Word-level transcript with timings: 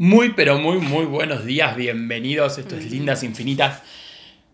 Muy, 0.00 0.30
pero 0.30 0.56
muy, 0.56 0.78
muy 0.78 1.04
buenos 1.04 1.44
días, 1.44 1.76
bienvenidos. 1.76 2.56
Esto 2.56 2.74
es 2.74 2.90
Lindas 2.90 3.22
Infinitas. 3.22 3.82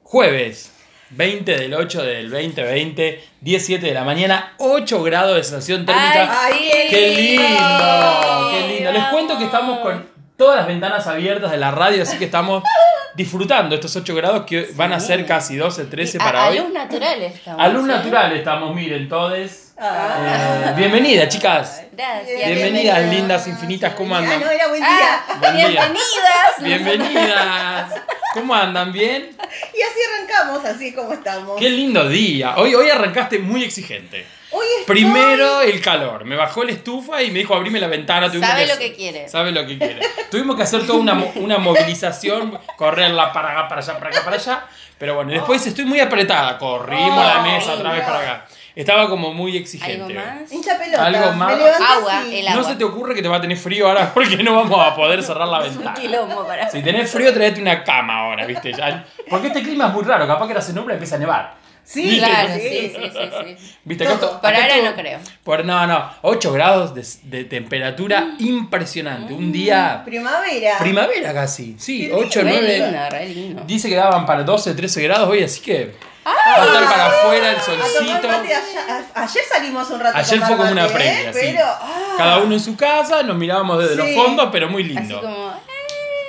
Jueves 0.02 0.72
20 1.10 1.56
del 1.56 1.72
8 1.72 2.02
del 2.02 2.30
2020, 2.30 3.24
17 3.42 3.86
de 3.86 3.94
la 3.94 4.02
mañana, 4.02 4.54
8 4.58 5.04
grados 5.04 5.36
de 5.36 5.44
sensación 5.44 5.86
térmica. 5.86 6.36
Ay. 6.36 6.68
¡Qué 6.90 7.10
lindo! 7.10 8.50
¡Qué 8.50 8.74
lindo! 8.74 8.90
Les 8.90 9.04
cuento 9.04 9.38
que 9.38 9.44
estamos 9.44 9.78
con 9.78 10.08
todas 10.36 10.56
las 10.56 10.66
ventanas 10.66 11.06
abiertas 11.06 11.52
de 11.52 11.58
la 11.58 11.70
radio, 11.70 12.02
así 12.02 12.18
que 12.18 12.24
estamos 12.24 12.64
disfrutando 13.14 13.76
estos 13.76 13.94
8 13.94 14.16
grados 14.16 14.46
que 14.46 14.70
van 14.74 14.92
a 14.92 14.98
ser 14.98 15.24
casi 15.26 15.54
12, 15.54 15.84
13 15.84 16.18
para 16.18 16.42
a, 16.42 16.48
hoy. 16.48 16.58
a 16.58 16.62
luz 16.64 16.72
natural 16.72 17.22
estamos. 17.22 17.60
A 17.60 17.68
luz 17.68 17.84
¿eh? 17.84 17.86
natural 17.86 18.32
estamos, 18.32 18.74
miren, 18.74 19.08
todos. 19.08 19.65
Ah. 19.78 20.68
Eh, 20.70 20.72
bienvenida, 20.76 21.28
chicas. 21.28 21.82
Gracias. 21.92 22.46
Bienvenidas, 22.46 23.02
lindas 23.10 23.46
infinitas, 23.46 23.94
¿cómo 23.94 24.16
andan? 24.16 24.40
Ah, 24.40 24.44
no, 24.46 24.50
era 24.50 24.68
buen 24.68 24.80
día. 24.80 24.88
Ah, 25.28 25.36
Buen 25.38 25.56
día. 25.56 25.68
bienvenidas. 25.68 26.52
Bienvenidas. 26.60 27.94
¿Cómo 28.32 28.54
andan? 28.54 28.90
¿Bien? 28.92 29.30
Y 29.74 29.82
así 29.82 29.98
arrancamos, 30.14 30.64
así 30.64 30.94
como 30.94 31.12
estamos. 31.12 31.58
Qué 31.58 31.68
lindo 31.68 32.08
día. 32.08 32.54
Hoy, 32.56 32.74
hoy 32.74 32.88
arrancaste 32.88 33.38
muy 33.38 33.64
exigente. 33.64 34.26
Hoy 34.50 34.64
estoy- 34.80 34.94
Primero 34.96 35.60
el 35.60 35.80
calor. 35.82 36.24
Me 36.24 36.36
bajó 36.36 36.64
la 36.64 36.72
estufa 36.72 37.22
y 37.22 37.30
me 37.30 37.40
dijo 37.40 37.54
abrime 37.54 37.78
la 37.78 37.88
ventana. 37.88 38.28
Tuvimos 38.28 38.48
Sabe 38.48 38.62
que- 38.66 38.72
lo 38.72 38.78
que 38.78 38.92
quiere. 38.94 39.28
Sabe 39.28 39.52
lo 39.52 39.66
que 39.66 39.76
quiere. 39.78 40.00
Tuvimos 40.30 40.56
que 40.56 40.62
hacer 40.62 40.86
toda 40.86 40.98
una, 40.98 41.12
una 41.34 41.58
movilización, 41.58 42.58
correrla 42.76 43.30
para 43.32 43.52
acá, 43.52 43.68
para 43.68 43.80
allá, 43.82 43.98
para 43.98 44.10
acá, 44.10 44.24
para 44.24 44.36
allá. 44.36 44.64
Pero 44.98 45.14
bueno, 45.16 45.32
después 45.32 45.66
estoy 45.66 45.84
muy 45.84 46.00
apretada. 46.00 46.56
Corrimos 46.56 47.22
la 47.24 47.42
Ay, 47.44 47.52
mesa 47.52 47.74
otra 47.74 47.92
vez 47.92 48.00
no. 48.00 48.06
para 48.06 48.20
acá. 48.20 48.46
Estaba 48.76 49.08
como 49.08 49.32
muy 49.32 49.56
exigente. 49.56 50.02
¿Algo 50.02 50.14
más? 50.14 50.52
Hincha 50.52 50.78
pelota. 50.78 51.06
Algo 51.06 51.32
más. 51.32 51.58
Agua, 51.80 52.22
el 52.30 52.44
No 52.54 52.62
se 52.62 52.76
te 52.76 52.84
ocurre 52.84 53.14
que 53.14 53.22
te 53.22 53.28
va 53.28 53.38
a 53.38 53.40
tener 53.40 53.56
frío 53.56 53.88
ahora 53.88 54.12
porque 54.14 54.36
no 54.42 54.54
vamos 54.54 54.78
a 54.86 54.94
poder 54.94 55.22
cerrar 55.22 55.48
la 55.48 55.60
Es 55.66 55.70
un 55.70 55.76
ventana. 55.78 55.94
quilombo 55.98 56.46
para 56.46 56.68
Si 56.70 56.82
tenés 56.82 57.10
frío, 57.10 57.32
traete 57.32 57.60
una 57.62 57.82
cama 57.82 58.18
ahora, 58.26 58.44
¿viste? 58.46 58.72
Ya- 58.74 59.04
porque 59.30 59.46
este 59.48 59.62
clima 59.62 59.86
es 59.88 59.94
muy 59.94 60.04
raro, 60.04 60.26
capaz 60.26 60.44
que 60.46 60.52
ahora 60.52 60.60
se 60.62 60.74
nubla 60.74 60.92
y 60.92 60.96
empieza 60.96 61.16
a 61.16 61.18
nevar. 61.18 61.54
Sí, 61.84 62.02
¿Viste? 62.02 62.28
Claro, 62.28 62.48
sí. 62.54 62.60
sí, 62.60 62.92
sí, 62.96 63.56
sí. 63.56 63.74
¿Viste? 63.84 64.04
Acá 64.08 64.18
Todo. 64.20 64.40
Por 64.42 64.50
acá 64.50 64.62
ahora 64.62 64.74
todo- 64.74 64.84
no 64.90 64.94
creo. 64.96 65.18
Por, 65.44 65.64
no, 65.64 65.86
no, 65.86 66.10
8 66.22 66.52
grados 66.52 66.94
de, 66.94 67.06
de 67.38 67.44
temperatura 67.44 68.34
impresionante. 68.40 69.32
Un 69.32 69.52
día 69.52 70.02
Primavera. 70.04 70.78
primavera 70.80 71.32
casi. 71.32 71.76
Sí, 71.78 72.08
Qué 72.08 72.12
8, 72.12 72.40
Re 72.42 72.50
9. 72.50 72.78
lindo, 72.78 72.98
re 73.10 73.26
lindo. 73.28 73.62
Dice 73.66 73.88
que 73.88 73.94
daban 73.94 74.26
para 74.26 74.42
12, 74.42 74.74
13 74.74 75.02
grados 75.02 75.28
hoy, 75.30 75.42
así 75.44 75.60
que 75.62 75.94
va 76.30 76.62
a 76.62 76.66
estar 76.66 76.84
para 76.84 77.06
afuera 77.06 77.50
el 77.52 77.60
solcito. 77.60 78.28
mate, 78.28 78.54
ayer, 79.14 79.44
salimos 79.52 79.90
un 79.90 80.00
rato. 80.00 80.18
Ayer 80.18 80.40
fue 80.40 80.56
como 80.56 80.70
una 80.72 80.86
previa, 80.88 81.30
¿eh? 81.30 81.32
sí. 81.32 81.38
Pero, 81.42 81.64
ah, 81.66 82.14
Cada 82.16 82.38
uno 82.38 82.54
en 82.54 82.60
su 82.60 82.76
casa, 82.76 83.22
nos 83.22 83.36
mirábamos 83.36 83.78
desde 83.78 83.96
los 83.96 84.06
Sí. 84.06 84.14
fondos, 84.14 84.48
pero 84.52 84.68
muy 84.68 84.82
Así 84.82 84.94
lindo. 84.94 85.20
como. 85.20 85.48
eh, 85.50 85.52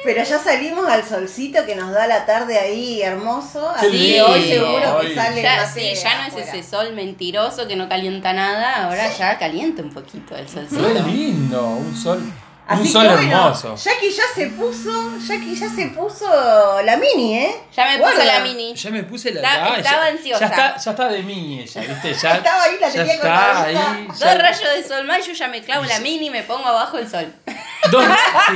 pero 0.03 0.23
ya 0.23 0.39
salimos 0.39 0.87
al 0.87 1.03
solcito 1.03 1.65
que 1.65 1.75
nos 1.75 1.91
da 1.91 2.07
la 2.07 2.25
tarde 2.25 2.57
ahí 2.57 3.01
hermoso. 3.01 3.69
Así 3.75 4.13
que 4.13 4.21
hoy 4.21 4.43
seguro 4.47 4.97
hoy. 4.99 5.07
que 5.07 5.15
sale 5.15 5.41
Ya, 5.41 5.55
más 5.57 5.73
sí, 5.73 5.93
ya 5.95 6.17
no 6.29 6.37
es 6.37 6.47
ese 6.47 6.63
sol 6.63 6.93
mentiroso 6.93 7.67
que 7.67 7.75
no 7.75 7.89
calienta 7.89 8.31
nada, 8.31 8.85
ahora 8.85 9.09
ya 9.17 9.37
calienta 9.37 9.81
un 9.81 9.89
poquito 9.89 10.35
el 10.37 10.47
solcito. 10.47 10.81
Re 10.81 10.93
lindo, 11.01 11.61
un 11.67 11.95
sol. 11.95 12.21
Así 12.67 12.81
un 12.81 12.87
que 12.87 12.91
sol 12.93 13.07
bueno, 13.07 13.21
hermoso. 13.37 13.75
Jackie 13.77 14.11
ya 14.11 14.23
se 14.35 14.47
puso, 14.47 15.17
Jackie 15.25 15.55
ya 15.55 15.69
se 15.69 15.87
puso 15.87 16.81
la 16.83 16.97
mini, 16.97 17.37
¿eh? 17.37 17.55
Ya 17.75 17.85
me 17.85 17.97
Guarda. 17.97 18.15
puse 18.15 18.27
la 18.27 18.39
mini. 18.41 18.75
Ya 18.75 18.89
me 18.89 19.03
puse 19.03 19.31
la 19.33 19.39
Está- 19.41 19.65
ah, 19.73 19.77
estaba 19.77 20.03
ya, 20.03 20.11
ansiosa. 20.11 20.39
Ya 20.39 20.45
está, 20.47 20.77
ya 20.77 20.91
está 20.91 21.07
de 21.07 21.23
mí 21.23 21.59
ella, 21.61 21.81
¿viste? 21.81 22.13
Ya, 22.13 22.35
Estaba 22.37 22.63
ahí, 22.63 22.77
la 22.81 22.89
ya 22.89 22.93
tenía 22.99 23.13
está 23.13 23.63
ahí. 23.63 24.07
Dos 24.07 24.19
rayos 24.37 24.69
de 24.75 24.83
sol 24.87 25.05
más, 25.05 25.25
yo 25.25 25.33
ya 25.33 25.47
me 25.47 25.61
clavo 25.63 25.85
la 25.85 25.99
mini 25.99 26.27
y 26.27 26.29
me 26.29 26.43
pongo 26.43 26.67
abajo 26.67 26.97
el 26.97 27.09
sol. 27.09 27.33
Dos, 27.91 28.03
sí. 28.03 28.55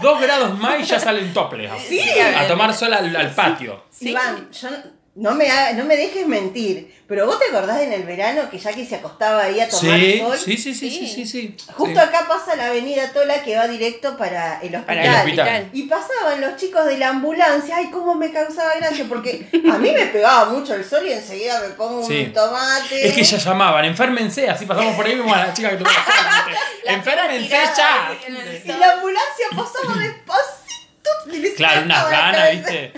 Dos 0.00 0.20
grados 0.20 0.58
más 0.58 0.80
y 0.80 0.84
ya 0.84 0.98
salen 1.00 1.32
toples. 1.34 1.70
Sí. 1.88 2.00
A 2.00 2.46
tomar 2.46 2.72
sol 2.72 2.92
al, 2.94 3.14
al 3.14 3.30
patio. 3.34 3.84
Sí. 3.90 4.10
Iván, 4.10 4.48
yo 4.52 4.68
no- 5.16 5.32
me, 5.34 5.50
ha- 5.50 5.72
no 5.72 5.84
me 5.84 5.96
dejes 5.96 6.26
mentir, 6.26 6.94
pero 7.06 7.26
vos 7.26 7.38
te 7.40 7.46
acordás 7.46 7.80
en 7.82 7.92
el 7.92 8.04
verano 8.04 8.48
que 8.48 8.58
Jackie 8.58 8.86
se 8.86 8.94
acostaba 8.96 9.42
ahí 9.42 9.58
a 9.60 9.68
tomar 9.68 9.98
Sí, 9.98 10.18
sol. 10.20 10.38
sí, 10.38 10.56
sí, 10.56 10.74
sí, 10.74 10.90
sí, 10.90 11.06
Sí. 11.08 11.08
sí, 11.08 11.26
sí. 11.26 11.56
Justo 11.74 11.94
Sí. 12.00 12.06
acá 12.06 12.26
pasa 12.28 12.54
la 12.54 12.66
avenida 12.66 13.10
Tola 13.12 13.42
que 13.42 13.56
va 13.56 13.66
directo 13.66 14.16
para 14.16 14.60
el 14.60 14.74
hospital. 14.76 14.84
Para 14.84 15.02
El 15.04 15.08
el 15.10 15.16
hospital. 15.16 15.70
Y 15.72 15.82
pasaban 15.88 16.40
los 16.40 16.56
chicos 16.56 16.86
de 16.86 16.98
la 16.98 17.08
ambulancia, 17.08 17.76
ay, 17.76 17.90
cómo 17.90 18.14
me 18.14 18.30
causaba 18.32 18.74
gracia, 18.76 19.04
porque 19.08 19.48
a 19.52 19.78
mí 19.78 19.90
me 19.90 20.06
pegaba 20.06 20.44
mucho 20.50 20.74
el 20.74 20.84
sol 20.88 21.04
y 21.06 21.12
enseguida 21.12 21.60
me 21.60 21.70
pongo 21.70 22.06
Sí. 22.06 22.26
un 22.26 22.32
tomate. 22.32 23.08
Es 23.08 23.12
que 23.14 23.24
ya 23.24 23.36
llamaban, 23.38 23.84
enférmense, 23.84 24.48
así 24.48 24.64
pasamos 24.66 24.94
por 24.94 25.04
ahí 25.06 25.16
vemos 25.16 25.36
a 25.36 25.46
la 25.48 25.52
chica 25.52 25.70
que 25.70 25.76
tomó 25.76 25.90
sol. 25.90 26.54
Enférmense 26.84 27.48
ya. 27.76 28.16
en 28.26 28.36
el 28.36 28.62
Y 28.64 28.68
la 28.72 28.92
ambulancia 28.92 29.46
pasaba 29.50 30.00
despacito. 30.00 31.56
Claro, 31.56 31.82
unas 31.82 32.10
ganas. 32.10 32.50
¿viste? 32.52 32.92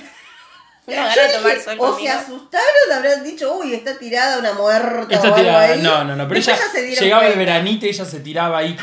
Una 0.84 1.14
Yo 1.14 1.20
gana 1.20 1.28
de 1.28 1.34
tomar 1.38 1.52
dije, 1.52 1.64
sol 1.64 1.76
o 1.78 1.86
se 1.86 1.92
conmigo. 1.92 2.12
asustaron, 2.12 2.92
habrán 2.92 3.22
dicho, 3.24 3.54
uy, 3.54 3.74
está 3.74 3.96
tirada 3.98 4.38
una 4.38 4.52
muerta. 4.52 5.06
Esta 5.14 5.30
o 5.30 5.34
algo 5.34 5.36
tirada, 5.36 5.60
ahí. 5.60 5.80
no, 5.80 6.04
no, 6.04 6.16
no, 6.16 6.26
pero 6.28 6.40
Después 6.40 6.58
ella 6.58 6.96
se 6.96 7.04
llegaba 7.04 7.26
el 7.28 7.38
veranito 7.38 7.86
y 7.86 7.90
ella 7.90 8.04
se 8.04 8.20
tiraba 8.20 8.58
ahí 8.58 8.76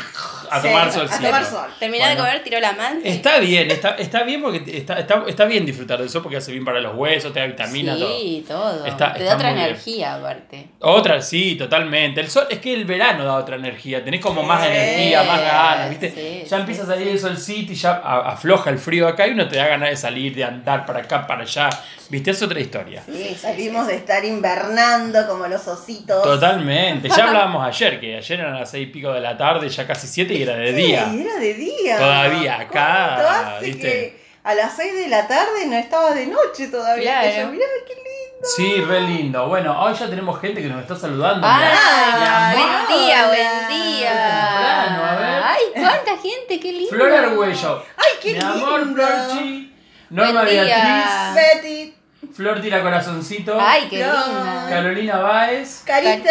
a 0.50 0.60
Sí, 0.60 0.68
tomar 0.68 0.92
sol. 0.92 1.08
a 1.10 1.16
tomar 1.18 1.44
sol. 1.44 1.68
De 1.80 2.16
comer, 2.16 2.42
tiró 2.42 2.60
la 2.60 2.72
manta. 2.72 3.08
Está 3.08 3.38
bien, 3.38 3.70
está, 3.70 3.90
está 3.90 4.22
bien 4.24 4.42
porque 4.42 4.62
está, 4.76 4.98
está, 4.98 5.24
está 5.26 5.44
bien 5.44 5.64
disfrutar 5.66 5.98
del 6.00 6.08
sol 6.10 6.22
porque 6.22 6.36
hace 6.38 6.52
bien 6.52 6.64
para 6.64 6.80
los 6.80 6.94
huesos, 6.96 7.32
te 7.32 7.40
da 7.40 7.46
vitamina, 7.46 7.96
todo. 7.96 8.18
Sí, 8.18 8.44
todo. 8.46 8.86
Está- 8.86 9.12
Te 9.12 9.18
está 9.20 9.30
da 9.30 9.34
otra 9.36 9.52
bien. 9.52 9.64
energía 9.66 10.14
aparte. 10.14 10.68
Otra, 10.80 11.20
sí, 11.22 11.56
totalmente. 11.56 12.20
El 12.20 12.30
sol, 12.30 12.46
es 12.50 12.58
que 12.58 12.74
el 12.74 12.84
verano 12.84 13.24
da 13.24 13.34
otra 13.34 13.56
energía, 13.56 14.04
tenés 14.04 14.20
como 14.20 14.42
más 14.42 14.62
Sí, 14.62 14.68
energía, 14.68 15.22
más 15.22 15.40
ganas, 15.40 15.90
¿viste? 15.90 16.10
sí, 16.10 16.42
ya 16.48 16.56
sí, 16.56 16.60
empieza 16.60 16.82
a 16.82 16.86
sí. 16.86 16.90
salir 16.92 17.08
el 17.08 17.18
solcito 17.18 17.72
y 17.72 17.76
ya 17.76 17.92
afloja 17.94 18.70
el 18.70 18.78
frío 18.78 19.06
acá 19.08 19.26
y 19.26 19.30
uno 19.32 19.48
te 19.48 19.56
da 19.56 19.66
ganas 19.68 19.90
de 19.90 19.96
salir, 19.96 20.34
de 20.34 20.44
andar 20.44 20.84
para 20.86 21.00
acá, 21.00 21.26
para 21.26 21.42
allá. 21.42 21.70
¿Viste? 22.08 22.32
Es 22.32 22.42
otra 22.42 22.58
historia. 22.58 23.04
Sí, 23.06 23.36
salimos 23.40 23.86
de 23.86 23.94
estar 23.94 24.24
invernando 24.24 25.26
como 25.28 25.46
los 25.46 25.66
ositos. 25.68 26.22
Totalmente. 26.24 27.08
Ya 27.08 27.24
hablábamos 27.28 27.64
ayer, 27.64 28.00
que 28.00 28.16
ayer 28.16 28.40
eran 28.40 28.58
las 28.58 28.68
seis 28.70 28.88
y 28.88 28.90
pico 28.90 29.12
de 29.12 29.20
la 29.20 29.36
tarde, 29.36 29.68
ya 29.68 29.86
casi 29.86 30.08
siete 30.08 30.34
y 30.34 30.39
era 30.42 30.56
de 30.56 30.72
día. 30.72 31.12
Era 31.14 31.34
de 31.36 31.54
día. 31.54 31.98
Todavía 31.98 32.60
acá, 32.60 33.14
¿Cuánto 33.16 33.28
hace 33.56 33.64
¿viste? 33.66 33.82
que 33.82 34.20
a 34.44 34.54
las 34.54 34.74
6 34.76 34.94
de 34.94 35.08
la 35.08 35.26
tarde 35.28 35.66
no 35.66 35.76
estaba 35.76 36.12
de 36.14 36.26
noche 36.26 36.68
todavía? 36.68 37.20
Claro. 37.20 37.30
Que 37.30 37.40
yo, 37.40 37.46
mirá, 37.52 37.64
qué 37.86 37.94
lindo. 37.94 38.48
Sí, 38.56 38.80
re 38.82 39.00
lindo. 39.02 39.46
Bueno, 39.48 39.78
hoy 39.82 39.92
ya 39.94 40.08
tenemos 40.08 40.40
gente 40.40 40.62
que 40.62 40.68
nos 40.68 40.80
está 40.80 40.96
saludando. 40.96 41.46
¡Ah! 41.48 42.52
Buen 42.54 42.98
día, 42.98 43.26
buen 43.26 43.68
día. 43.68 44.10
Temprano, 44.10 45.04
a 45.04 45.14
ver. 45.16 45.42
¡Ay, 45.44 45.62
cuánta 45.74 46.16
gente! 46.22 46.58
¡Qué 46.60 46.72
lindo! 46.72 46.90
Flor 46.90 47.12
Argüello. 47.12 47.84
Ay, 47.96 48.12
qué 48.22 48.32
Mi 48.32 48.38
amor, 48.40 48.80
lindo. 48.80 48.94
Florchi. 49.02 49.74
Norma 50.10 50.42
Buen 50.42 50.48
día. 50.48 50.64
Beatriz. 50.64 51.34
Betty, 51.62 51.94
Flor 52.34 52.60
tira 52.62 52.82
corazoncito. 52.82 53.58
¡Ay, 53.60 53.88
qué 53.90 54.02
Flor. 54.04 54.26
linda! 54.28 54.66
Carolina 54.70 55.18
Báez. 55.18 55.82
Carito. 55.84 56.30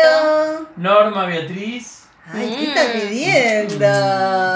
Norma 0.78 1.26
Beatriz. 1.28 1.99
Ay, 2.32 2.56
¿qué 2.60 2.68
Mm. 2.68 2.70
está 2.70 2.94
pidiendo? 2.94 3.86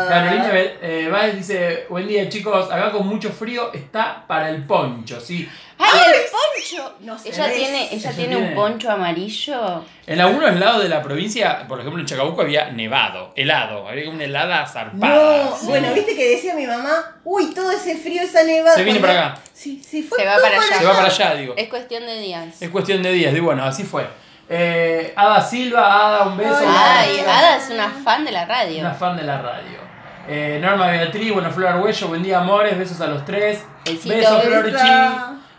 Carolina 0.09 0.49
eh, 0.53 1.07
Báez 1.11 1.35
dice, 1.37 1.85
buen 1.89 2.07
día 2.07 2.29
chicos, 2.29 2.71
acá 2.71 2.91
con 2.91 3.07
mucho 3.07 3.31
frío 3.31 3.71
está 3.73 4.23
para 4.27 4.49
el 4.49 4.63
poncho, 4.63 5.19
¿sí? 5.19 5.49
¡Ay, 5.79 5.99
el 6.13 6.21
poncho! 6.29 6.95
No 7.01 7.17
se 7.17 7.29
ella 7.29 7.51
tiene, 7.51 7.87
ella 7.91 8.11
tiene 8.11 8.35
tiene- 8.35 8.49
un 8.49 8.55
poncho 8.55 8.91
amarillo. 8.91 9.83
En 10.05 10.21
algunos 10.21 10.59
lados 10.59 10.83
de 10.83 10.89
la 10.89 11.01
provincia, 11.01 11.67
por 11.67 11.79
ejemplo 11.79 11.99
en 11.99 12.05
Chacabuco 12.05 12.41
había 12.41 12.69
nevado, 12.71 13.33
helado, 13.35 13.87
había 13.87 14.09
una 14.09 14.23
helada 14.25 14.65
zarpada. 14.67 15.15
No, 15.49 15.57
sí. 15.57 15.65
bueno, 15.67 15.93
viste 15.93 16.15
que 16.15 16.29
decía 16.29 16.53
mi 16.53 16.67
mamá, 16.67 17.17
uy, 17.23 17.53
todo 17.53 17.71
ese 17.71 17.97
frío, 17.97 18.21
esa 18.21 18.43
nevada. 18.43 18.75
Se 18.75 18.83
viene 18.83 18.99
para 18.99 19.13
acá. 19.31 19.41
Sí, 19.53 19.81
sí, 19.87 20.03
fue 20.03 20.19
Se 20.19 20.25
va 20.25 20.35
para 20.35 20.57
allá. 20.57 20.77
Se 20.77 20.85
va 20.85 20.93
para 20.93 21.07
allá, 21.07 21.35
digo. 21.35 21.53
Es 21.57 21.69
cuestión 21.69 22.05
de 22.05 22.19
días. 22.19 22.61
Es 22.61 22.69
cuestión 22.69 23.01
de 23.01 23.11
días, 23.11 23.33
y 23.35 23.39
bueno, 23.39 23.63
así 23.65 23.83
fue. 23.83 24.05
Eh, 24.49 25.13
Ada 25.15 25.41
Silva, 25.41 26.07
Ada, 26.07 26.25
un 26.25 26.37
beso. 26.37 26.57
Hola. 26.61 26.99
Ay, 26.99 27.19
Ada 27.19 27.57
es 27.57 27.69
una 27.69 27.89
fan 27.89 28.25
de 28.25 28.31
la 28.31 28.45
radio. 28.45 28.79
Una 28.81 28.93
fan 28.93 29.15
de 29.17 29.23
la 29.23 29.41
radio. 29.41 29.79
Eh, 30.27 30.59
Norma 30.61 30.87
Beatriz, 30.87 31.33
bueno, 31.33 31.51
Flor 31.51 31.69
Arguello, 31.73 32.07
buen 32.07 32.23
día 32.23 32.39
amores, 32.39 32.77
besos 32.77 32.99
a 33.01 33.07
los 33.07 33.25
tres. 33.25 33.65
Besito. 33.85 34.15
Besos, 34.15 34.37
Beso. 34.37 34.49
Florchi. 34.49 34.89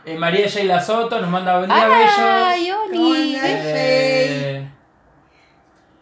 Eh, 0.06 0.16
María 0.19 0.46
Sheila 0.46 0.81
Soto 0.81 1.19
nos 1.19 1.31
manda 1.31 1.56
buen 1.58 1.70
día, 1.70 1.82
¡Ay, 1.82 2.60
bellos. 2.60 2.76
Oli! 2.90 3.36
Eh, 3.42 4.69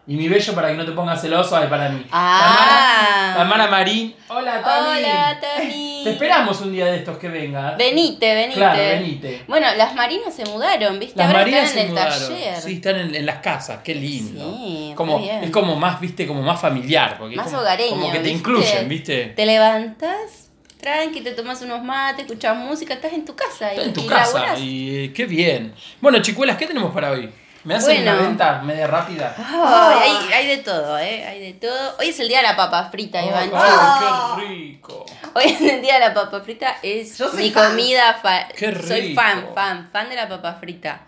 y 0.05 0.15
mi 0.17 0.27
bello 0.27 0.53
para 0.53 0.67
que 0.67 0.73
no 0.73 0.85
te 0.85 0.91
pongas 0.91 1.21
celoso, 1.21 1.55
ay, 1.55 1.67
para 1.67 1.87
mí. 1.87 2.05
Ah. 2.11 3.33
Tamara, 3.37 3.65
Tamara 3.65 3.67
Marín. 3.67 4.13
Hola, 4.27 4.61
Tami. 4.61 4.99
Hola, 4.99 5.39
Tami. 5.39 5.92
Te 6.03 6.09
esperamos 6.11 6.61
un 6.61 6.71
día 6.73 6.85
de 6.85 6.97
estos 6.97 7.17
que 7.17 7.27
vengas. 7.29 7.77
Venite, 7.77 8.33
venite. 8.35 8.55
Claro, 8.57 8.79
venite. 8.81 9.43
Bueno, 9.47 9.67
las 9.75 9.95
marinas 9.95 10.33
se 10.33 10.45
mudaron, 10.45 10.99
¿viste? 10.99 11.17
Las 11.17 11.27
Ahora 11.27 11.39
Marías 11.39 11.63
están 11.65 11.69
en 11.69 11.73
se 11.73 11.81
el 11.87 11.89
mudaron. 11.91 12.29
taller. 12.29 12.61
Sí, 12.61 12.73
están 12.73 12.95
en, 12.97 13.15
en 13.15 13.25
las 13.25 13.37
casas, 13.37 13.79
qué 13.83 13.95
lindo. 13.95 14.57
Sí, 14.57 14.93
como, 14.95 15.19
bien. 15.19 15.43
es 15.43 15.49
como 15.51 15.75
más, 15.75 15.99
viste, 16.01 16.27
como 16.27 16.41
más 16.41 16.59
familiar. 16.61 17.17
Porque 17.17 17.35
es 17.35 17.37
Más 17.37 17.47
como, 17.47 17.59
hogareño, 17.59 17.91
Como 17.91 18.11
que 18.11 18.17
te 18.19 18.23
¿viste? 18.23 18.37
incluyen, 18.37 18.89
viste. 18.89 19.25
Te 19.35 19.45
levantas, 19.45 20.49
tranqui, 20.81 21.21
te 21.21 21.31
tomas 21.31 21.61
unos 21.61 21.83
mates, 21.83 22.25
escuchas 22.25 22.55
música, 22.57 22.93
estás 22.93 23.13
en 23.13 23.25
tu 23.25 23.35
casa. 23.35 23.71
Estás 23.71 23.85
y, 23.85 23.87
en 23.89 23.93
tu 23.93 24.01
y 24.01 24.07
casa 24.07 24.33
laburás. 24.39 24.59
y 24.59 24.95
eh, 25.05 25.13
qué 25.13 25.25
bien. 25.25 25.73
Bueno, 26.01 26.21
chicuelas, 26.21 26.57
¿qué 26.57 26.67
tenemos 26.67 26.93
para 26.93 27.11
hoy? 27.11 27.29
¿Me 27.63 27.75
hacen 27.75 28.03
Bueno. 28.03 28.11
una 28.19 28.21
venta 28.27 28.61
media 28.61 28.87
rápida? 28.87 29.33
Ay, 29.37 30.09
hay, 30.09 30.33
hay 30.33 30.47
de 30.47 30.57
todo, 30.63 30.97
¿eh? 30.99 31.23
Hay 31.25 31.39
de 31.39 31.53
todo. 31.53 31.95
Hoy 31.97 32.07
es 32.09 32.19
el 32.19 32.27
día 32.27 32.37
de 32.37 32.43
la 32.43 32.55
papa 32.57 32.89
frita, 32.91 33.19
Ay, 33.19 33.27
Iván. 33.29 33.51
Ah. 33.53 34.35
qué 34.37 34.45
rico. 34.47 35.05
Hoy 35.33 35.43
es 35.45 35.61
el 35.61 35.81
día 35.81 35.93
de 35.95 35.99
la 36.01 36.13
papa 36.13 36.41
frita. 36.41 36.75
Es 36.83 37.17
Yo 37.17 37.29
soy 37.29 37.43
mi 37.43 37.51
fan. 37.51 37.69
comida. 37.69 38.19
fa- 38.21 38.47
Qué 38.49 38.73
Soy 38.75 39.01
rico. 39.01 39.21
fan, 39.21 39.45
fan, 39.55 39.89
fan 39.91 40.09
de 40.09 40.15
la 40.15 40.27
papa 40.27 40.53
frita. 40.59 41.01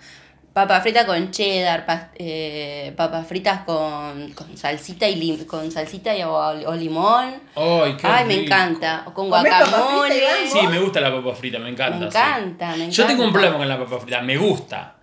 Papa 0.53 0.79
frita 0.79 1.05
con 1.05 1.31
cheddar, 1.31 1.85
pas- 1.85 2.11
eh, 2.15 2.93
papas 2.95 3.27
fritas 3.27 3.63
con, 3.65 4.31
con 4.31 4.55
salsita 4.55 5.05
y 5.05 5.15
lim- 5.21 5.45
con 5.45 5.69
salsita 5.69 6.15
y, 6.15 6.23
o, 6.23 6.33
o 6.33 6.73
limón. 6.73 7.41
Ay, 7.57 7.97
qué 7.97 8.07
Ay, 8.07 8.23
me 8.23 8.35
rico. 8.35 8.45
encanta. 8.45 9.03
O 9.05 9.13
con 9.13 9.29
¿Comés 9.29 9.51
papa 9.51 9.65
frita, 9.65 9.77
guacamole. 9.77 10.47
Sí, 10.49 10.67
me 10.67 10.79
gusta 10.79 11.01
la 11.01 11.11
papa 11.13 11.35
frita, 11.35 11.59
me 11.59 11.67
encanta. 11.67 11.97
Me 12.05 12.09
sí. 12.09 12.17
encanta, 12.17 12.75
me 12.77 12.89
Yo 12.89 13.05
tengo 13.05 13.23
un 13.23 13.29
encanta. 13.29 13.33
problema 13.49 13.57
con 13.57 13.67
la 13.67 13.77
papa 13.85 13.99
frita, 14.01 14.21
me 14.21 14.37
gusta. 14.37 14.94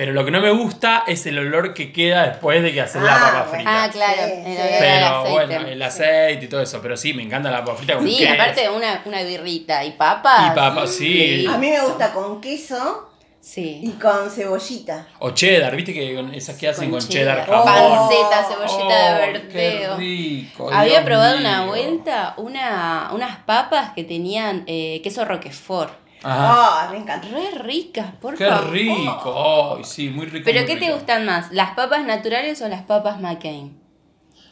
Pero 0.00 0.14
lo 0.14 0.24
que 0.24 0.30
no 0.30 0.40
me 0.40 0.50
gusta 0.50 1.04
es 1.06 1.26
el 1.26 1.38
olor 1.38 1.74
que 1.74 1.92
queda 1.92 2.26
después 2.26 2.62
de 2.62 2.72
que 2.72 2.80
haces 2.80 3.02
la 3.02 3.16
Ah, 3.16 3.30
papa 3.32 3.48
frita. 3.54 3.84
Ah, 3.84 3.90
claro. 3.90 4.22
Sí, 4.24 4.42
sí. 4.46 4.56
Pero 4.78 5.24
bueno, 5.30 5.66
el 5.68 5.82
aceite 5.82 6.46
y 6.46 6.48
todo 6.48 6.62
eso. 6.62 6.80
Pero 6.80 6.96
sí, 6.96 7.12
me 7.12 7.22
encanta 7.22 7.50
la 7.50 7.62
papa 7.62 7.76
frita 7.76 7.96
con 7.96 8.08
Sí, 8.08 8.16
queso. 8.16 8.32
aparte 8.32 8.70
una, 8.70 9.02
una 9.04 9.22
birrita 9.24 9.84
y 9.84 9.90
papas. 9.90 10.52
Y 10.52 10.56
papas, 10.56 10.90
sí. 10.90 11.44
A 11.46 11.58
mí 11.58 11.68
me 11.68 11.80
gusta 11.82 12.14
con 12.14 12.40
queso 12.40 13.10
Sí. 13.42 13.80
y 13.82 13.90
con 14.00 14.30
cebollita. 14.30 15.06
O 15.18 15.32
cheddar, 15.32 15.76
¿viste 15.76 15.92
que 15.92 16.14
con 16.14 16.32
esas 16.34 16.56
que 16.56 16.68
hacen 16.68 16.90
con, 16.90 17.00
Con 17.00 17.06
cheddar, 17.10 17.44
cheddar. 17.44 17.64
jamón? 17.64 18.08
Panceta, 18.08 18.44
cebollita 18.48 18.96
de 18.96 19.12
Oh, 19.12 19.18
verdeo. 19.32 19.96
Qué 19.96 19.96
rico. 19.98 20.70
Había 20.72 20.92
Dios 20.92 21.04
probado 21.04 21.36
mío. 21.38 21.46
una 21.46 21.64
vuelta 21.66 22.34
una, 22.38 23.10
unas 23.12 23.36
papas 23.44 23.92
que 23.94 24.04
tenían 24.04 24.64
eh, 24.66 25.02
queso 25.04 25.26
roquefort. 25.26 25.92
Ah, 26.22 26.88
me 26.90 26.98
encanta. 26.98 27.28
Re 27.28 27.58
ricas, 27.62 28.12
por 28.20 28.36
Qué 28.36 28.46
favor. 28.46 28.70
rico. 28.70 29.74
Ay, 29.78 29.84
sí, 29.84 30.08
muy 30.10 30.26
rico. 30.26 30.44
¿Pero 30.44 30.60
muy 30.60 30.66
qué 30.66 30.76
te 30.76 30.92
gustan 30.92 31.24
más? 31.24 31.50
¿Las 31.52 31.70
papas 31.74 32.04
naturales 32.04 32.60
o 32.62 32.68
las 32.68 32.82
papas 32.82 33.20
McCain? 33.20 33.78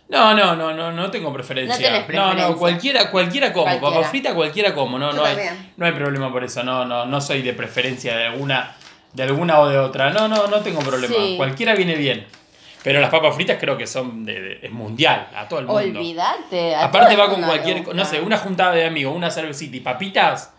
No, 0.08 0.32
no, 0.32 0.56
no, 0.56 0.72
no, 0.72 0.90
no 0.90 1.10
tengo 1.10 1.30
preferencia. 1.32 1.76
No 1.76 1.82
tenés 1.82 2.00
No, 2.00 2.06
preferencia. 2.06 2.48
no, 2.48 2.56
cualquiera, 2.56 3.10
cualquiera 3.10 3.52
como. 3.52 3.64
Cualquiera. 3.66 3.94
Papa 3.96 4.08
frita, 4.08 4.34
cualquiera 4.34 4.74
como. 4.74 4.98
No, 4.98 5.10
Yo 5.10 5.16
no 5.18 5.24
hay, 5.24 5.36
no 5.76 5.84
hay 5.86 5.92
problema 5.92 6.32
por 6.32 6.42
eso. 6.44 6.62
No, 6.62 6.86
no, 6.86 7.04
no 7.04 7.20
soy 7.20 7.42
de 7.42 7.52
preferencia 7.52 8.16
de 8.16 8.26
alguna, 8.28 8.74
de 9.12 9.22
alguna 9.24 9.60
o 9.60 9.68
de 9.68 9.78
otra. 9.78 10.10
No, 10.10 10.26
no, 10.26 10.46
no 10.46 10.60
tengo 10.60 10.80
problema. 10.80 11.14
Sí. 11.14 11.34
Cualquiera 11.36 11.74
viene 11.74 11.94
bien. 11.96 12.26
Pero 12.82 13.00
las 13.00 13.10
papas 13.10 13.34
fritas 13.34 13.58
creo 13.60 13.76
que 13.76 13.86
son 13.86 14.24
de, 14.24 14.40
de- 14.40 14.58
es 14.62 14.70
mundial, 14.70 15.28
a 15.36 15.46
todo 15.46 15.58
el 15.60 15.66
mundo. 15.66 15.80
Olvídate. 15.82 16.74
Aparte 16.76 17.14
va 17.16 17.28
con 17.28 17.42
cualquier, 17.42 17.94
no 17.94 18.04
sé, 18.06 18.20
una 18.20 18.38
juntada 18.38 18.72
de 18.72 18.86
amigos, 18.86 19.14
una 19.14 19.30
cervecita 19.30 19.76
y 19.76 19.80
papitas, 19.80 20.54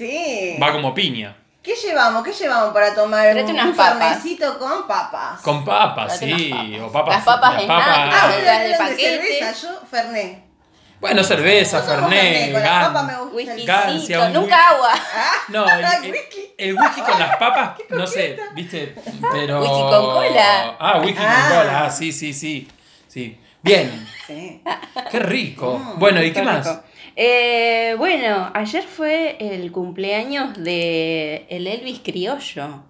Sí. 0.00 0.56
va 0.62 0.72
como 0.72 0.94
piña. 0.94 1.36
¿Qué 1.62 1.74
llevamos? 1.74 2.24
¿Qué 2.24 2.32
llevamos 2.32 2.72
para 2.72 2.94
tomar 2.94 3.36
un, 3.36 3.50
un 3.60 3.74
fernecito 3.74 4.58
con 4.58 4.88
papas? 4.88 5.40
Con 5.42 5.62
papas, 5.62 6.18
sí. 6.18 6.50
papas. 6.50 6.80
O 6.88 6.92
papas. 6.92 7.14
Las 7.16 7.24
papas 7.24 7.52
las 7.52 7.62
en 7.62 7.68
papas- 7.68 7.86
nata. 7.86 8.20
Ah, 8.22 8.28
las 8.42 8.62
de 8.64 8.74
paquete. 8.78 9.02
cerveza, 9.38 9.52
yo 9.68 9.80
fernet. 9.90 10.38
Bueno, 11.00 11.22
cerveza, 11.24 11.82
fernet, 11.82 12.10
fernet, 12.10 12.52
con 12.52 12.62
la 12.62 12.68
gan- 12.68 12.86
papa 12.92 13.02
me 13.02 13.16
gusta 13.16 13.30
el 13.30 13.36
Whiskycito, 13.36 13.72
Gancia, 13.72 14.20
un 14.20 14.32
nunca 14.32 14.68
agua. 14.68 14.92
No, 15.48 15.64
el, 15.70 15.84
el- 16.04 16.10
whisky. 16.12 16.54
el 16.58 16.74
whisky 16.74 17.00
con 17.02 17.18
las 17.18 17.36
papas, 17.36 17.70
no 17.90 18.06
sé, 18.06 18.38
viste, 18.54 18.94
pero... 19.32 19.60
Whisky 19.60 19.80
con 19.80 20.04
cola. 20.14 20.76
Ah, 20.78 20.98
whisky 21.02 21.22
Ah. 21.26 21.46
con 21.48 21.58
cola, 21.58 21.84
ah, 21.84 21.90
sí, 21.90 22.10
sí, 22.12 22.32
sí, 22.34 22.68
sí. 23.08 23.38
Bien, 23.62 24.08
Sí. 24.26 24.62
qué 25.10 25.18
rico. 25.20 25.78
Bueno, 25.96 26.22
¿y 26.22 26.32
qué 26.32 26.40
Qué 26.40 26.42
más? 26.42 26.80
Eh, 27.16 27.94
bueno, 27.98 28.50
ayer 28.54 28.82
fue 28.84 29.36
el 29.40 29.70
cumpleaños 29.72 30.54
de 30.62 31.46
el 31.48 31.66
Elvis 31.66 32.00
criollo. 32.00 32.84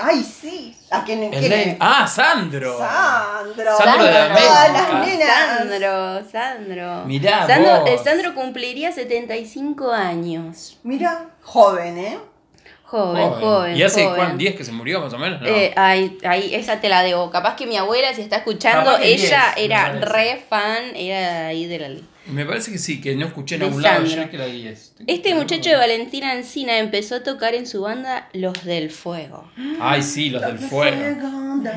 Ay, 0.00 0.22
sí. 0.22 0.74
¿A 0.90 1.04
quién 1.04 1.22
es? 1.24 1.76
Ah, 1.78 2.06
Sandro. 2.06 2.78
Sandro. 2.78 3.76
Sandro 3.76 4.04
de 4.04 4.10
Todas 4.10 4.30
América. 4.30 4.72
las 4.72 5.06
nenas. 5.06 5.58
Sandro, 5.58 6.30
Sandro. 6.30 7.04
Mirá 7.04 7.46
Sandro, 7.46 7.80
vos. 7.80 7.90
eh, 7.90 7.98
Sandro 8.02 8.34
cumpliría 8.34 8.90
75 8.90 9.92
años. 9.92 10.78
Mira, 10.82 11.26
joven, 11.42 11.98
¿eh? 11.98 12.18
Joven, 12.84 13.22
Joven. 13.22 13.40
joven. 13.40 13.76
¿Y 13.76 13.82
hace 13.82 14.02
joven. 14.04 14.16
cuántos 14.16 14.38
días 14.38 14.54
que 14.54 14.64
se 14.64 14.72
murió 14.72 15.00
más 15.00 15.12
o 15.12 15.18
menos? 15.18 15.40
No. 15.42 15.46
Eh, 15.48 15.72
ahí, 15.76 16.18
ahí, 16.24 16.54
esa 16.54 16.80
te 16.80 16.88
la 16.88 17.02
debo. 17.02 17.30
Capaz 17.30 17.56
que 17.56 17.66
mi 17.66 17.76
abuela, 17.76 18.14
si 18.14 18.22
está 18.22 18.36
escuchando, 18.36 18.92
Capaz 18.92 19.02
ella 19.04 19.52
10, 19.56 19.66
era 19.66 19.92
re 19.92 20.42
fan, 20.48 20.94
era 20.96 21.46
ahí 21.48 21.66
de 21.66 21.78
la... 21.78 21.88
Me 22.26 22.46
parece 22.46 22.70
que 22.70 22.78
sí, 22.78 23.00
que 23.00 23.16
no 23.16 23.26
escuché 23.26 23.56
en 23.56 23.62
algún 23.64 23.82
lado 23.82 24.04
yo 24.04 24.30
que 24.30 24.36
era 24.36 24.46
10. 24.46 24.94
Este 25.06 25.34
muchacho 25.34 25.70
de 25.70 25.76
Valentina 25.76 26.34
Encina 26.34 26.78
empezó 26.78 27.16
a 27.16 27.22
tocar 27.22 27.54
en 27.54 27.66
su 27.66 27.82
banda 27.82 28.28
Los 28.32 28.64
del 28.64 28.90
Fuego. 28.90 29.50
Ay, 29.80 30.02
sí, 30.02 30.30
los 30.30 30.42
del 30.42 30.58
fuego. 30.58 30.96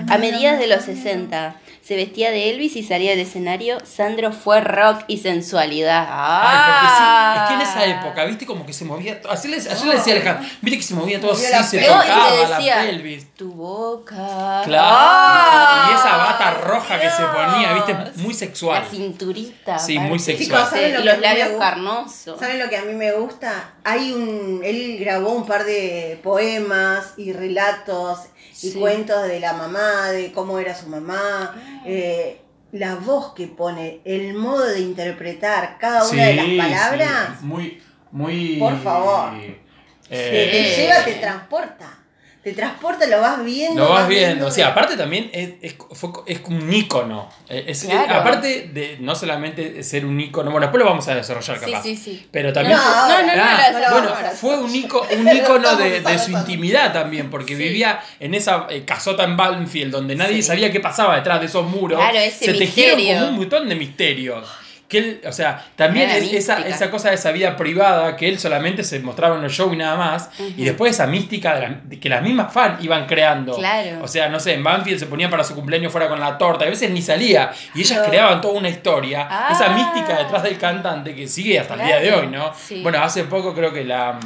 A 0.08 0.18
mediados 0.18 0.60
de 0.60 0.68
los 0.68 0.84
60 0.84 1.56
se 1.86 1.96
vestía 1.96 2.32
de 2.32 2.50
Elvis 2.50 2.76
y 2.76 2.82
salía 2.84 3.12
del 3.12 3.20
escenario. 3.20 3.78
Sandro 3.86 4.32
fue 4.32 4.60
rock 4.62 5.04
y 5.08 5.20
sensualidad. 5.20 6.08
Ay, 6.10 6.58
porque 6.66 6.88
sí, 6.88 7.04
Ah. 7.06 7.36
es 7.44 7.48
que 7.50 7.54
en 7.54 7.62
esa 7.62 7.86
época, 7.86 8.26
viste, 8.26 8.46
como 8.48 8.66
que 8.66 8.74
se 8.74 8.86
movía 8.86 9.22
todo. 9.22 9.32
Así 9.32 9.48
le, 9.48 9.58
así 9.58 9.86
le 9.88 9.94
decía 9.94 10.14
Alejandro, 10.14 10.50
viste 10.62 10.78
que 10.80 10.84
se 10.84 10.94
movía 10.96 11.22
todo 11.22 11.34
así, 11.34 11.44
la 11.52 11.62
se 11.64 11.78
pelvis. 11.78 11.96
No, 11.96 12.04
y 12.04 12.08
tocaba 12.08 12.50
la 12.50 12.82
pelvis. 12.88 13.34
tu 13.36 13.52
boca. 13.54 14.62
Claro. 14.66 14.88
Ah. 14.90 15.90
y 15.92 15.94
esa 15.96 16.18
bata 16.18 16.52
roja 16.52 17.00
que 17.00 17.10
se 17.10 17.24
ponía, 17.24 17.74
viste, 17.74 17.96
muy 18.22 18.34
La 18.34 18.40
sexual. 18.40 18.84
cinturita. 18.90 19.78
Sí, 19.78 20.00
muy 20.00 20.18
sexual. 20.20 20.46
Chicos, 20.64 20.70
¿saben 20.72 20.94
lo 20.96 21.00
y 21.02 21.04
los 21.04 21.20
labios 21.20 21.50
carnosos. 21.60 22.40
¿Saben 22.40 22.60
lo 22.60 22.68
que 22.70 22.78
a 22.78 22.82
mí 22.82 22.94
me 22.94 23.12
gusta? 23.12 23.74
Hay 23.84 24.12
un. 24.12 24.62
Él 24.64 24.98
grabó 25.00 25.30
un 25.34 25.46
par 25.46 25.66
de 25.66 26.20
poemas 26.24 27.14
y 27.18 27.32
relatos 27.32 28.22
y 28.62 28.72
Sí. 28.72 28.80
cuentos 28.80 29.28
de 29.28 29.40
la 29.40 29.54
mamá, 29.54 30.10
de 30.12 30.32
cómo 30.32 30.60
era 30.60 30.74
su 30.76 30.88
mamá. 30.88 31.56
eh, 31.86 32.42
la 32.72 32.96
voz 32.96 33.34
que 33.34 33.48
pone, 33.48 34.02
el 34.04 34.34
modo 34.34 34.66
de 34.66 34.82
interpretar 34.82 35.78
cada 35.80 36.04
una 36.10 36.24
de 36.26 36.36
las 36.36 36.46
palabras, 36.68 37.40
sí, 37.40 37.46
muy, 37.46 37.82
muy. 38.12 38.58
Por 38.58 38.82
favor. 38.82 39.34
eh, 39.36 39.62
te, 40.10 40.48
te 40.52 40.76
lleva, 40.76 41.04
te 41.06 41.14
transporta. 41.16 42.00
Te 42.46 42.54
transporta, 42.54 43.08
lo 43.08 43.20
vas 43.22 43.44
viendo. 43.44 43.84
Lo 43.84 43.90
vas 43.90 44.08
viendo, 44.08 44.46
o 44.46 44.52
sea, 44.52 44.68
aparte 44.68 44.96
también 44.96 45.32
es, 45.34 45.54
es, 45.64 45.76
fue- 45.94 46.12
es 46.28 46.42
como 46.42 46.60
un 46.60 46.72
ícono. 46.72 47.28
Eh, 47.50 47.66
es- 47.70 47.86
Claro. 47.86 48.14
eh, 48.14 48.16
aparte 48.18 48.70
de 48.72 48.98
no 49.00 49.16
solamente 49.16 49.82
ser 49.82 50.06
un 50.06 50.20
ícono, 50.22 50.52
bueno, 50.52 50.68
después 50.68 50.84
lo 50.84 50.88
vamos 50.88 51.08
a 51.08 51.16
desarrollar 51.16 51.58
Sí, 51.60 51.66
capaz. 51.72 51.82
sí, 51.82 51.98
sí. 51.98 52.28
Pero 52.30 52.54
también 52.54 52.78
No, 52.78 52.84
fue- 52.84 52.92
No, 52.94 53.22
no, 53.24 53.36
no, 53.36 53.44
Ah, 53.44 53.58
no, 53.72 53.80
no, 53.80 53.90
bueno, 53.92 54.10
no, 54.16 54.22
no. 54.22 54.30
fue 54.30 54.58
un, 54.60 54.72
ico- 54.76 55.08
un 55.12 55.28
ícono 55.36 55.76
de, 55.76 56.02
de 56.02 56.20
su 56.20 56.30
intimidad 56.32 56.94
también, 56.94 57.32
porque 57.32 57.58
Sí. 57.58 57.64
vivía 57.64 58.00
en 58.20 58.36
esa 58.36 58.68
eh, 58.70 58.86
casota 58.86 59.24
en 59.24 59.36
Balmfield 59.36 59.92
donde 59.92 60.16
nadie 60.16 60.36
Sí. 60.36 60.44
sabía 60.44 60.72
qué 60.72 60.80
pasaba 60.80 61.16
detrás 61.16 61.40
de 61.40 61.48
esos 61.48 61.66
muros. 61.68 61.98
Claro, 61.98 62.20
ese 62.20 62.46
Se 62.46 62.54
tejieron 62.54 62.98
misterio. 62.98 63.22
como 63.22 63.32
un 63.34 63.40
montón 63.40 63.68
de 63.70 63.76
misterios. 63.76 64.48
Que 64.88 64.98
él, 65.00 65.22
o 65.28 65.32
sea, 65.32 65.66
también 65.76 66.12
es- 66.12 66.32
esa, 66.32 66.60
esa 66.68 66.92
cosa 66.92 67.10
de 67.10 67.16
esa 67.16 67.32
vida 67.32 67.56
privada 67.58 68.16
que 68.16 68.30
él 68.30 68.38
solamente 68.38 68.84
se 68.84 69.00
mostraba 69.00 69.36
en 69.36 69.42
los 69.42 69.52
shows 69.52 69.74
y 69.74 69.78
nada 69.78 69.96
más. 69.98 70.30
Y 70.40 70.64
después 70.64 70.92
esa 70.94 71.08
mística 71.08 71.56
de 71.56 71.62
la- 71.62 71.80
de 71.84 72.00
que 72.00 72.08
las 72.08 72.22
mismas 72.22 72.54
fans 72.54 72.84
iban 72.84 73.08
creando. 73.08 73.56
Claro. 73.58 74.04
O 74.04 74.08
sea, 74.08 74.30
no 74.30 74.40
sé, 74.40 74.54
en 74.54 74.64
Banfield 74.64 75.00
se 75.00 75.08
ponían 75.08 75.32
para 75.32 75.44
su 75.44 75.56
cumpleaños 75.56 75.92
fuera 75.92 76.08
con 76.08 76.20
la 76.20 76.38
torta. 76.38 76.66
A 76.66 76.70
veces 76.70 76.92
ni 76.92 77.02
salía. 77.02 77.52
Y 77.74 77.82
ellas 77.82 78.00
No. 78.04 78.10
creaban 78.10 78.42
toda 78.42 78.54
una 78.60 78.70
historia. 78.70 79.28
Ah. 79.30 79.50
Esa 79.52 79.70
mística 79.70 80.18
detrás 80.20 80.44
del 80.44 80.58
cantante 80.60 81.16
que 81.16 81.28
sigue 81.28 81.60
hasta 81.60 81.74
el 81.74 81.82
día 81.86 82.00
de 82.00 82.14
hoy, 82.14 82.28
¿no? 82.28 82.52
sí. 82.56 82.82
Bueno, 82.84 83.02
hace 83.02 83.24
poco 83.24 83.56
creo 83.56 83.74
que 83.74 83.84
la, 83.84 84.20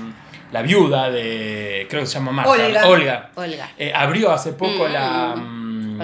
la 0.52 0.62
viuda 0.62 1.10
de. 1.10 1.88
Creo 1.90 2.02
que 2.02 2.08
se 2.08 2.16
llama 2.16 2.32
Marta. 2.34 2.52
Olga. 2.52 2.86
Olga. 2.88 3.30
Olga. 3.36 3.70
eh, 3.78 3.94
abrió 3.96 4.32
hace 4.32 4.52
poco 4.54 4.90
Mm, 4.90 4.92
la. 4.92 5.36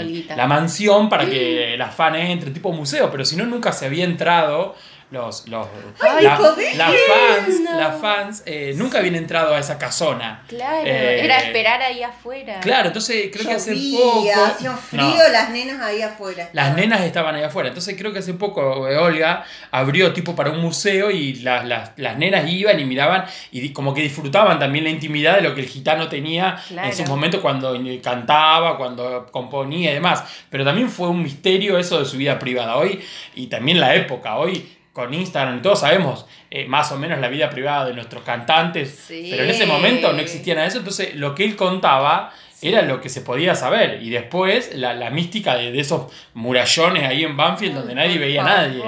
Olguita. 0.02 0.36
La 0.36 0.48
mansión 0.48 1.10
para 1.10 1.26
que 1.26 1.76
las 1.78 1.94
fans 1.94 2.18
entren, 2.18 2.54
tipo 2.54 2.72
museo, 2.72 3.10
pero 3.12 3.26
si 3.26 3.36
no, 3.36 3.46
nunca 3.46 3.72
se 3.72 3.86
había 3.86 4.06
entrado. 4.06 4.76
Los, 5.16 5.48
los, 5.48 5.66
Ay, 6.02 6.26
la- 6.26 6.36
joder. 6.36 6.76
las 6.76 6.92
fans, 6.92 7.60
No. 7.62 7.80
las 7.80 8.02
fans 8.02 8.44
eh, 8.46 8.74
nunca 8.76 8.98
habían 9.00 9.16
entrado 9.16 9.56
a 9.56 9.60
esa 9.60 9.78
casona. 9.78 10.44
Claro, 10.50 10.86
Eh, 10.86 11.24
era 11.24 11.38
esperar 11.40 11.82
ahí 11.82 12.04
afuera. 12.04 12.60
Claro, 12.60 12.88
entonces 12.88 13.30
creo 13.32 13.48
que 13.48 13.54
hace 13.54 13.74
poco. 13.74 14.30
hacía 14.46 14.72
frío, 14.74 15.02
No. 15.06 15.30
las 15.32 15.50
nenas 15.52 15.80
ahí 15.82 16.02
afuera. 16.02 16.50
Las 16.52 16.76
nenas 16.76 17.00
estaban 17.02 17.34
ahí 17.34 17.44
afuera. 17.44 17.70
Entonces 17.70 17.96
creo 17.98 18.12
que 18.12 18.20
hace 18.20 18.34
poco 18.34 18.90
eh, 18.90 18.98
Olga 18.98 19.46
abrió 19.72 20.12
tipo 20.12 20.36
para 20.36 20.50
un 20.52 20.60
museo 20.60 21.10
y 21.10 21.36
las, 21.36 21.64
las, 21.66 21.92
las 21.96 22.18
nenas 22.18 22.50
iban 22.50 22.78
y 22.78 22.84
miraban 22.84 23.24
y 23.54 23.72
como 23.72 23.94
que 23.94 24.02
disfrutaban 24.02 24.60
también 24.60 24.84
la 24.84 24.90
intimidad 24.90 25.38
de 25.38 25.44
lo 25.44 25.56
que 25.56 25.62
el 25.62 25.68
gitano 25.70 26.10
tenía 26.10 26.62
Claro. 26.68 26.90
en 26.90 26.94
sus 26.94 27.08
momentos 27.08 27.40
cuando 27.40 27.74
cantaba, 28.04 28.76
cuando 28.78 29.28
componía 29.32 29.92
y 29.92 29.94
demás. 29.94 30.26
Pero 30.50 30.66
también 30.66 30.90
fue 30.90 31.08
un 31.08 31.24
misterio 31.24 31.78
eso 31.78 32.00
de 32.00 32.06
su 32.06 32.18
vida 32.18 32.38
privada 32.38 32.76
hoy 32.76 33.00
y 33.34 33.48
también 33.48 33.80
la 33.80 33.96
época. 33.96 34.36
Hoy 34.36 34.72
con 34.96 35.14
Instagram 35.14 35.58
y 35.58 35.62
todos 35.62 35.82
sabemos 35.82 36.26
eh, 36.50 36.66
más 36.68 36.90
o 36.94 36.98
menos 36.98 37.20
la 37.20 37.28
vida 37.28 37.50
privada 37.50 37.84
de 37.86 37.94
nuestros 37.94 38.24
cantantes, 38.24 38.98
Sí. 39.08 39.28
pero 39.30 39.44
en 39.44 39.50
ese 39.50 39.66
momento 39.66 40.14
no 40.14 40.20
existía 40.22 40.56
nada 40.56 40.64
de 40.64 40.70
eso. 40.70 40.78
Entonces 40.80 41.16
lo 41.16 41.36
que 41.36 41.44
él 41.44 41.56
contaba 41.58 42.32
era 42.62 42.82
lo 42.82 43.02
que 43.02 43.10
se 43.10 43.20
podía 43.22 43.54
saber. 43.56 44.02
Y 44.02 44.10
después 44.10 44.74
la, 44.74 44.94
la 44.94 45.10
mística 45.10 45.56
de, 45.58 45.72
de 45.74 45.80
esos 45.82 46.12
murallones 46.34 47.04
ahí 47.04 47.26
en 47.26 47.36
Banfield 47.36 47.76
donde 47.76 47.94
nadie 47.94 48.18
veía 48.18 48.42
a 48.42 48.46
nadie. 48.46 48.84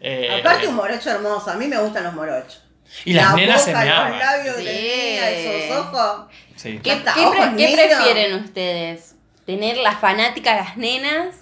Eh, 0.00 0.36
Aparte 0.40 0.66
un 0.66 0.74
morocho 0.74 1.10
hermoso, 1.10 1.48
a 1.50 1.54
mí 1.54 1.68
me 1.68 1.78
gustan 1.78 2.02
los 2.04 2.12
morochos. 2.14 2.62
y 3.04 3.12
las 3.12 3.30
La 3.30 3.36
nenas 3.36 3.62
se 3.62 3.70
boca, 3.72 3.84
meaban. 3.84 4.10
los 4.10 4.18
labios 4.18 4.56
Sí. 4.56 4.64
que 4.64 4.70
tenía, 4.70 5.30
esos 5.30 5.78
ojos. 5.78 6.26
Sí. 6.56 6.80
¿Qué, 6.82 6.90
qué 6.90 7.28
pre- 7.30 7.86
prefieren 7.86 8.34
ustedes? 8.44 9.12
tener 9.46 9.76
las 9.76 10.00
fanáticas, 10.00 10.56
las 10.56 10.76
nenas, 10.76 11.36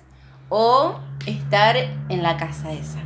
o 0.51 1.01
estar 1.27 1.75
en 1.77 2.23
la 2.23 2.37
casa 2.37 2.71
esa. 2.71 2.99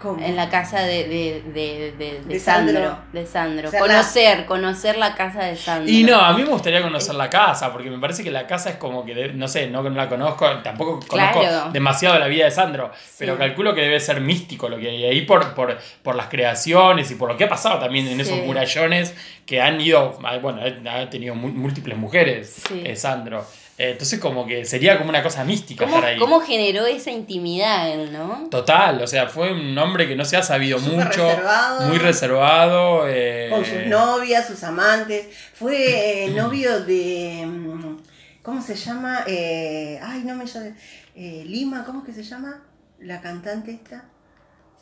¿Cómo? 0.00 0.22
En 0.24 0.36
la 0.36 0.48
casa 0.50 0.80
de, 0.82 1.08
de, 1.08 1.42
de, 1.54 1.92
de, 1.98 2.20
de 2.20 2.24
De 2.26 2.38
Sandro. 2.38 2.74
Sandro. 2.74 2.98
De 3.12 3.26
Sandro. 3.26 3.68
O 3.68 3.70
sea, 3.70 3.80
la- 3.80 3.86
conocer, 3.86 4.44
conocer 4.46 4.98
la 4.98 5.14
casa 5.14 5.44
de 5.44 5.56
Sandro. 5.56 5.90
Y 5.90 6.04
no, 6.04 6.20
a 6.20 6.32
mí 6.34 6.42
me 6.42 6.50
gustaría 6.50 6.82
conocer 6.82 7.14
la 7.14 7.30
casa, 7.30 7.72
porque 7.72 7.90
me 7.90 7.98
parece 7.98 8.22
que 8.22 8.30
la 8.30 8.46
casa 8.46 8.68
es 8.70 8.76
como 8.76 9.04
que, 9.06 9.14
de- 9.14 9.32
no 9.32 9.48
sé, 9.48 9.68
no, 9.68 9.82
no 9.82 9.90
la 9.90 10.08
conozco, 10.08 10.46
tampoco 10.62 11.00
conozco 11.06 11.40
Claro. 11.40 11.70
demasiado 11.72 12.18
la 12.18 12.26
vida 12.26 12.44
de 12.44 12.50
Sandro, 12.50 12.90
pero 13.18 13.38
calculo 13.38 13.74
que 13.74 13.80
debe 13.80 13.98
ser 14.00 14.20
místico 14.20 14.68
lo 14.68 14.78
que 14.78 14.88
hay 14.90 15.04
ahí 15.04 15.22
por, 15.22 15.54
por, 15.54 15.78
por 16.02 16.14
las 16.14 16.26
creaciones 16.26 17.10
y 17.10 17.14
por 17.14 17.30
lo 17.30 17.36
que 17.38 17.44
ha 17.44 17.48
pasado 17.48 17.78
también 17.78 18.06
en 18.08 18.20
esos 18.20 18.38
murallones 18.44 19.14
que 19.46 19.62
han 19.62 19.80
ido, 19.80 20.18
bueno, 20.42 20.60
ha 20.90 21.08
tenido 21.08 21.34
múltiples 21.34 21.96
mujeres, 21.96 22.64
Sí. 22.68 22.82
eh, 22.84 22.96
Sandro. 22.96 23.46
Eh, 23.78 23.90
Entonces 23.90 24.18
como 24.18 24.46
que 24.46 24.64
sería 24.64 24.96
como 24.96 25.10
una 25.10 25.22
cosa 25.22 25.44
mística 25.44 25.84
¿Cómo, 25.84 25.96
estar 25.96 26.10
ahí. 26.12 26.18
cómo 26.18 26.40
generó 26.40 26.86
esa 26.86 27.10
intimidad 27.10 27.88
él, 27.90 28.10
no? 28.12 28.46
Total, 28.50 29.02
o 29.02 29.06
sea, 29.06 29.28
fue 29.28 29.52
un 29.52 29.76
hombre 29.76 30.08
que 30.08 30.16
no 30.16 30.24
se 30.24 30.36
ha 30.38 30.42
sabido 30.42 30.78
Súper 30.78 31.06
mucho, 31.06 31.28
reservado. 31.28 31.88
muy 31.88 31.98
reservado. 31.98 33.04
eh, 33.08 33.48
Con 33.50 33.64
sus 33.64 33.86
novias, 33.86 34.46
sus 34.46 34.62
amantes. 34.64 35.26
Fue 35.54 36.24
eh, 36.24 36.28
novio 36.34 36.80
de. 36.84 37.44
mm, 37.46 37.96
¿Cómo 38.42 38.62
se 38.62 38.76
llama? 38.76 39.24
Eh, 39.26 39.98
ay, 40.02 40.22
no 40.24 40.34
me 40.36 40.44
llamo. 40.46 40.72
eh, 41.14 41.44
Lima, 41.46 41.84
¿cómo 41.84 42.00
es 42.00 42.06
que 42.06 42.12
se 42.12 42.22
llama? 42.22 42.62
La 43.00 43.20
cantante 43.20 43.72
esta. 43.72 44.04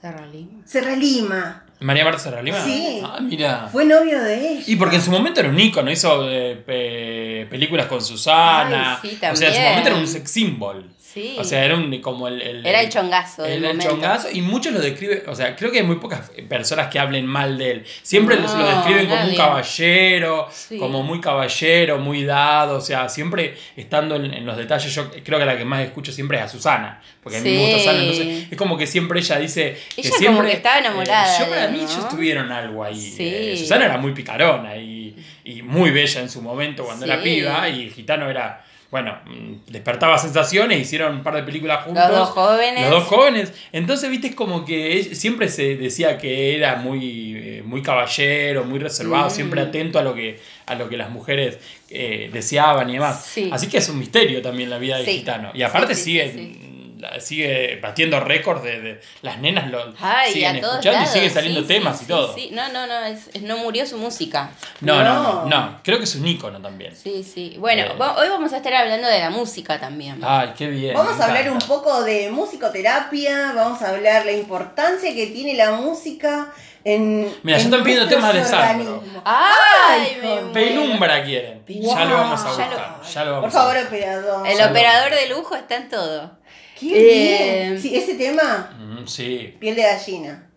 Serra 0.05 0.27
Lima. 0.27 0.63
Serra 0.67 0.97
Lima. 0.97 1.65
María 1.81 2.05
Marta 2.05 2.19
Serralima. 2.19 2.63
Sí. 2.63 3.01
Ah, 3.03 3.19
mira. 3.23 3.69
Fue 3.73 3.87
novio 3.87 4.23
de 4.23 4.51
ella. 4.53 4.63
Y 4.67 4.77
porque 4.77 4.97
en 4.97 5.03
su 5.03 5.11
momento 5.11 5.41
era 5.41 5.49
un 5.49 5.59
ícono, 5.59 5.91
hizo 5.91 6.29
eh, 6.31 6.57
pe- 6.57 7.47
películas 7.51 7.87
con 7.87 8.03
Susana. 8.03 8.99
Ay, 9.03 9.11
sí, 9.11 9.17
o 9.17 9.19
sea, 9.19 9.31
en 9.31 9.37
su 9.37 9.43
también. 9.45 9.69
momento 9.71 9.89
era 9.91 9.99
un 9.99 10.07
sex 10.07 10.31
symbol. 10.31 10.94
Sí. 11.15 11.37
O 11.39 11.45
sea, 11.45 11.65
era 11.65 11.77
un, 11.77 11.97
como 12.01 12.27
el, 12.27 12.43
el- 12.43 12.67
Era 12.67 12.81
el 12.81 12.89
chongazo 12.89 13.45
del 13.45 13.65
el- 13.65 13.79
chongazo, 13.79 14.29
y 14.33 14.43
muchos 14.43 14.73
lo 14.73 14.81
describen, 14.81 15.23
o 15.29 15.35
sea, 15.37 15.55
creo 15.55 15.71
que 15.71 15.79
hay 15.79 15.85
muy 15.87 15.97
pocas 15.97 16.31
personas 16.49 16.89
que 16.89 16.99
hablen 16.99 17.25
mal 17.25 17.57
de 17.57 17.71
él. 17.71 17.85
Siempre 18.03 18.35
No, 18.37 18.43
lo 18.59 18.67
describen 18.67 19.07
como 19.07 19.25
un 19.25 19.37
caballero, 19.37 20.49
Sí. 20.51 20.77
como 20.79 21.03
muy 21.05 21.21
caballero, 21.21 21.99
muy 21.99 22.25
dado, 22.25 22.79
o 22.79 22.81
sea, 22.81 23.09
siempre 23.09 23.55
estando 23.77 24.17
en, 24.17 24.35
en 24.35 24.45
los 24.45 24.57
detalles. 24.57 24.93
Yo 24.95 25.11
creo 25.25 25.39
que 25.39 25.45
la 25.45 25.57
que 25.57 25.65
más 25.65 25.83
escucho 25.83 26.11
siempre 26.11 26.39
es 26.39 26.45
a 26.45 26.49
Susana, 26.49 27.01
porque 27.23 27.39
a 27.39 27.41
mí 27.41 27.51
me 27.51 27.59
gusta. 27.61 27.79
Susana, 27.79 27.99
entonces 28.01 28.47
es 28.51 28.59
como 28.59 28.77
que 28.77 28.87
siempre 28.87 29.21
ella 29.21 29.39
dice 29.39 29.79
que 29.95 30.01
Ella 30.01 30.11
como 30.11 30.19
siempre. 30.21 30.49
que 30.51 30.57
estaba 30.57 30.79
enamorada 30.79 31.33
eh, 31.33 31.39
yo 31.39 31.45
de 31.45 31.51
para 31.51 31.69
mí 31.69 31.79
¿no? 31.79 31.85
ellos 31.85 32.09
tuvieron 32.09 32.51
algo 32.53 32.83
ahí. 32.85 33.01
Sí. 33.01 33.25
Eh, 33.25 33.57
Susana 33.57 33.85
era 33.85 33.99
muy 33.99 34.13
picarona 34.13 34.77
y, 34.77 35.15
y 35.45 35.63
muy 35.63 35.91
bella 35.91 36.21
en 36.21 36.29
su 36.29 36.43
momento 36.43 36.85
cuando 36.85 37.05
era 37.07 37.23
piba, 37.23 37.69
y 37.69 37.91
Gitano 37.91 38.29
era. 38.29 38.65
Bueno, 38.95 39.19
mm, 39.27 39.73
despertaba 39.73 40.17
sensaciones, 40.19 40.81
hicieron 40.81 41.17
un 41.17 41.23
par 41.25 41.35
de 41.35 41.43
películas 41.43 41.83
juntos. 41.85 42.05
Los 42.07 42.17
dos 42.17 42.29
jóvenes. 42.29 42.81
Los 42.83 42.91
dos 42.91 43.03
jóvenes. 43.09 43.53
Entonces, 43.73 44.09
viste, 44.09 44.29
es 44.29 44.37
como 44.37 44.65
que 44.65 45.03
siempre 45.17 45.49
se 45.49 45.75
decía 45.75 46.17
que 46.17 46.55
era 46.55 46.77
muy, 46.77 47.35
eh, 47.37 47.63
muy 47.67 47.83
caballero, 47.83 48.63
muy 48.63 48.79
reservado, 48.79 49.27
Mm. 49.27 49.31
siempre 49.31 49.61
atento 49.63 49.99
a 49.99 50.03
lo 50.05 50.15
que, 50.15 50.39
a 50.67 50.77
lo 50.77 50.89
que 50.89 50.97
las 50.97 51.11
mujeres 51.11 51.59
eh, 51.91 52.31
deseaban 52.33 52.89
y 52.89 52.93
demás. 52.93 53.25
Sí. 53.27 53.51
Así 53.53 53.67
que 53.69 53.79
es 53.79 53.89
un 53.89 53.99
misterio 53.99 54.41
también 54.43 54.71
la 54.71 54.79
vida 54.79 54.97
de 54.99 55.05
Sí. 55.05 55.19
Gitano. 55.19 55.51
Y 55.55 55.63
aparte 55.63 55.97
Sí, 55.97 56.03
sigue, 56.05 56.33
sí, 56.33 56.59
la- 57.11 57.21
sigue 57.21 57.79
batiendo 57.81 58.19
récords 58.21 58.63
de, 58.63 58.81
de- 58.81 59.01
las 59.23 59.39
nenas 59.39 59.71
lo 59.71 59.93
Ay, 60.01 60.33
siguen 60.33 60.57
escuchando 60.57 60.93
lados. 60.93 61.11
y 61.11 61.13
siguen 61.13 61.31
saliendo 61.35 61.61
Sí, 61.61 61.67
temas 61.67 61.99
sí, 61.99 62.05
y 62.05 62.09
todo. 62.09 62.35
sí. 62.35 62.51
No, 62.53 62.69
no, 62.73 62.87
no, 62.87 62.99
es- 63.07 63.29
es- 63.35 63.43
no 63.43 63.57
murió 63.59 63.87
su 63.87 63.97
música. 63.99 64.51
No, 64.81 65.03
no, 65.03 65.45
no. 65.47 65.81
Creo 65.85 65.99
que 65.99 66.05
es 66.05 66.15
un 66.17 66.27
ícono 66.27 66.61
también. 66.61 66.95
Sí, 66.97 67.23
sí. 67.23 67.57
Bueno, 67.59 67.83
Eh. 67.83 67.93
hoy 68.19 68.29
vamos 68.29 68.53
a 68.53 68.57
estar 68.59 68.73
hablando 68.75 69.07
de 69.09 69.19
la 69.21 69.31
música 69.31 69.79
también. 69.79 70.21
Ay, 70.23 70.53
qué 70.57 70.69
bien. 70.69 70.95
Vamos 70.95 71.21
a 71.21 71.27
hablar 71.27 71.51
un 71.51 71.59
poco 71.59 72.03
de 72.05 72.31
musicoterapia, 72.31 73.53
vamos 73.55 73.83
a 73.83 73.91
hablar 73.91 74.25
la 74.27 74.33
importancia 74.33 75.15
que 75.15 75.27
tiene 75.29 75.55
la 75.55 75.73
música 75.73 76.53
en. 76.85 77.33
Mira, 77.43 77.59
ya 77.59 77.65
en 77.65 77.71
están 77.71 77.83
pidiendo 77.85 78.09
temas 78.09 78.35
de 78.35 78.45
Sandro. 78.45 79.03
¡Ay! 79.25 80.19
Penumbra 80.53 81.23
quieren. 81.25 81.61
Penumbra. 81.61 82.05
Ya 82.05 82.05
lo 82.11 82.15
vamos 82.17 82.41
a 82.41 82.45
Ya 82.45 82.49
buscar. 82.51 82.71
lo- 82.73 83.09
Ya 83.11 83.25
lo 83.25 83.41
Por 83.41 83.51
favor, 83.51 83.77
a 83.77 83.83
operador. 83.83 84.47
El 84.47 84.57
Ya 84.59 84.65
lo- 84.67 84.71
operador 84.71 85.11
de 85.15 85.29
lujo 85.29 85.55
está 85.57 85.77
en 85.77 85.89
todo. 85.89 86.31
Qué 86.93 86.99
Eh, 86.99 87.69
bien. 87.71 87.81
Sí, 87.83 87.97
ese 87.97 88.15
tema, 88.15 88.71
Mm, 88.79 89.07
Sí. 89.07 89.55
piel 89.61 89.77
de 89.77 89.83
gallina. 89.83 90.51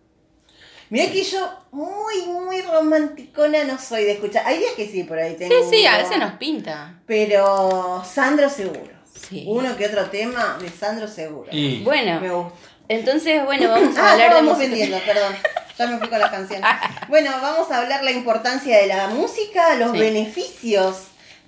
Mirá 0.90 1.10
que 1.12 1.22
yo 1.22 1.50
muy, 1.70 2.22
muy 2.26 2.62
romanticona 2.62 3.64
no 3.64 3.78
soy 3.78 4.04
de 4.04 4.12
escuchar. 4.12 4.42
Hay 4.46 4.58
días 4.58 4.72
que 4.74 4.86
sí, 4.88 5.04
por 5.04 5.18
ahí 5.18 5.32
Sí, 5.32 5.36
tengo. 5.48 5.70
sí, 5.70 5.84
a 5.86 5.98
veces 5.98 6.16
nos 6.18 6.32
pinta. 6.34 6.94
Pero 7.06 8.02
Sandro 8.10 8.48
seguro. 8.48 8.88
Sí. 9.28 9.44
Uno 9.46 9.76
que 9.76 9.86
otro 9.86 10.06
tema 10.06 10.56
de 10.60 10.70
Sandro 10.70 11.06
seguro. 11.08 11.48
Y 11.52 11.82
Bueno, 11.82 12.20
Me 12.20 12.30
gusta. 12.30 12.54
entonces, 12.88 13.44
bueno, 13.44 13.68
vamos 13.70 13.98
a 13.98 14.08
Ah, 14.08 14.12
hablar 14.12 14.30
no, 14.30 14.34
de 14.36 14.40
vamos 14.42 14.56
música. 14.58 14.70
vendiendo, 14.76 14.98
perdón. 15.04 15.34
Ya 15.78 15.86
me 15.86 15.98
fui 15.98 16.08
con 16.08 16.18
las 16.20 16.30
canciones. 16.30 16.64
Bueno, 17.08 17.30
vamos 17.42 17.70
a 17.70 17.78
hablar 17.82 18.02
la 18.02 18.10
importancia 18.12 18.78
de 18.78 18.86
la 18.86 19.08
música, 19.08 19.74
los 19.76 19.92
Sí. 19.92 19.98
beneficios 19.98 20.96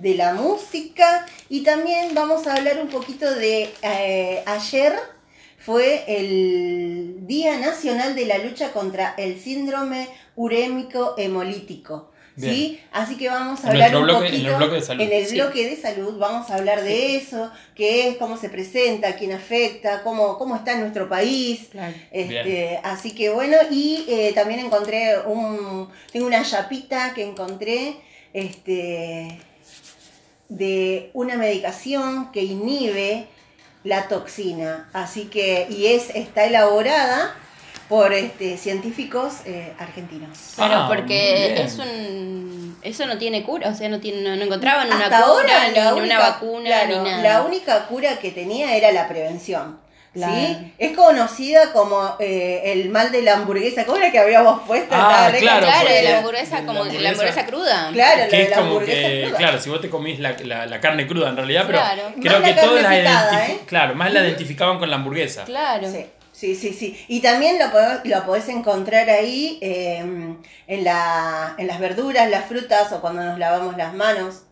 de 0.01 0.15
la 0.15 0.35
música 0.35 1.27
y 1.49 1.63
también 1.63 2.15
vamos 2.15 2.47
a 2.47 2.55
hablar 2.55 2.79
un 2.83 2.89
poquito 2.89 3.33
de 3.35 3.71
eh, 3.83 4.43
ayer 4.47 4.95
fue 5.59 6.05
el 6.09 7.27
Día 7.27 7.59
Nacional 7.59 8.15
de 8.15 8.25
la 8.27 8.39
Lucha 8.39 8.73
contra 8.73 9.15
el 9.19 9.39
Síndrome 9.39 10.09
Urémico 10.37 11.15
Hemolítico. 11.19 12.11
¿Sí? 12.39 12.81
Así 12.93 13.19
que 13.19 13.29
vamos 13.29 13.63
a 13.63 13.65
En 13.65 13.73
hablar 13.73 13.97
un 13.97 14.03
bloque- 14.05 14.27
en 14.29 14.31
poquito 14.33 14.49
el 14.53 14.57
bloque 14.57 14.75
de 14.77 14.81
salud. 14.83 15.03
en 15.03 15.13
el 15.13 15.27
Sí. 15.27 15.35
bloque 15.35 15.69
de 15.69 15.77
salud 15.77 16.17
vamos 16.19 16.49
a 16.51 16.55
hablar 16.55 16.83
de 16.83 17.17
eso, 17.17 17.51
qué 17.75 18.09
es, 18.09 18.17
cómo 18.17 18.39
se 18.39 18.49
presenta, 18.49 19.15
quién 19.17 19.33
afecta, 19.33 20.03
cómo, 20.03 20.39
cómo 20.39 20.57
está 20.57 20.73
en 20.73 20.81
nuestro 20.81 21.07
país. 21.07 21.69
Claro. 21.71 21.95
Este, 22.11 22.81
así 22.83 23.15
que 23.15 23.29
bueno, 23.29 23.59
y 23.71 24.07
eh, 24.09 24.33
también 24.35 24.61
encontré 24.61 25.19
un, 25.27 25.91
tengo 26.13 26.27
una 26.27 26.43
chapita 26.43 27.13
que 27.15 27.25
encontré, 27.25 27.97
este, 28.33 29.39
de 30.51 31.11
una 31.15 31.37
medicación 31.37 32.31
que 32.33 32.43
inhibe 32.43 33.27
la 33.83 34.09
toxina, 34.09 34.91
así 34.93 35.25
que, 35.25 35.67
y 35.71 35.87
es, 35.87 36.11
está 36.15 36.45
elaborada 36.45 37.35
por 37.89 38.13
este, 38.13 38.57
científicos 38.59 39.37
eh, 39.47 39.73
argentinos. 39.79 40.37
Claro, 40.55 40.75
Ah, 40.75 40.89
porque 40.89 41.61
es 41.63 41.79
un. 41.79 42.77
Eso 42.83 43.07
no 43.07 43.19
tiene 43.19 43.43
cura, 43.43 43.71
o 43.71 43.75
sea, 43.75 43.89
no, 43.89 43.99
tiene, 44.01 44.23
no, 44.23 44.37
no 44.37 44.43
encontraban 44.45 44.87
una 44.87 45.05
Hasta 45.05 45.23
cura, 45.23 45.33
ahora 45.33 45.69
ni, 45.69 45.79
única, 45.79 45.95
una 45.95 46.19
vacuna, 46.19 46.65
claro, 46.67 47.03
ni 47.03 47.11
nada. 47.11 47.23
la 47.23 47.43
única 47.43 47.87
cura 47.87 48.19
que 48.19 48.31
tenía 48.31 48.77
era 48.77 48.93
la 48.93 49.09
prevención. 49.09 49.80
Claro. 50.13 50.35
¿Sí? 50.35 50.73
Es 50.79 50.97
conocida 50.97 51.73
como 51.73 52.17
eh, 52.19 52.63
el 52.73 52.91
mal 52.91 53.13
de 53.13 53.23
la 53.23 53.35
hamburguesa. 53.35 53.85
¿Cómo 53.87 53.99
era 53.99 54.11
que 54.11 54.19
habíamos 54.19 54.63
puesto? 54.67 54.89
Ah, 54.93 55.31
claro, 55.39 55.67
de 55.67 56.03
la 56.03 56.19
hamburguesa, 56.19 56.61
la 56.61 56.67
como 56.67 56.73
la 56.85 56.91
hamburguesa- 56.91 57.09
hamburguesa 57.11 57.47
cruda. 57.47 57.91
Claro, 57.93 58.19
la 58.23 58.29
que 58.29 58.37
de 58.37 58.43
es 58.43 58.51
la 58.51 58.57
como 58.57 58.67
hamburguesa 58.71 59.09
que, 59.09 59.23
cruda. 59.23 59.39
claro, 59.39 59.61
si 59.61 59.71
vos 59.71 59.81
te 59.81 59.89
comís 59.91 60.19
la, 60.19 60.37
la, 60.45 60.67
la 60.67 60.81
carne 60.81 61.07
cruda 61.07 61.29
en 61.29 61.37
realidad, 61.37 61.65
pero 61.67 61.79
Claro. 61.79 62.03
creo 62.21 62.41
Más 62.41 62.51
que 62.55 62.61
todos 62.61 62.83
la 62.83 63.47
¿eh? 63.49 63.61
claro, 63.67 63.95
más 63.95 64.13
la 64.13 64.21
identificaban 64.27 64.79
con 64.81 64.91
la 64.91 64.97
hamburguesa. 64.97 65.45
Claro. 65.45 65.89
Sí, 65.89 66.07
sí, 66.33 66.55
sí, 66.57 66.73
sí. 66.73 67.05
Y 67.07 67.21
también 67.21 67.59
lo 67.61 67.71
podés, 67.71 68.01
lo 68.05 68.27
podés 68.27 68.49
encontrar 68.49 69.09
ahí 69.11 69.59
eh, 69.63 69.99
en, 70.67 70.85
la, 70.85 71.55
en 71.57 71.67
las 71.69 71.79
verduras, 71.79 72.29
las 72.29 72.47
frutas 72.47 72.91
o 72.93 73.01
cuando 73.01 73.23
nos 73.23 73.39
lavamos 73.39 73.77
las 73.77 73.95
manos. 73.95 74.43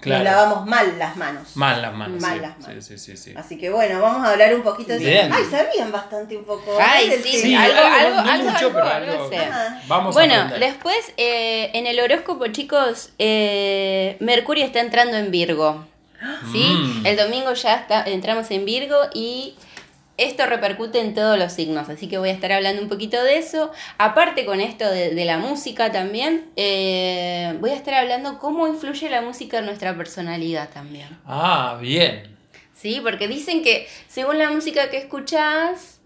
Claro. 0.00 0.24
Nos 0.24 0.32
lavamos 0.32 0.66
mal 0.66 0.98
las 0.98 1.16
manos. 1.16 1.56
Mal 1.56 1.82
las 1.82 1.94
manos. 1.94 2.20
Mal 2.20 2.34
sí. 2.34 2.40
las 2.40 2.58
manos. 2.58 2.84
Sí, 2.84 2.98
sí, 2.98 3.16
sí, 3.16 3.16
sí. 3.16 3.34
Así 3.36 3.58
que 3.58 3.70
bueno, 3.70 4.00
vamos 4.00 4.26
a 4.26 4.32
hablar 4.32 4.54
un 4.54 4.62
poquito 4.62 4.92
de 4.92 4.98
Bien. 4.98 5.32
Ay, 5.32 5.44
sabían 5.44 5.90
bastante 5.92 6.36
un 6.36 6.44
poco. 6.44 6.76
Ay, 6.80 7.10
sí. 7.22 7.32
Sí, 7.32 7.54
algo, 7.54 7.78
algo, 7.78 8.18
algo, 8.18 8.44
no 8.44 8.52
mucho, 8.52 8.66
algo, 8.66 8.72
pero 8.72 8.86
algo. 8.86 9.30
Ajá. 9.36 9.82
Vamos 9.86 10.16
a 10.16 10.18
Bueno, 10.18 10.48
después 10.58 11.12
eh, 11.16 11.70
en 11.74 11.86
el 11.86 12.00
horóscopo, 12.00 12.46
chicos, 12.48 13.10
eh, 13.18 14.16
Mercurio 14.20 14.64
está 14.64 14.80
entrando 14.80 15.16
en 15.16 15.30
Virgo. 15.30 15.86
¿Sí? 16.52 16.64
Mm. 16.64 17.06
El 17.06 17.16
domingo 17.16 17.52
ya 17.52 17.74
está, 17.74 18.04
entramos 18.04 18.50
en 18.50 18.64
Virgo 18.64 18.96
y 19.12 19.54
esto 20.16 20.46
repercute 20.46 21.00
en 21.00 21.14
todos 21.14 21.38
los 21.38 21.52
signos, 21.52 21.88
así 21.88 22.08
que 22.08 22.18
voy 22.18 22.30
a 22.30 22.32
estar 22.32 22.52
hablando 22.52 22.82
un 22.82 22.88
poquito 22.88 23.22
de 23.22 23.38
eso. 23.38 23.70
Aparte 23.98 24.44
con 24.44 24.60
esto 24.60 24.90
de, 24.90 25.14
de 25.14 25.24
la 25.24 25.38
música 25.38 25.92
también, 25.92 26.50
eh, 26.56 27.56
voy 27.60 27.70
a 27.70 27.74
estar 27.74 27.94
hablando 27.94 28.38
cómo 28.38 28.66
influye 28.66 29.10
la 29.10 29.22
música 29.22 29.58
en 29.58 29.66
nuestra 29.66 29.96
personalidad 29.96 30.70
también. 30.70 31.08
Ah, 31.26 31.78
bien. 31.80 32.36
Sí, 32.74 33.00
porque 33.02 33.28
dicen 33.28 33.62
que 33.62 33.88
según 34.08 34.38
la 34.38 34.50
música 34.50 34.90
que 34.90 34.98
escuchás, 34.98 36.00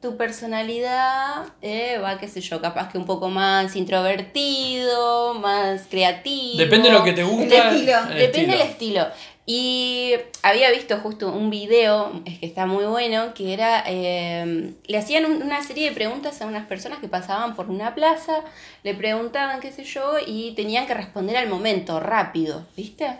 tu 0.00 0.16
personalidad 0.16 1.46
eh, 1.62 1.98
va, 1.98 2.18
qué 2.18 2.28
sé 2.28 2.40
yo, 2.40 2.60
capaz 2.60 2.90
que 2.90 2.98
un 2.98 3.06
poco 3.06 3.28
más 3.28 3.74
introvertido, 3.76 5.34
más 5.34 5.86
creativo. 5.88 6.58
Depende 6.58 6.88
de 6.88 6.94
lo 6.94 7.02
que 7.02 7.12
te 7.12 7.24
gusta. 7.24 7.68
El 7.70 7.74
estilo. 7.74 7.98
el 8.10 8.18
Depende 8.18 8.52
del 8.52 8.62
estilo. 8.62 9.06
Y 9.48 10.14
había 10.42 10.72
visto 10.72 10.98
justo 10.98 11.30
un 11.30 11.50
video, 11.50 12.20
es 12.24 12.40
que 12.40 12.46
está 12.46 12.66
muy 12.66 12.84
bueno, 12.84 13.32
que 13.32 13.52
era, 13.54 13.84
eh, 13.86 14.74
le 14.86 14.98
hacían 14.98 15.24
un- 15.24 15.40
una 15.40 15.62
serie 15.62 15.88
de 15.90 15.94
preguntas 15.94 16.42
a 16.42 16.46
unas 16.46 16.66
personas 16.66 16.98
que 16.98 17.06
pasaban 17.06 17.54
por 17.54 17.70
una 17.70 17.94
plaza, 17.94 18.40
le 18.82 18.92
preguntaban 18.94 19.60
qué 19.60 19.70
sé 19.70 19.84
yo, 19.84 20.14
y 20.26 20.52
tenían 20.56 20.88
que 20.88 20.94
responder 20.94 21.36
al 21.36 21.48
momento, 21.48 22.00
rápido, 22.00 22.66
¿viste? 22.76 23.18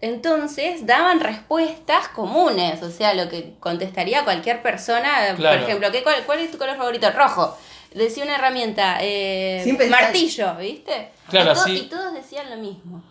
Entonces 0.00 0.86
daban 0.86 1.20
respuestas 1.20 2.08
comunes, 2.08 2.82
o 2.82 2.90
sea, 2.90 3.12
lo 3.12 3.28
que 3.28 3.54
contestaría 3.60 4.24
cualquier 4.24 4.62
persona. 4.62 5.34
Claro. 5.36 5.58
Por 5.60 5.68
ejemplo, 5.68 5.92
¿qué, 5.92 6.02
cuál, 6.02 6.22
cuál 6.24 6.38
es 6.40 6.50
tu 6.50 6.56
color 6.56 6.76
favorito? 6.78 7.10
Rojo. 7.10 7.56
Decía 7.94 8.24
una 8.24 8.36
herramienta, 8.36 8.98
eh, 9.00 9.76
martillo, 9.90 10.54
¿viste? 10.56 11.10
Claro, 11.30 11.52
y, 11.52 11.54
to- 11.54 11.60
sí. 11.64 11.76
y 11.84 11.88
todos 11.88 12.14
decían 12.14 12.48
lo 12.50 12.56
mismo. 12.56 13.02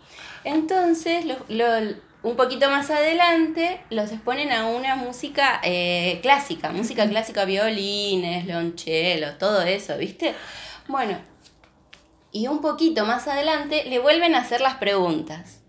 Entonces, 0.44 1.24
lo- 1.24 1.38
lo- 1.48 1.94
un 2.26 2.36
poquito 2.36 2.68
más 2.70 2.90
adelante, 2.90 3.80
los 3.90 4.10
exponen 4.10 4.50
a 4.52 4.66
una 4.66 4.96
música 4.96 5.60
eh, 5.62 6.18
clásica, 6.22 6.70
música 6.72 7.08
clásica, 7.08 7.44
violines, 7.44 8.46
lonchelos, 8.46 9.38
todo 9.38 9.62
eso, 9.62 9.96
¿viste? 9.96 10.34
Bueno, 10.88 11.18
y 12.32 12.48
un 12.48 12.60
poquito 12.60 13.04
más 13.04 13.28
adelante 13.28 13.84
le 13.84 13.98
vuelven 14.00 14.34
a 14.34 14.38
hacer 14.38 14.60
las 14.60 14.74
preguntas. 14.74 15.60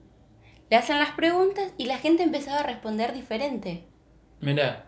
Le 0.70 0.78
hacen 0.78 0.98
las 1.00 1.12
preguntas 1.12 1.72
y 1.78 1.86
la 1.86 1.98
gente 2.00 2.24
empezaba 2.24 2.60
a 2.60 2.64
responder 2.64 3.14
diferente. 3.14 3.86
Mirá. 4.42 4.86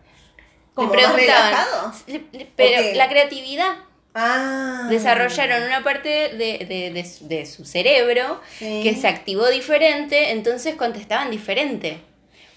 ¿Como 0.74 0.92
le 0.94 1.02
más 1.02 1.12
preguntaban. 1.12 1.50
relajado? 1.52 1.92
le- 2.32 2.52
Pero 2.56 2.96
la 2.96 3.08
creatividad. 3.08 3.76
Ah. 4.14 4.86
Desarrollaron 4.90 5.62
una 5.64 5.84
parte 5.84 6.08
de, 6.08 6.66
de- 6.68 6.90
de 6.92 7.04
su- 7.04 7.28
de 7.28 7.46
su 7.46 7.64
cerebro 7.64 8.40
Sí. 8.58 8.80
que 8.82 8.94
se 8.96 9.06
activó 9.06 9.48
diferente, 9.48 10.32
entonces 10.32 10.74
contestaban 10.74 11.30
diferente. 11.30 11.98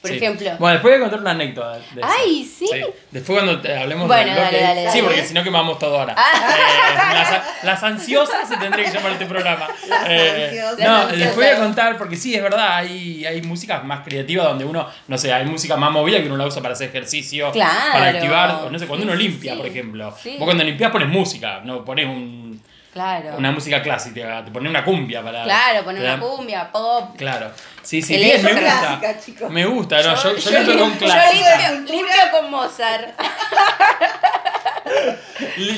Por 0.04 0.12
Sí. 0.12 0.18
ejemplo, 0.18 0.50
Bueno, 0.60 0.74
después 0.74 0.92
voy 0.92 0.98
a 0.98 1.00
contar 1.00 1.20
una 1.22 1.32
anécdota. 1.32 1.78
de. 1.78 2.02
Ay, 2.04 2.44
¿sí? 2.44 2.70
Después 3.10 3.40
cuando 3.40 3.62
te- 3.62 3.74
hablemos 3.74 4.06
Bueno, 4.06 4.24
bloque. 4.34 4.42
dale, 4.42 4.62
dale, 4.62 4.82
Sí, 4.82 4.98
dale. 4.98 5.04
porque 5.04 5.24
si 5.24 5.34
no 5.34 5.44
quemamos 5.46 5.80
todo 5.80 5.98
ahora. 5.98 6.14
Ah. 6.18 6.32
Eh, 6.34 7.14
las, 7.16 7.64
las 7.64 7.84
ansiosas 7.84 8.46
se 8.50 8.58
tendría 8.58 8.84
que 8.84 8.92
llamar 8.92 9.14
este 9.14 9.26
programa. 9.28 9.66
Las 9.88 10.06
Eh, 10.10 10.46
ansiosas. 10.50 10.80
No, 10.80 10.86
Las 10.86 11.02
ansiosas. 11.04 11.18
les 11.18 11.36
voy 11.38 11.46
a 11.46 11.56
contar, 11.58 11.98
porque 11.98 12.18
sí, 12.18 12.36
es 12.36 12.44
verdad, 12.44 12.76
hay, 12.76 13.26
hay 13.26 13.42
músicas 13.44 13.82
más 13.86 14.02
creativas 14.04 14.46
donde 14.46 14.66
uno, 14.66 14.90
no 15.08 15.18
sé, 15.18 15.32
hay 15.32 15.46
música 15.46 15.78
más 15.78 15.90
movida 15.92 16.20
que 16.20 16.28
uno 16.28 16.36
la 16.36 16.48
usa 16.48 16.62
para 16.62 16.74
hacer 16.74 16.90
ejercicio, 16.90 17.50
Claro. 17.54 17.72
para 17.94 18.08
activar, 18.10 18.72
no 18.72 18.78
sé, 18.78 18.86
cuando 18.88 19.06
Sí, 19.06 19.10
uno 19.10 19.16
limpia, 19.18 19.56
por 19.56 19.66
ejemplo. 19.66 20.10
Vos 20.12 20.20
cuando 20.40 20.66
limpias 20.66 20.92
pones 20.92 21.08
música, 21.08 21.62
no 21.64 21.86
pones 21.86 22.08
un, 22.08 22.62
claro. 22.92 23.36
una 23.38 23.52
música 23.54 23.82
clásica, 23.82 24.44
te 24.44 24.52
pones 24.52 24.70
una 24.70 24.84
cumbia 24.84 25.22
para... 25.24 25.44
Claro, 25.46 25.86
poner 25.86 26.02
una 26.04 26.20
cumbia, 26.20 26.70
pop. 26.72 27.16
Claro. 27.18 27.52
Sí, 27.84 28.02
sí, 28.02 28.16
bien, 28.16 28.42
me 28.44 28.54
gusta. 28.54 29.00
clásica. 29.00 29.50
Me 29.50 29.66
gusta, 29.66 29.98
no, 30.02 30.16
yo, 30.16 30.36
yo, 30.36 30.52
yo 30.52 30.60
limpio 30.60 30.80
con 30.80 30.92
clásica. 30.94 31.70
yo 31.70 31.76
limpio, 31.76 31.96
limpio 31.96 32.16
con 32.32 32.50
Mozart. 32.52 33.20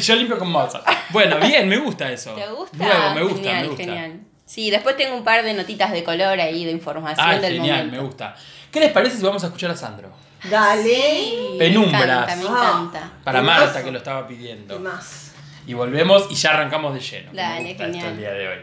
Yo 0.01 0.15
limpio 0.15 0.37
con 0.37 0.51
Mozart. 0.51 0.85
Bueno, 1.09 1.37
bien, 1.39 1.67
me 1.67 1.77
gusta 1.77 2.11
eso. 2.11 2.33
¿Te 2.33 2.47
gusta? 2.47 2.77
Nuevo, 2.77 3.13
me 3.15 3.21
gusta, 3.23 3.37
genial, 3.37 3.61
me 3.63 3.67
gusta. 3.69 3.83
genial. 3.83 4.19
Sí, 4.45 4.69
después 4.69 4.95
tengo 4.97 5.15
un 5.15 5.23
par 5.23 5.43
de 5.43 5.53
notitas 5.53 5.91
de 5.91 6.03
color 6.03 6.39
ahí, 6.39 6.65
de 6.65 6.71
información 6.71 7.27
Ah, 7.27 7.35
del 7.37 7.53
genial, 7.55 7.77
momento. 7.87 7.95
me 7.97 8.07
gusta. 8.07 8.35
¿Qué 8.71 8.79
les 8.79 8.91
parece 8.91 9.17
si 9.17 9.23
vamos 9.23 9.43
a 9.43 9.47
escuchar 9.47 9.71
a 9.71 9.75
Sandro? 9.75 10.11
Dale. 10.49 10.83
Sí, 10.83 11.55
Penumbras. 11.57 12.01
Me 12.03 12.03
encanta, 12.13 12.35
me 12.35 12.43
Ah. 12.49 12.69
encanta. 12.83 13.11
Para 13.23 13.39
Hermoso. 13.39 13.59
Marta, 13.59 13.83
que 13.83 13.91
lo 13.91 13.97
estaba 13.97 14.27
pidiendo. 14.27 14.75
Y 14.75 14.79
más. 14.79 15.31
Y 15.65 15.73
volvemos 15.73 16.27
y 16.29 16.35
ya 16.35 16.51
arrancamos 16.51 16.93
de 16.93 16.99
lleno. 16.99 17.31
Dale, 17.33 17.61
me 17.63 17.69
gusta 17.69 17.83
esto 17.85 17.93
genial. 17.97 18.07
el 18.13 18.17
día 18.19 18.31
de 18.33 18.47
hoy. 18.47 18.59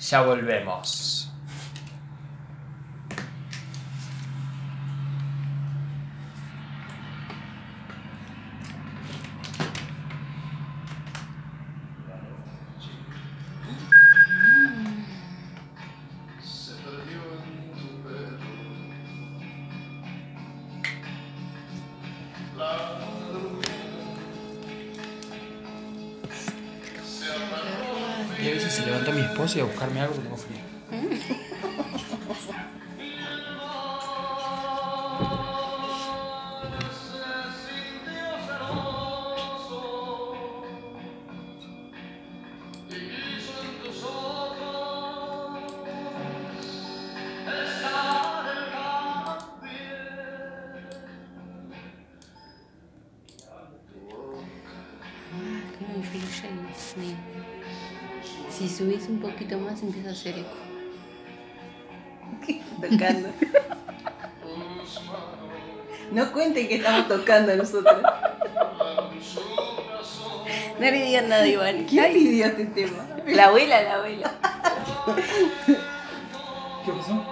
Ya 0.00 0.22
volvemos. 0.22 1.30
Y 28.44 28.48
a 28.48 28.50
veces 28.50 28.74
se 28.74 28.84
levantó 28.84 29.10
mi 29.10 29.22
esposa 29.22 29.56
y 29.56 29.60
a 29.62 29.64
buscarme 29.64 30.00
algo 30.00 30.16
que 30.16 30.20
tengo 30.20 30.36
frío. 30.36 30.58
Tocando. 62.80 63.28
No 66.12 66.32
cuenten 66.32 66.68
que 66.68 66.76
estamos 66.76 67.08
tocando 67.08 67.56
nosotros. 67.56 68.02
No 70.78 70.80
le 70.80 70.92
digan 70.92 71.28
nada, 71.28 71.46
Iván. 71.46 71.84
¿Quién 71.84 72.12
pidió 72.12 72.46
este 72.46 72.66
tema? 72.66 73.06
La 73.26 73.46
abuela, 73.46 73.82
la 73.82 73.94
abuela. 73.94 74.30
¿Qué 76.84 76.92
pasó? 76.92 77.24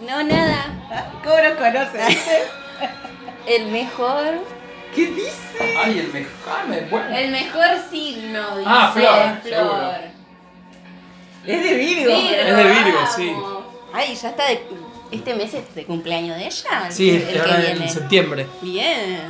No, 0.00 0.22
nada. 0.22 1.12
¿Cómo 1.24 1.36
nos 1.36 1.52
conocen? 1.58 2.08
viste? 2.08 2.42
El 3.46 3.66
mejor. 3.70 4.34
¿Qué 4.94 5.06
dice? 5.06 5.76
Ay, 5.84 5.98
el 5.98 6.12
mejor, 6.12 6.68
me 6.68 6.80
bueno. 6.82 7.16
El 7.16 7.30
mejor 7.30 7.78
signo, 7.90 8.56
dice 8.58 8.70
Ah, 8.70 8.90
Flor, 8.94 9.42
Flor. 9.42 10.15
Es 11.46 11.62
de 11.62 11.74
Virgo. 11.76 12.16
Virgo, 12.16 12.34
Es 12.36 12.56
de 12.56 12.64
Virgo, 12.64 12.94
vamos. 12.98 13.14
sí. 13.14 13.32
Ay, 13.92 14.14
ya 14.14 14.28
está 14.30 14.46
de, 14.46 14.66
este 15.12 15.34
mes 15.34 15.54
es 15.54 15.74
de 15.74 15.84
cumpleaños 15.84 16.36
de 16.36 16.46
ella. 16.46 16.86
el 16.86 16.92
Sí, 16.92 17.10
que- 17.10 17.16
el 17.28 17.32
que 17.32 17.38
ahora 17.40 17.56
viene. 17.56 17.84
en 17.84 17.90
septiembre. 17.90 18.46
Bien. 18.62 19.22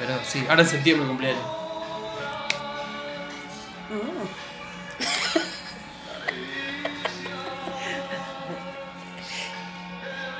Pero 0.00 0.18
sí, 0.24 0.44
ahora 0.48 0.62
en 0.62 0.68
septiembre 0.68 1.06
cumpleaños. 1.08 1.42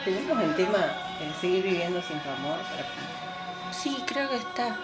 Tenemos 0.04 0.42
el 0.42 0.54
tema 0.56 0.78
de 0.78 1.40
seguir 1.40 1.64
viviendo 1.64 2.00
sin 2.02 2.18
tu 2.20 2.30
amor. 2.30 2.58
Sí, 3.72 4.02
creo 4.06 4.28
que 4.30 4.36
está. 4.36 4.76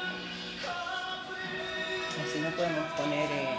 Si 2.33 2.41
no 2.41 2.51
podemos 2.51 2.91
poner 2.93 3.31
eh, 3.31 3.55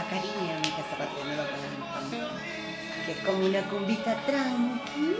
a 0.00 0.04
cariño, 0.10 0.60
que 0.62 0.68
hace 0.82 0.96
rato 0.98 1.16
que 1.16 1.24
no 1.24 1.34
lo. 1.36 3.06
Que 3.06 3.12
es 3.12 3.18
como 3.24 3.46
una 3.46 3.60
cumbita 3.62 4.16
tranqui. 4.26 5.16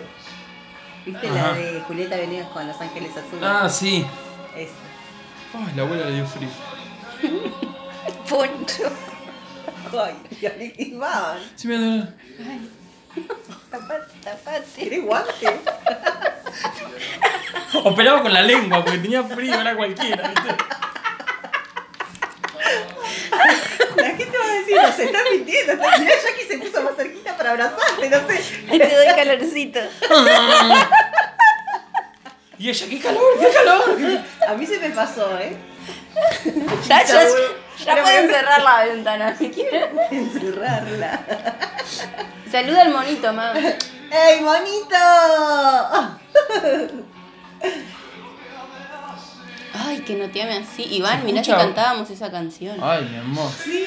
¿Viste 1.06 1.28
Ajá. 1.28 1.36
la 1.48 1.52
de 1.54 1.80
Julieta 1.86 2.16
Venegas 2.16 2.48
con 2.48 2.66
Los 2.66 2.80
Ángeles 2.80 3.10
Azules? 3.16 3.42
Ah, 3.42 3.68
sí. 3.68 4.06
Esa. 4.56 4.72
Ay, 5.54 5.72
la 5.74 5.82
abuela 5.82 6.06
le 6.06 6.12
dio 6.16 6.26
frío. 6.26 6.48
Poncho. 8.28 8.90
Ay, 9.98 10.14
ya 10.40 10.50
le 10.50 10.72
quemaban. 10.72 11.38
Sí, 11.56 11.68
me 11.68 11.78
da- 11.78 12.14
Tapate, 13.70 14.14
tapate. 14.22 14.64
¿Querés 14.76 15.04
guante? 15.04 15.60
Operaba 17.84 18.22
con 18.22 18.32
la 18.32 18.42
lengua 18.42 18.84
porque 18.84 18.98
tenía 18.98 19.22
frío, 19.22 19.60
era 19.60 19.74
cualquiera, 19.76 20.28
¿viste? 20.28 20.56
La 23.96 24.06
gente 24.06 24.38
va 24.38 24.44
a 24.44 24.54
decir, 24.54 24.76
no 24.76 24.92
se 24.92 25.04
está 25.04 25.18
mintiendo. 25.30 25.74
Mirá, 25.74 25.96
Jackie 25.98 26.46
se 26.48 26.58
puso 26.58 26.82
más 26.82 26.96
cerquita 26.96 27.36
para 27.36 27.50
abrazarte, 27.50 28.10
no 28.10 28.26
sé. 28.28 28.42
Te 28.68 28.96
doy 28.96 29.06
calorcito. 29.14 29.80
Y 32.58 32.68
ella, 32.68 32.86
qué 32.90 33.00
calor, 33.00 33.22
qué 33.40 33.48
calor. 33.52 34.20
A 34.46 34.54
mí 34.54 34.66
se 34.66 34.78
me 34.78 34.90
pasó, 34.90 35.38
¿eh? 35.38 35.56
Ya, 36.86 37.02
ya, 37.04 37.22
ya 37.22 37.94
Pero 37.94 38.02
pueden 38.02 38.30
cerrar 38.30 38.62
la 38.62 38.84
ventana 38.84 39.36
si 39.36 39.50
quieren. 39.50 39.98
Encerrarla. 40.10 41.20
Saluda 42.50 42.82
al 42.82 42.90
monito, 42.90 43.32
mamá. 43.32 43.54
¡Ey, 44.10 44.40
monito! 44.40 44.96
Ay, 49.72 50.00
que 50.00 50.14
no 50.16 50.28
te 50.30 50.42
ame 50.42 50.58
así. 50.58 50.82
Iván, 50.90 51.20
¿Se 51.20 51.26
mirá 51.26 51.44
si 51.44 51.50
escucha? 51.50 51.66
cantábamos 51.66 52.10
esa 52.10 52.30
canción. 52.30 52.76
Ay, 52.82 53.04
mi 53.10 53.16
amor. 53.18 53.50
Sí, 53.62 53.86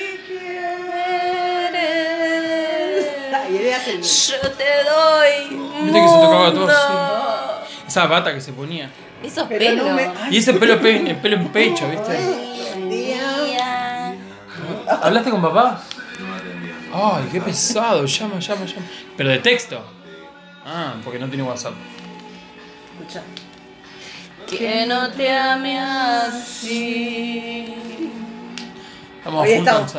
quieres. 3.48 4.28
Yo 4.42 4.50
te 4.52 4.64
doy. 4.84 5.58
Viste 5.84 6.00
que 6.02 6.08
se 6.08 6.16
tocaba 6.16 6.52
todo 6.52 6.60
mundo. 6.68 6.74
Esa 7.88 8.06
bata 8.08 8.34
que 8.34 8.42
se 8.42 8.54
ponía. 8.54 8.90
Esos 9.22 9.46
Pero 9.48 9.60
pelos. 9.60 9.86
no 9.88 9.94
me- 9.96 10.12
Y 10.32 10.38
ese 10.38 10.54
pelo, 10.54 10.80
pe- 10.82 11.10
el 11.10 11.18
pelo 11.18 11.36
en 11.38 11.48
pecho, 11.50 11.90
¿viste? 11.90 12.18
Día. 12.90 14.16
¿Hablaste 15.02 15.30
con 15.32 15.42
papá? 15.42 15.82
Ay, 16.94 17.30
qué 17.32 17.42
pesado. 17.42 18.06
Llama, 18.06 18.40
llama, 18.40 18.66
llama. 18.66 18.86
Pero 19.18 19.30
de 19.30 19.40
texto. 19.40 19.84
Ah, 20.66 20.94
porque 21.04 21.20
no 21.20 21.28
tiene 21.28 21.44
WhatsApp. 21.44 21.74
Escucha. 23.00 23.22
Que 24.48 24.86
no 24.86 25.12
te 25.12 25.30
ame 25.30 25.80
así. 25.80 27.74
Estamos 29.18 29.44
Hoy 29.44 29.52
estamos 29.54 29.96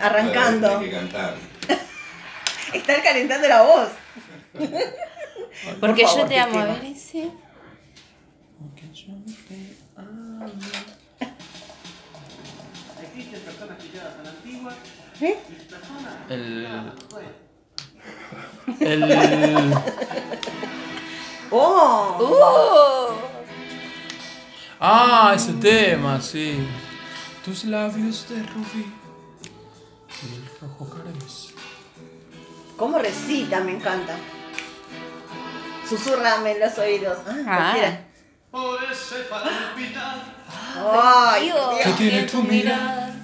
arrancando. 0.00 0.78
Hay 0.78 0.84
que 0.86 0.90
cantar. 0.90 1.34
Estar 2.72 3.02
calentando 3.02 3.48
la 3.48 3.62
voz. 3.62 3.88
Porque 5.80 6.02
Por 6.02 6.10
favor, 6.10 6.22
yo 6.22 6.26
te 6.26 6.38
amo. 6.38 6.58
A 6.58 6.64
ver 6.64 6.84
ese. 6.84 7.30
¿Eh? 15.20 15.38
El. 16.28 16.66
El. 18.80 19.74
¡Oh! 21.50 22.18
¡Uh! 22.20 23.33
Ah, 24.86 25.32
ese 25.34 25.54
tema, 25.54 26.20
sí. 26.20 26.58
Tus 27.42 27.64
labios 27.64 28.28
de 28.28 28.42
rubí 28.42 28.84
y 30.22 30.34
el 30.34 30.44
rojo 30.60 30.90
carmesí. 30.90 31.54
¿Cómo 32.76 32.98
recita? 32.98 33.60
Me 33.60 33.72
encanta. 33.76 34.14
Susurrame 35.88 36.52
en 36.52 36.60
los 36.60 36.76
oídos. 36.78 37.16
Ah, 37.26 37.32
Ah. 37.46 37.72
cualquiera. 37.72 38.04
Ay, 38.52 38.84
Dios, 41.44 41.70
Dios. 41.70 41.80
¿Qué 41.84 41.90
tiene 41.92 42.26
que 42.26 42.30
tu 42.30 42.42
mirada? 42.42 43.14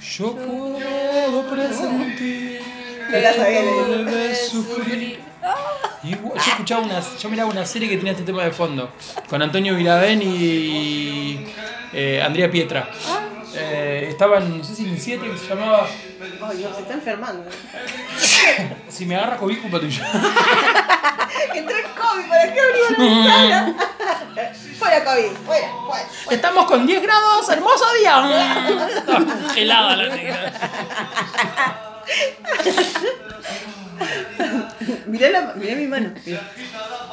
Yo 0.00 0.36
puedo 0.36 1.50
presentir 1.50 2.62
No 3.10 3.18
la 3.18 3.34
sabía 3.34 3.62
leer. 3.62 4.36
sufrir. 4.36 5.20
Igual- 6.04 6.34
yo 6.34 6.50
escuchaba 6.52 6.82
una, 6.82 7.00
yo 7.18 7.28
miraba 7.28 7.50
una 7.50 7.64
serie 7.66 7.88
que 7.88 7.96
tenía 7.96 8.12
este 8.12 8.24
tema 8.24 8.42
de 8.44 8.50
fondo, 8.50 8.90
con 9.28 9.40
Antonio 9.42 9.74
Viravén 9.76 10.20
y 10.22 11.46
eh, 11.92 12.22
Andrea 12.24 12.50
Pietra. 12.50 12.88
Eh, 13.54 14.06
estaban, 14.08 14.58
no 14.58 14.64
sé 14.64 14.74
si 14.74 14.84
en 14.88 14.98
7 14.98 15.30
que 15.30 15.36
se 15.38 15.46
llamaba 15.48 15.86
Ay, 16.48 16.56
Dios, 16.56 16.74
se 16.74 16.82
está 16.82 16.94
enfermando. 16.94 17.50
Si 18.88 19.06
me 19.06 19.14
agarra 19.16 19.36
COVID, 19.36 19.60
culpa 19.62 19.78
tuya. 19.80 20.04
Entró 21.54 21.76
el 21.76 21.84
COVID, 21.84 22.28
¿para 22.28 22.52
qué 22.52 22.60
abrió 22.60 22.82
la 22.90 22.98
ventana? 22.98 23.74
fuera 24.78 25.04
COVID, 25.04 25.32
fuera, 25.46 25.68
fuera. 25.86 26.06
Estamos 26.30 26.66
con 26.66 26.86
10 26.86 27.02
grados, 27.02 27.48
hermoso 27.48 27.84
día. 28.00 28.94
Helada 29.56 29.96
la 29.96 30.14
negra. 30.14 30.52
Mirá, 35.06 35.30
la, 35.30 35.52
mirá 35.56 35.74
mi 35.74 35.86
mano. 35.86 36.10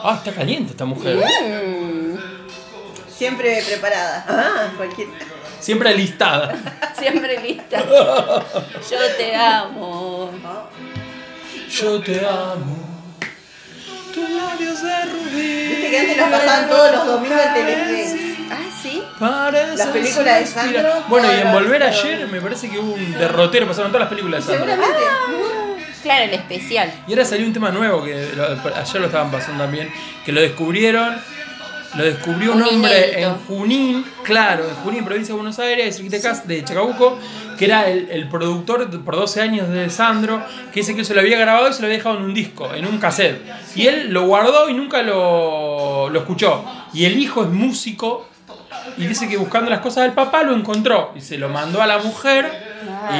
Ah, 0.04 0.16
está 0.18 0.32
caliente 0.32 0.72
esta 0.72 0.86
mujer. 0.86 1.20
Siempre 3.10 3.62
preparada. 3.68 4.26
Ah, 4.28 4.72
cualquier. 4.78 5.08
Siempre 5.60 5.90
alistada. 5.90 6.56
Siempre 6.98 7.40
lista. 7.42 7.84
Yo 7.84 8.98
te 9.18 9.36
amo. 9.36 10.32
Yo 11.70 12.00
te 12.02 12.26
amo. 12.26 12.78
Tus 14.14 14.30
labios 14.30 14.82
de 14.82 15.06
rubí. 15.06 15.68
Viste 15.68 15.90
que 15.90 16.00
antes 16.00 16.18
las 16.18 16.30
pasaban 16.30 16.70
todos 16.70 16.92
los 16.94 17.06
domingos 17.06 17.40
en 17.46 17.54
Telefe. 17.54 18.36
Ah, 18.50 18.58
sí. 18.82 19.04
Las 19.20 19.88
películas 19.90 20.40
de. 20.40 20.46
Sandro, 20.48 21.04
Bueno, 21.10 21.28
y 21.32 21.42
en 21.42 21.52
Volver 21.52 21.84
ayer 21.84 22.28
me 22.28 22.42
parece 22.42 22.70
que 22.70 22.80
hubo 22.80 22.94
un 22.94 23.12
derrotero, 23.14 23.68
pasaron 23.68 23.92
todas 23.92 24.06
las 24.06 24.10
películas 24.10 24.48
de 24.48 24.54
Sandro. 24.56 24.74
Seguramente. 24.76 25.59
Claro, 26.04 26.26
el 26.26 26.34
especial. 26.34 26.92
Y 27.08 27.12
ahora 27.12 27.26
salió 27.26 27.46
un 27.46 27.54
tema 27.54 27.72
nuevo 27.72 28.04
que 28.04 28.30
lo- 28.36 28.46
ayer 28.76 29.02
lo 29.02 29.08
estaban 29.08 29.32
pasando 29.32 29.64
también, 29.64 29.90
que 30.26 30.32
lo 30.32 30.42
descubrieron, 30.42 31.16
lo 31.96 32.04
descubrió 32.04 32.52
un, 32.54 32.62
Un 32.62 32.68
hombre 32.68 33.22
en 33.22 33.34
Junín, 33.48 34.06
claro, 34.24 34.64
en 34.70 34.76
Junín, 34.76 35.04
provincia 35.04 35.34
de 35.34 35.38
Buenos 35.38 35.58
Aires, 35.60 35.96
cerquita 35.98 36.34
de 36.46 36.64
Chacabuco, 36.64 37.18
que 37.58 37.66
era 37.66 37.90
el, 37.90 38.08
el 38.12 38.30
productor 38.30 38.88
por 39.04 39.16
12 39.16 39.42
años 39.42 39.68
de 39.70 39.90
Sandro, 39.90 40.42
que 40.72 40.82
dice 40.82 40.96
que 40.96 41.04
se 41.04 41.14
lo 41.16 41.20
había 41.22 41.38
grabado 41.40 41.68
y 41.70 41.74
se 41.74 41.82
lo 41.82 41.88
había 41.88 41.98
dejado 41.98 42.18
en 42.18 42.24
un 42.26 42.34
disco, 42.34 42.74
en 42.74 42.86
un 42.86 43.00
cassette. 43.00 43.42
Y 43.76 43.88
él 43.88 44.10
lo 44.14 44.28
guardó 44.28 44.70
y 44.70 44.74
nunca 44.76 45.02
lo, 45.02 46.10
lo 46.10 46.20
escuchó. 46.20 46.64
Y 46.94 47.06
el 47.06 47.18
hijo 47.20 47.44
es 47.44 47.50
músico. 47.50 48.28
Y 48.98 49.08
dice 49.08 49.28
que 49.28 49.38
buscando 49.38 49.70
las 49.70 49.80
cosas 49.80 50.04
del 50.04 50.14
papá 50.14 50.44
lo 50.44 50.54
encontró 50.56 51.12
y 51.16 51.22
se 51.22 51.38
lo 51.38 51.50
mandó 51.50 51.82
a 51.82 51.88
la 51.88 51.98
mujer 52.00 52.50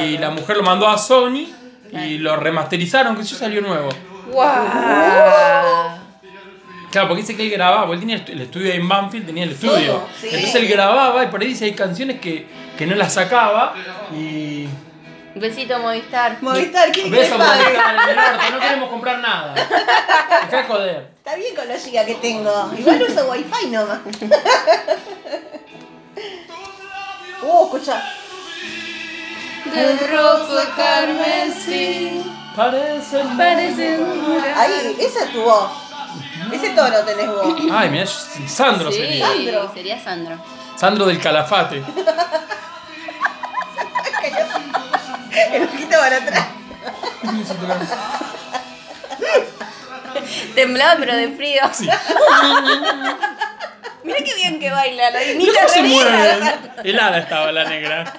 y 0.04 0.18
la 0.18 0.30
mujer 0.30 0.56
lo 0.58 0.62
mandó 0.62 0.88
a 0.88 0.96
Sony 0.98 1.46
y 1.92 2.18
lo 2.18 2.36
remasterizaron, 2.36 3.16
que 3.16 3.22
eso 3.22 3.36
salió 3.36 3.60
nuevo. 3.60 3.88
¡Wow! 4.32 4.44
Claro, 6.90 7.08
porque 7.08 7.22
dice 7.22 7.36
que 7.36 7.44
él 7.44 7.50
grababa, 7.50 7.86
porque 7.86 7.94
él 7.94 8.00
tenía 8.00 8.24
el 8.34 8.40
estudio 8.40 8.72
ahí 8.72 8.78
en 8.78 8.88
Banfield, 8.88 9.26
tenía 9.26 9.44
el 9.44 9.50
estudio. 9.50 10.02
Sí. 10.20 10.26
Entonces 10.26 10.54
él 10.56 10.68
grababa 10.68 11.22
y 11.24 11.28
por 11.28 11.40
ahí 11.40 11.48
dice 11.48 11.66
hay 11.66 11.74
canciones 11.74 12.20
que, 12.20 12.46
que 12.76 12.86
no 12.86 12.96
las 12.96 13.14
sacaba 13.14 13.74
y. 14.12 14.66
Un 15.32 15.40
besito, 15.40 15.78
Movistar. 15.78 16.38
Movistar, 16.42 16.90
¿quién 16.90 17.08
Beso? 17.10 17.38
Movistar, 17.38 17.94
en 17.94 18.08
el 18.08 18.18
orto, 18.18 18.50
no 18.52 18.60
queremos 18.60 18.88
comprar 18.90 19.20
nada. 19.20 19.54
Dejá 19.54 20.56
de 20.56 20.64
joder. 20.64 21.08
Está 21.18 21.36
bien 21.36 21.54
con 21.54 21.68
la 21.68 21.76
giga 21.76 22.04
que 22.04 22.16
tengo. 22.16 22.72
Igual 22.76 23.02
uso 23.02 23.30
wifi 23.30 23.68
nomás. 23.68 24.00
Uh, 27.42 27.64
escucha. 27.64 28.02
De 29.64 30.06
rojo 30.08 30.58
carmesí. 30.76 32.22
Parecen. 32.56 33.36
Parecen 33.36 34.00
Ahí, 34.56 34.96
esa 34.98 35.24
es 35.24 35.32
tu 35.32 35.42
voz. 35.42 35.70
Ese 36.52 36.70
tono 36.70 36.98
tenés 37.04 37.28
vos. 37.28 37.54
Ay, 37.72 37.90
mira, 37.90 38.06
Sandro 38.06 38.90
Sí, 38.90 38.98
sería. 38.98 39.26
Sandro. 39.26 39.72
sería 39.74 40.02
Sandro. 40.02 40.36
Sandro 40.76 41.06
del 41.06 41.20
Calafate. 41.20 41.84
El 45.52 45.62
ojito 45.64 45.96
para 45.98 46.16
atrás. 46.16 46.46
Temblaba 50.54 50.96
pero 50.98 51.14
de 51.16 51.28
frío. 51.30 51.62
Sí. 51.72 51.88
Mira 54.04 54.18
qué 54.24 54.34
bien 54.34 54.58
que 54.60 54.70
baila, 54.70 55.10
la 55.10 55.18
Mira 55.20 55.34
niña 55.34 55.52
cómo 55.54 55.68
se 55.68 55.82
mueve. 55.82 56.52
Helada 56.84 57.18
estaba 57.18 57.52
la 57.52 57.64
negra. 57.64 58.12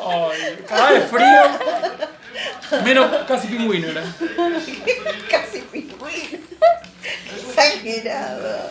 Ay, 0.00 0.58
cada 0.68 0.90
vez 0.92 1.04
frío. 1.10 2.82
Menos 2.84 3.10
casi 3.26 3.48
pingüino 3.48 3.88
era. 3.88 4.02
Casi 5.30 5.60
pingüino. 5.72 6.38
Exagerado. 7.36 8.70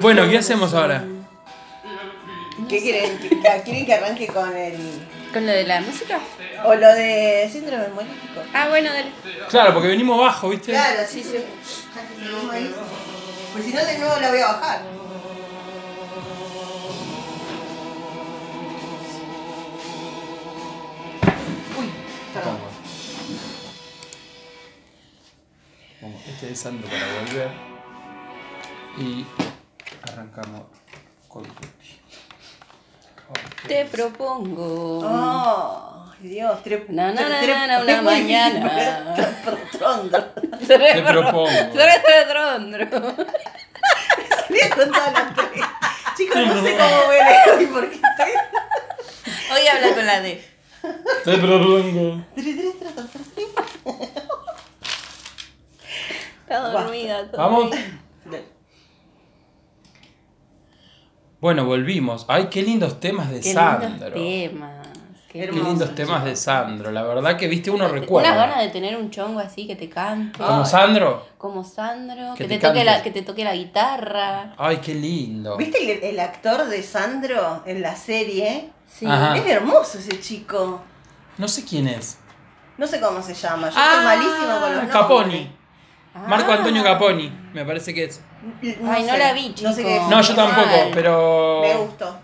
Bueno, 0.00 0.28
¿qué 0.28 0.38
hacemos 0.38 0.74
ahora? 0.74 1.04
¿Qué 2.68 2.80
quieren? 2.82 3.18
¿Que- 3.18 3.62
¿Quieren 3.64 3.86
que 3.86 3.94
arranque 3.94 4.26
con 4.26 4.56
el. 4.56 4.76
¿Con 5.32 5.46
lo 5.46 5.52
de 5.52 5.64
la 5.64 5.80
música? 5.80 6.18
o 6.64 6.74
lo 6.74 6.88
de 6.94 7.48
síndrome 7.52 7.84
hemolítico? 7.84 8.40
Ah, 8.54 8.68
bueno, 8.68 8.90
dale. 8.92 9.10
Claro, 9.50 9.74
porque 9.74 9.88
venimos 9.88 10.18
bajo, 10.18 10.48
¿viste? 10.48 10.72
Claro, 10.72 11.00
sí, 11.08 11.22
sí. 11.22 11.36
Ahí. 12.52 12.74
Pues 13.56 13.68
si 13.68 13.72
no, 13.72 13.82
de 13.86 13.98
nuevo 13.98 14.20
la 14.20 14.28
voy 14.28 14.38
a 14.38 14.46
bajar. 14.48 14.82
Uy, 21.78 21.90
perdón. 22.34 22.58
Pongo 26.02 26.18
este 26.28 26.52
es 26.52 26.60
Sandro 26.60 26.86
para 26.86 27.06
volver. 27.22 27.50
Y 28.98 29.24
arrancamos 30.12 30.64
con. 31.26 31.44
Te 33.66 33.86
propongo. 33.86 34.98
Oh, 35.02 35.95
Dios, 36.20 36.62
tre, 36.62 36.86
Na, 36.88 37.12
na, 37.12 37.28
na, 37.28 37.40
tre- 37.42 37.66
na, 37.66 37.80
una 37.82 38.02
mañana. 38.02 39.14
por 39.44 39.56
trondo. 39.78 40.18
Te 40.66 41.02
propongo. 41.02 41.48
Trondro. 42.28 42.86
Voy 44.48 44.60
a 44.60 44.70
contar 44.74 45.12
las 45.12 45.34
tres. 45.34 45.64
Chicos, 46.16 46.36
no 46.46 46.62
sé 46.62 46.76
cómo 46.76 47.06
a 47.16 47.24
leer 47.24 47.58
hoy 47.58 47.66
porque 47.66 47.96
estoy. 47.96 48.32
Hoy 49.52 49.66
habla 49.68 49.94
con 49.94 50.06
la 50.06 50.20
D. 50.22 50.42
Te 51.24 51.38
propongo. 51.38 52.24
Está 56.40 56.58
dormida. 56.70 57.30
todo 57.30 57.38
Vamos. 57.42 57.70
Bueno, 61.40 61.66
volvimos. 61.66 62.24
Ay, 62.28 62.46
qué 62.50 62.62
lindos 62.62 62.98
temas 62.98 63.30
de 63.30 63.40
Qué 63.40 63.52
Sandro. 63.52 63.88
lindos 63.90 64.12
temas. 64.14 64.75
Qué, 65.36 65.44
Hermoso. 65.44 65.68
lindos 65.70 65.94
temas 65.94 66.24
de 66.24 66.36
Sandro. 66.36 66.90
La 66.90 67.02
verdad 67.02 67.36
que 67.36 67.46
viste 67.48 67.70
uno 67.70 67.88
recuerda. 67.88 68.30
Una 68.32 68.38
gana 68.46 68.60
de 68.62 68.68
tener 68.68 68.96
un 68.96 69.10
chongo 69.10 69.40
así 69.40 69.66
que 69.66 69.76
te 69.76 69.88
cante. 69.88 70.38
Como 70.38 70.64
Sandro. 70.64 71.26
Como 71.38 71.64
Sandro. 71.64 72.34
Que 72.34 72.44
Que, 72.44 72.48
te 72.48 72.58
te, 72.58 72.66
toque 72.68 72.84
la, 72.84 73.02
que 73.02 73.10
te 73.10 73.22
toque 73.22 73.44
la 73.44 73.54
guitarra. 73.54 74.54
Ay, 74.58 74.78
qué 74.78 74.94
lindo. 74.94 75.56
¿Viste 75.56 75.92
el, 75.98 76.04
el 76.14 76.20
actor 76.20 76.66
de 76.66 76.82
Sandro 76.82 77.62
en 77.66 77.82
la 77.82 77.94
serie? 77.96 78.70
Sí. 78.86 79.06
Ajá. 79.06 79.36
Es 79.36 79.46
hermoso 79.46 79.98
ese 79.98 80.20
chico. 80.20 80.80
No 81.38 81.48
sé 81.48 81.64
quién 81.64 81.88
es. 81.88 82.18
No 82.78 82.86
sé 82.86 83.00
cómo 83.00 83.22
se 83.22 83.34
llama. 83.34 83.68
Yo 83.70 83.74
soy 83.74 84.04
malísima 84.04 84.52
con 84.60 84.60
los 84.60 84.70
nombres. 84.70 84.90
Caponi. 84.92 85.56
Marco 86.28 86.50
Ah. 86.50 86.54
Antonio 86.56 86.82
Caponi, 86.82 87.30
me 87.52 87.64
parece 87.66 87.92
que 87.92 88.04
es. 88.04 88.22
Ay, 88.62 89.02
no 89.02 89.12
sé, 89.12 89.18
la 89.18 89.32
vi, 89.34 89.54
No 89.62 89.72
sé 89.72 89.82
qué. 89.84 90.00
No, 90.08 90.20
yo 90.22 90.34
tampoco, 90.34 90.66
Mal. 90.66 90.90
pero. 90.94 91.60
Me 91.62 91.74
gustó. 91.74 92.18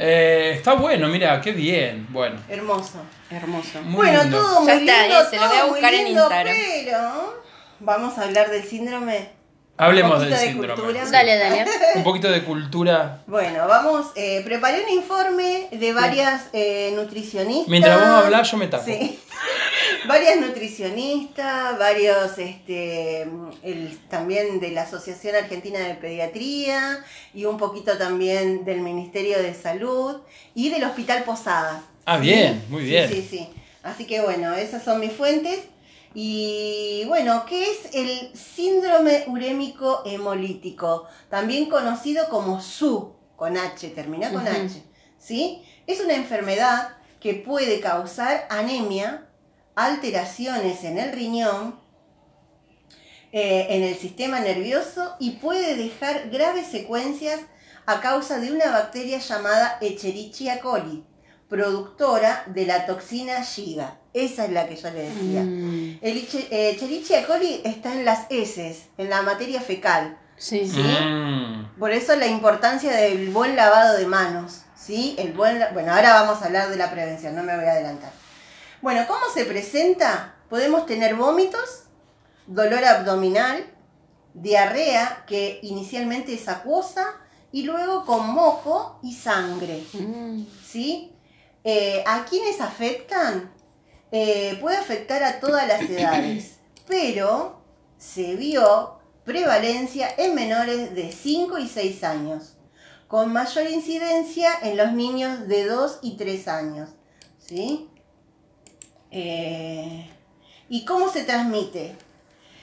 Eh, 0.00 0.52
está 0.54 0.74
bueno, 0.74 1.08
mira, 1.08 1.40
qué 1.40 1.52
bien. 1.52 2.06
Bueno. 2.10 2.40
Hermoso. 2.48 3.02
Hermoso. 3.30 3.82
Muy 3.82 3.96
bueno, 3.96 4.22
lindo. 4.22 4.38
todo 4.38 4.60
muy 4.60 4.68
Ya 4.68 4.74
está, 4.74 5.02
lindo, 5.02 5.24
se 5.30 5.36
lo 5.36 5.48
voy 5.48 5.56
a 5.56 5.64
buscar 5.64 5.94
en 5.94 6.06
Instagram. 6.06 6.54
Pero 6.84 7.42
vamos 7.80 8.16
a 8.18 8.22
hablar 8.24 8.50
del 8.50 8.62
síndrome. 8.62 9.37
Hablemos 9.78 10.20
del 10.20 10.30
de 10.30 10.36
síndrome. 10.36 10.74
cultura. 10.74 11.04
sí. 11.06 11.12
Dale, 11.12 11.36
dale. 11.38 11.64
Un 11.94 12.02
poquito 12.04 12.30
de 12.30 12.42
cultura. 12.44 13.22
Bueno, 13.26 13.66
vamos, 13.68 14.08
eh, 14.16 14.42
preparé 14.44 14.82
un 14.84 14.90
informe 14.92 15.68
de 15.70 15.92
varias 15.92 16.46
eh, 16.52 16.92
nutricionistas. 16.94 17.68
Mientras 17.68 17.96
vos 17.98 18.24
hablás, 18.24 18.50
yo 18.50 18.56
me 18.56 18.66
tapo. 18.66 18.84
Sí. 18.84 19.18
varias 20.08 20.36
nutricionistas, 20.40 21.78
varios, 21.78 22.38
este, 22.38 23.22
el, 23.62 23.98
también 24.08 24.60
de 24.60 24.70
la 24.70 24.82
Asociación 24.82 25.36
Argentina 25.36 25.78
de 25.78 25.94
Pediatría 25.94 27.04
y 27.32 27.44
un 27.44 27.56
poquito 27.56 27.96
también 27.96 28.64
del 28.64 28.80
Ministerio 28.80 29.38
de 29.40 29.54
Salud 29.54 30.16
y 30.54 30.70
del 30.70 30.84
Hospital 30.84 31.22
Posadas. 31.24 31.82
Ah, 32.04 32.16
¿sí? 32.16 32.22
bien, 32.22 32.64
muy 32.68 32.82
Sí, 32.82 32.88
bien. 32.88 33.08
Sí, 33.08 33.26
sí. 33.30 33.48
Así 33.82 34.06
que 34.06 34.20
bueno, 34.20 34.54
esas 34.54 34.82
son 34.82 34.98
mis 35.00 35.12
fuentes. 35.12 35.60
Y 36.14 37.04
bueno, 37.06 37.44
¿qué 37.46 37.70
es 37.70 37.94
el 37.94 38.36
síndrome 38.36 39.24
urémico 39.26 40.02
hemolítico? 40.06 41.06
También 41.28 41.68
conocido 41.68 42.28
como 42.28 42.60
SU, 42.60 43.14
con 43.36 43.56
H, 43.56 43.88
termina 43.90 44.32
con. 44.32 44.46
H. 44.46 44.82
¿Sí? 45.18 45.62
Es 45.86 46.00
una 46.00 46.14
enfermedad 46.14 46.96
que 47.20 47.34
puede 47.34 47.80
causar 47.80 48.46
anemia, 48.50 49.26
alteraciones 49.74 50.84
en 50.84 50.98
el 50.98 51.12
riñón, 51.12 51.78
eh, 53.30 53.66
en 53.70 53.82
el 53.82 53.94
sistema 53.96 54.40
nervioso 54.40 55.14
y 55.18 55.32
puede 55.32 55.76
dejar 55.76 56.30
graves 56.30 56.66
secuencias 56.68 57.40
a 57.84 58.00
causa 58.00 58.38
de 58.38 58.52
una 58.52 58.70
bacteria 58.70 59.18
llamada 59.18 59.76
Escherichia 59.82 60.60
coli, 60.60 61.04
productora 61.48 62.44
de 62.46 62.64
la 62.64 62.86
toxina 62.86 63.42
Shiga. 63.42 63.97
Esa 64.14 64.46
es 64.46 64.52
la 64.52 64.66
que 64.68 64.76
yo 64.76 64.90
le 64.90 65.02
decía. 65.10 65.42
Mm, 65.42 65.98
El 66.00 66.16
eh, 66.18 66.70
Escherichia 66.70 67.26
coli 67.26 67.60
está 67.64 67.92
en 67.92 68.04
las 68.04 68.26
heces, 68.30 68.84
en 68.96 69.10
la 69.10 69.22
materia 69.22 69.60
fecal. 69.60 70.18
Sí, 70.36 70.68
sí. 70.68 70.80
Mm. 70.80 71.78
Por 71.78 71.90
eso 71.92 72.14
la 72.16 72.26
importancia 72.26 72.92
del 72.92 73.30
buen 73.30 73.56
lavado 73.56 73.96
de 73.98 74.06
manos, 74.06 74.62
¿sí? 74.76 75.14
El 75.18 75.32
buen, 75.32 75.62
bueno, 75.74 75.92
ahora 75.92 76.14
vamos 76.14 76.42
a 76.42 76.46
hablar 76.46 76.70
de 76.70 76.76
la 76.76 76.90
prevención, 76.90 77.34
no 77.34 77.42
me 77.42 77.54
voy 77.56 77.64
a 77.66 77.72
adelantar. 77.72 78.12
Bueno, 78.80 79.04
¿cómo 79.08 79.20
se 79.34 79.44
presenta? 79.44 80.36
Podemos 80.48 80.86
tener 80.86 81.14
vómitos, 81.16 81.84
dolor 82.46 82.84
abdominal, 82.84 83.64
diarrea, 84.34 85.24
que 85.26 85.58
inicialmente 85.62 86.34
es 86.34 86.48
acuosa, 86.48 87.04
y 87.50 87.62
luego 87.62 88.04
con 88.04 88.28
moco 88.30 88.98
y 89.02 89.14
sangre, 89.14 89.82
Mm, 89.92 90.44
¿sí? 90.64 91.12
Eh, 91.64 92.04
¿A 92.06 92.24
quiénes 92.24 92.60
afectan? 92.60 93.50
Eh, 94.10 94.56
puede 94.60 94.76
afectar 94.76 95.22
a 95.22 95.40
todas 95.40 95.66
las 95.68 95.82
edades, 95.82 96.56
pero 96.86 97.60
se 97.98 98.36
vio 98.36 98.98
prevalencia 99.24 100.08
en 100.16 100.34
menores 100.34 100.94
de 100.94 101.12
5 101.12 101.58
y 101.58 101.68
6 101.68 102.04
años, 102.04 102.54
con 103.06 103.32
mayor 103.32 103.68
incidencia 103.68 104.50
en 104.62 104.76
los 104.76 104.92
niños 104.92 105.48
de 105.48 105.66
2 105.66 105.98
y 106.02 106.16
3 106.16 106.48
años. 106.48 106.90
¿sí? 107.38 107.88
Eh, 109.10 110.10
¿Y 110.68 110.84
cómo 110.84 111.10
se 111.10 111.24
transmite? 111.24 111.96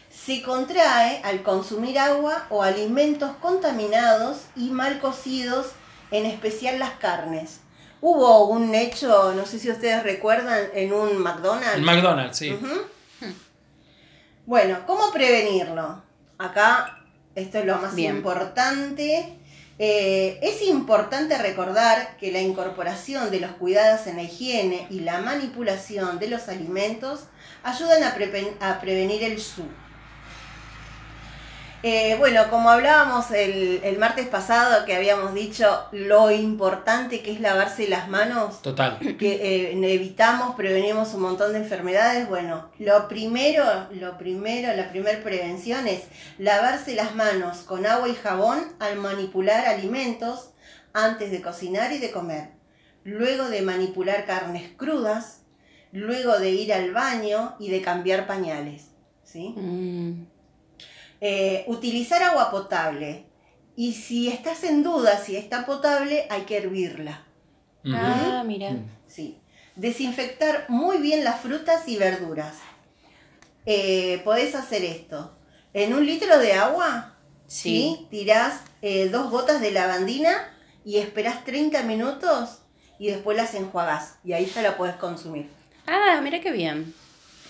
Se 0.09 0.41
contrae 0.41 1.21
al 1.23 1.43
consumir 1.43 1.99
agua 1.99 2.47
o 2.49 2.63
alimentos 2.63 3.35
contaminados 3.37 4.45
y 4.55 4.69
mal 4.69 4.99
cocidos, 4.99 5.67
en 6.11 6.25
especial 6.25 6.79
las 6.79 6.91
carnes. 6.91 7.59
Hubo 8.07 8.49
un 8.49 8.75
hecho, 8.75 9.33
no 9.33 9.47
sé 9.47 9.57
si 9.57 9.71
ustedes 9.71 10.03
recuerdan, 10.03 10.59
en 10.75 10.93
un 10.93 11.17
McDonald's. 11.17 11.73
El 11.73 11.81
McDonald's, 11.81 12.37
sí. 12.37 12.55
Bueno, 14.45 14.77
¿cómo 14.85 15.11
prevenirlo? 15.11 16.03
Acá, 16.37 17.03
esto 17.33 17.57
es 17.57 17.65
lo 17.65 17.77
más 17.79 17.95
Bien. 17.95 18.17
importante. 18.17 19.39
Eh, 19.79 20.37
es 20.43 20.61
importante 20.61 21.35
recordar 21.39 22.15
que 22.17 22.31
la 22.31 22.41
incorporación 22.41 23.31
de 23.31 23.39
los 23.39 23.53
cuidados 23.53 24.05
en 24.05 24.17
la 24.17 24.21
higiene 24.21 24.85
y 24.91 24.99
la 24.99 25.21
manipulación 25.21 26.19
de 26.19 26.27
los 26.27 26.47
alimentos 26.47 27.21
ayudan 27.63 28.03
a 28.03 28.79
prevenir 28.79 29.23
el 29.23 29.39
SU. 29.39 29.63
Eh, 31.87 32.15
bueno, 32.17 32.49
como 32.49 32.71
hablábamos 32.71 33.29
el, 33.29 33.79
el 33.83 33.99
martes 33.99 34.27
pasado, 34.27 34.85
que 34.87 34.95
habíamos 34.95 35.35
dicho 35.35 35.85
lo 35.91 36.31
importante 36.31 37.21
que 37.21 37.31
es 37.31 37.39
lavarse 37.39 37.87
las 37.87 38.09
manos, 38.09 38.63
Total. 38.63 38.97
que 39.19 39.69
eh, 39.69 39.93
evitamos, 39.93 40.55
prevenimos 40.55 41.13
un 41.13 41.21
montón 41.21 41.53
de 41.53 41.59
enfermedades. 41.59 42.27
Bueno, 42.27 42.71
lo 42.79 43.07
primero, 43.07 43.63
lo 43.91 44.17
primero, 44.17 44.75
la 44.75 44.89
primera 44.89 45.21
prevención 45.21 45.87
es 45.87 46.01
lavarse 46.39 46.95
las 46.95 47.13
manos 47.13 47.59
con 47.59 47.85
agua 47.85 48.09
y 48.09 48.15
jabón 48.15 48.63
al 48.79 48.95
manipular 48.95 49.67
alimentos 49.67 50.53
antes 50.91 51.29
de 51.29 51.43
cocinar 51.43 51.91
y 51.91 51.99
de 51.99 52.09
comer. 52.09 52.49
Luego 53.03 53.47
de 53.49 53.61
manipular 53.61 54.25
carnes 54.25 54.71
crudas, 54.75 55.43
luego 55.91 56.39
de 56.39 56.49
ir 56.49 56.73
al 56.73 56.93
baño 56.93 57.55
y 57.59 57.69
de 57.69 57.83
cambiar 57.83 58.25
pañales. 58.25 58.87
¿sí? 59.23 59.53
mm. 59.55 60.34
Eh, 61.21 61.63
utilizar 61.67 62.21
agua 62.23 62.51
potable. 62.51 63.25
Y 63.75 63.93
si 63.93 64.29
estás 64.29 64.63
en 64.63 64.83
duda 64.83 65.17
si 65.23 65.35
está 65.35 65.65
potable, 65.65 66.27
hay 66.29 66.41
que 66.43 66.57
hervirla. 66.57 67.23
Ah, 67.93 68.43
mira. 68.45 68.71
Sí. 69.07 69.39
Desinfectar 69.75 70.65
muy 70.69 70.97
bien 70.97 71.23
las 71.23 71.41
frutas 71.41 71.87
y 71.87 71.97
verduras. 71.97 72.55
Eh, 73.65 74.21
podés 74.23 74.55
hacer 74.55 74.83
esto. 74.83 75.35
En 75.73 75.93
un 75.93 76.05
litro 76.05 76.37
de 76.39 76.53
agua, 76.53 77.11
Sí. 77.47 77.97
¿sí? 77.99 78.07
tirás 78.09 78.61
eh, 78.81 79.09
dos 79.09 79.29
gotas 79.29 79.61
de 79.61 79.71
lavandina 79.71 80.51
y 80.83 80.97
esperás 80.97 81.43
30 81.43 81.83
minutos 81.83 82.59
y 82.97 83.07
después 83.09 83.35
las 83.37 83.53
enjuagás. 83.55 84.15
Y 84.23 84.33
ahí 84.33 84.45
ya 84.45 84.61
la 84.61 84.77
podés 84.77 84.95
consumir. 84.95 85.49
Ah, 85.85 86.19
mira 86.23 86.39
qué 86.41 86.51
bien. 86.51 86.93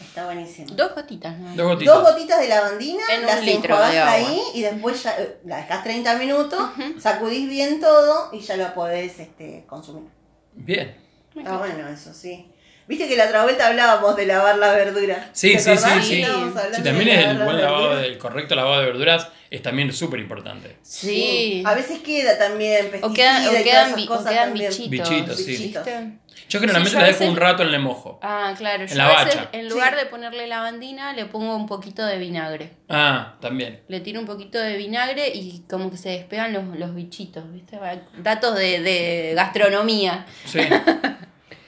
Está 0.01 0.25
buenísimo. 0.25 0.67
Dos 0.75 0.93
gotitas, 0.95 1.37
¿no? 1.37 1.55
Dos 1.55 1.65
gotitas. 1.73 1.93
Dos 1.95 2.11
gotitas 2.13 2.39
de 2.41 2.47
lavandina, 2.49 3.03
En 3.13 3.25
las 3.25 3.41
enjuagás 3.47 3.95
ahí 3.95 4.41
y 4.53 4.61
después 4.61 5.01
ya 5.03 5.15
eh, 5.19 5.37
la 5.45 5.57
dejás 5.57 5.83
30 5.83 6.15
minutos, 6.17 6.59
sacudís 6.99 7.49
bien 7.49 7.79
todo 7.79 8.29
y 8.33 8.39
ya 8.39 8.57
lo 8.57 8.73
podés 8.73 9.19
este, 9.19 9.63
consumir. 9.67 10.09
Bien. 10.53 10.95
Está 11.35 11.57
bueno 11.57 11.87
eso, 11.89 12.13
sí. 12.13 12.49
Viste 12.87 13.07
que 13.07 13.17
la 13.17 13.25
otra 13.25 13.43
vuelta 13.43 13.67
hablábamos 13.67 14.15
de 14.15 14.27
lavar 14.27 14.57
la 14.59 14.71
verdura. 14.73 15.29
Sí, 15.33 15.53
¿Te 15.53 15.59
sí, 15.59 15.71
sí, 15.75 15.89
sí. 16.01 16.25
Sí, 16.71 16.83
también 16.83 17.07
lavar 17.09 17.35
el 17.35 17.43
buen 17.43 17.61
lavado, 17.61 17.99
el 17.99 18.17
correcto 18.19 18.53
lavado 18.55 18.79
de 18.81 18.85
verduras 18.85 19.27
es 19.49 19.61
también 19.63 19.91
súper 19.91 20.19
importante. 20.19 20.77
Sí. 20.83 21.63
A 21.65 21.73
veces 21.73 21.99
queda 21.99 22.37
también 22.37 22.91
pesticida 22.91 23.07
O 23.07 23.13
quedan, 23.13 23.37
o 23.37 23.41
y 23.41 23.47
todas 23.47 23.63
quedan, 23.63 23.85
esas 23.87 23.95
vi- 23.95 24.03
o 24.03 24.07
cosas 24.07 24.31
quedan 24.31 24.49
también. 24.49 24.69
bichitos. 24.69 25.09
Bichitos, 25.09 25.37
sí. 25.37 25.57
¿viste? 25.57 26.09
Yo 26.49 26.59
generalmente 26.59 26.91
Sí, 26.91 26.95
yo 26.95 27.01
la 27.01 27.07
a 27.07 27.11
dejo 27.11 27.25
un 27.31 27.35
rato 27.37 27.63
en 27.63 27.73
el 27.73 27.79
mojo. 27.79 28.19
Ah, 28.21 28.53
claro. 28.57 28.85
Yo 28.85 28.95
la 28.95 29.07
a 29.07 29.23
veces, 29.25 29.39
bacha. 29.41 29.49
en 29.53 29.67
lugar 29.69 29.93
Sí. 29.93 29.99
de 29.99 30.05
ponerle 30.05 30.47
lavandina, 30.47 31.13
le 31.13 31.25
pongo 31.25 31.55
un 31.55 31.65
poquito 31.65 32.05
de 32.05 32.17
vinagre. 32.17 32.71
Ah, 32.89 33.35
también. 33.41 33.81
Le 33.87 33.99
tiro 33.99 34.19
un 34.19 34.25
poquito 34.27 34.59
de 34.59 34.77
vinagre 34.77 35.29
y 35.33 35.63
como 35.69 35.89
que 35.89 35.97
se 35.97 36.09
despegan 36.09 36.53
los, 36.53 36.63
los 36.77 36.93
bichitos, 36.93 37.51
¿viste? 37.51 37.77
Va- 37.77 37.95
Datos 38.17 38.55
de, 38.55 38.79
de 38.81 39.33
gastronomía. 39.35 40.25
Sí. 40.45 40.59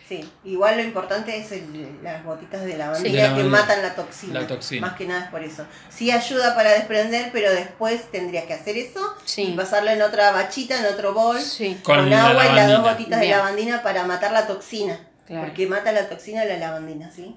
Sí, 0.07 0.23
igual 0.45 0.77
lo 0.77 0.83
importante 0.83 1.35
es 1.35 1.51
el- 1.51 1.99
las 2.01 2.23
gotitas 2.23 2.63
de 2.63 2.71
Sí. 2.71 2.77
lavandina 2.77 3.29
De 3.35 3.43
que 3.43 3.49
matan 3.49 3.81
la 3.81 3.93
toxina. 3.93 4.39
La 4.41 4.47
toxina. 4.47 4.87
Más 4.87 4.95
que 4.97 5.05
nada 5.05 5.25
es 5.25 5.29
por 5.31 5.43
eso. 5.43 5.65
Sí 5.89 6.11
ayuda 6.11 6.55
para 6.55 6.71
desprender, 6.71 7.29
pero 7.33 7.51
después 7.51 8.09
tendrías 8.09 8.45
que 8.45 8.53
hacer 8.53 8.77
eso 8.77 9.01
Sí. 9.25 9.43
y 9.43 9.53
pasarlo 9.57 9.89
en 9.91 10.01
otra 10.01 10.31
bachita, 10.31 10.79
en 10.79 10.93
otro 10.93 11.13
bol, 11.13 11.39
Sí, 11.41 11.77
Con 11.83 11.97
con, 11.97 12.09
la 12.09 12.29
agua 12.29 12.47
y 12.47 12.55
las 12.55 12.69
dos 12.69 12.81
gotitas 12.83 13.19
Bien. 13.19 13.31
de 13.33 13.37
lavandina 13.37 13.83
para 13.83 14.05
matar 14.05 14.31
la 14.31 14.47
toxina. 14.47 14.97
claro. 15.25 15.45
Porque 15.47 15.67
mata 15.67 15.91
la 15.91 16.07
toxina 16.07 16.45
la 16.45 16.55
lavandina, 16.57 17.11
¿sí? 17.11 17.35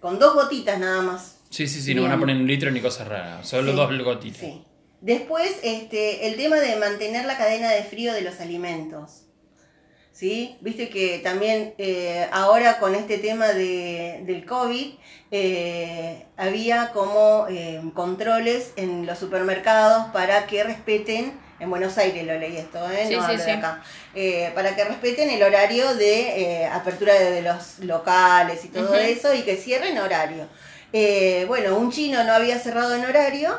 Con 0.00 0.18
dos 0.18 0.32
gotitas 0.34 0.78
nada 0.78 1.02
más. 1.02 1.40
Sí, 1.50 1.66
sí, 1.68 1.82
sí, 1.82 1.94
no 1.94 2.02
van 2.04 2.12
a 2.12 2.18
poner 2.18 2.36
un 2.36 2.46
litro 2.46 2.70
ni 2.70 2.80
cosas 2.80 3.08
raras. 3.08 3.46
Solo 3.46 3.72
Sí, 3.72 3.76
dos 3.76 4.04
gotitas. 4.04 4.40
Sí. 4.40 4.64
Después, 5.02 5.56
este, 5.62 6.28
el 6.28 6.36
tema 6.36 6.56
de 6.56 6.76
mantener 6.76 7.26
la 7.26 7.36
cadena 7.36 7.70
de 7.70 7.82
frío 7.82 8.14
de 8.14 8.22
los 8.22 8.40
alimentos. 8.40 9.25
¿Sí? 10.16 10.56
Viste 10.62 10.88
que 10.88 11.18
también 11.18 11.74
eh, 11.76 12.26
ahora 12.32 12.78
con 12.78 12.94
este 12.94 13.18
tema 13.18 13.48
de, 13.48 14.22
del 14.24 14.46
COVID 14.46 14.94
eh, 15.30 16.24
había 16.38 16.92
como 16.92 17.44
eh, 17.50 17.82
controles 17.92 18.72
en 18.76 19.04
los 19.04 19.18
supermercados 19.18 20.06
para 20.14 20.46
que 20.46 20.64
respeten 20.64 21.38
En 21.60 21.68
Buenos 21.68 21.98
Aires 21.98 22.24
lo 22.24 22.38
leí 22.38 22.56
esto, 22.56 22.78
¿eh? 22.90 23.02
No 23.04 23.08
sí, 23.08 23.14
hablo 23.16 23.36
de 23.36 23.44
sí. 23.44 23.50
acá. 23.50 23.82
Eh, 24.14 24.52
para 24.54 24.74
que 24.74 24.84
respeten 24.84 25.28
el 25.28 25.42
horario 25.42 25.94
de 25.94 26.62
eh, 26.62 26.66
apertura 26.66 27.12
de, 27.12 27.42
los 27.42 27.80
locales 27.80 28.64
y 28.64 28.68
todo 28.68 28.94
eso 28.94 29.34
y 29.34 29.42
que 29.42 29.56
cierren 29.56 29.98
horario. 29.98 30.46
Eh, 30.94 31.44
bueno, 31.46 31.76
un 31.76 31.90
chino 31.92 32.24
no 32.24 32.32
había 32.32 32.58
cerrado 32.58 32.94
en 32.94 33.04
horario 33.04 33.58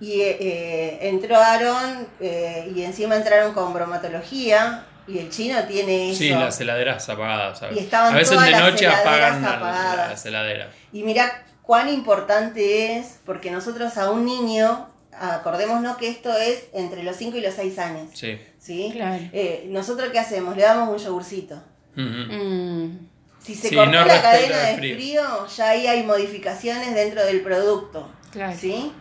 y 0.00 0.20
eh, 0.20 0.98
entraron 1.02 2.08
eh, 2.18 2.72
y 2.74 2.82
encima 2.82 3.14
entraron 3.14 3.54
con 3.54 3.72
bromatología 3.72 4.84
y 5.06 5.18
el 5.18 5.30
chino 5.30 5.62
tiene 5.64 6.10
eso. 6.10 6.18
Sí, 6.18 6.30
las 6.30 6.60
heladeras 6.60 7.08
apagadas. 7.08 7.58
¿sabes? 7.58 7.76
Y 7.76 7.80
estaban 7.80 8.12
a 8.14 8.16
veces 8.16 8.32
todas 8.34 8.46
de 8.46 8.50
las 8.52 8.60
noche 8.62 8.86
apagan 8.86 9.12
heladeras 9.38 9.42
la- 9.42 9.56
apagadas. 9.56 10.10
las 10.10 10.26
heladeras. 10.26 10.68
Y 10.92 11.02
mira 11.02 11.44
cuán 11.62 11.88
importante 11.88 12.96
es, 12.98 13.18
porque 13.24 13.50
nosotros 13.50 13.96
a 13.98 14.10
un 14.10 14.24
niño, 14.24 14.88
acordémonos 15.18 15.96
que 15.96 16.08
esto 16.08 16.36
es 16.36 16.64
entre 16.72 17.02
los 17.02 17.16
5 17.16 17.36
y 17.36 17.40
los 17.40 17.54
6 17.54 17.78
años, 17.78 18.08
Sí. 18.14 18.38
¿sí? 18.58 18.90
Claro. 18.92 19.22
Eh, 19.32 19.66
¿Nosotros 19.68 20.08
qué 20.12 20.18
hacemos? 20.18 20.56
Le 20.56 20.62
damos 20.62 20.88
un 20.88 20.98
yogurcito. 20.98 21.62
Mm, 21.94 23.08
Si 23.40 23.56
se 23.56 23.70
Sí, 23.70 23.74
cortó 23.74 23.90
no 23.90 24.04
la 24.04 24.22
cadena 24.22 24.56
de 24.58 24.74
frío. 24.76 24.94
frío. 24.94 25.46
ya 25.56 25.70
ahí 25.70 25.86
hay 25.88 26.04
modificaciones 26.04 26.94
dentro 26.94 27.24
del 27.26 27.40
producto. 27.42 28.08
Claro. 28.30 28.56
¿Sí? 28.58 28.92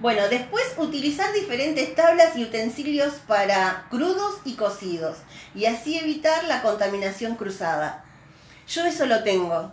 Bueno, 0.00 0.28
después 0.28 0.64
utilizar 0.76 1.32
diferentes 1.32 1.94
tablas 1.94 2.36
y 2.36 2.44
utensilios 2.44 3.14
para 3.26 3.86
crudos 3.90 4.36
y 4.44 4.54
cocidos 4.54 5.18
y 5.54 5.64
así 5.66 5.98
evitar 5.98 6.44
la 6.44 6.62
contaminación 6.62 7.34
cruzada. 7.34 8.04
Yo 8.68 8.84
eso 8.84 9.06
lo 9.06 9.22
tengo. 9.24 9.72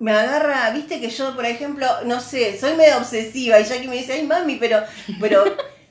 Me 0.00 0.10
agarra, 0.12 0.70
viste 0.70 1.00
que 1.00 1.10
yo, 1.10 1.36
por 1.36 1.46
ejemplo, 1.46 1.86
no 2.06 2.18
sé, 2.20 2.58
soy 2.58 2.74
medio 2.74 2.98
obsesiva 2.98 3.60
y 3.60 3.64
Jackie 3.64 3.86
me 3.86 3.96
dice, 3.96 4.14
ay 4.14 4.24
mami, 4.26 4.56
pero, 4.56 4.82
pero 5.20 5.44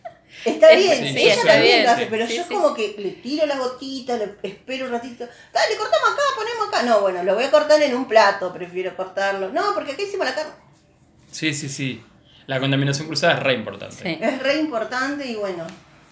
está 0.45 0.73
bien, 0.75 0.97
Sí, 1.13 1.21
ella 1.21 1.33
está 1.33 1.47
también 1.53 1.75
bien, 1.75 1.83
lo 1.85 1.91
hace, 1.91 2.01
sí. 2.03 2.07
pero 2.11 2.27
Sí, 2.27 2.35
yo 2.35 2.43
sí, 2.43 2.53
como 2.53 2.73
que 2.73 2.95
le 2.97 3.11
tiro 3.11 3.45
las 3.45 3.57
gotitas, 3.57 4.19
le 4.19 4.35
espero 4.43 4.87
un 4.87 4.91
ratito, 4.91 5.25
dale, 5.53 5.77
cortamos 5.77 6.09
acá, 6.11 6.21
ponemos 6.35 6.67
acá. 6.67 6.83
No, 6.83 6.99
bueno, 6.99 7.23
lo 7.23 7.35
voy 7.35 7.45
a 7.45 7.51
cortar 7.51 7.81
en 7.81 7.95
un 7.95 8.05
plato, 8.05 8.51
prefiero 8.51 8.97
cortarlo. 8.97 9.49
No, 9.53 9.73
porque 9.73 9.93
acá 9.93 10.01
hicimos 10.01 10.25
la 10.27 10.35
carne. 10.35 10.51
Sí, 11.31 11.53
sí, 11.53 11.69
sí. 11.69 12.03
La 12.47 12.59
contaminación 12.59 13.07
cruzada 13.07 13.33
es 13.33 13.43
re 13.43 13.53
importante. 13.53 13.95
Sí. 13.95 14.17
Es 14.21 14.41
re 14.41 14.59
importante 14.59 15.25
y 15.27 15.35
bueno. 15.35 15.65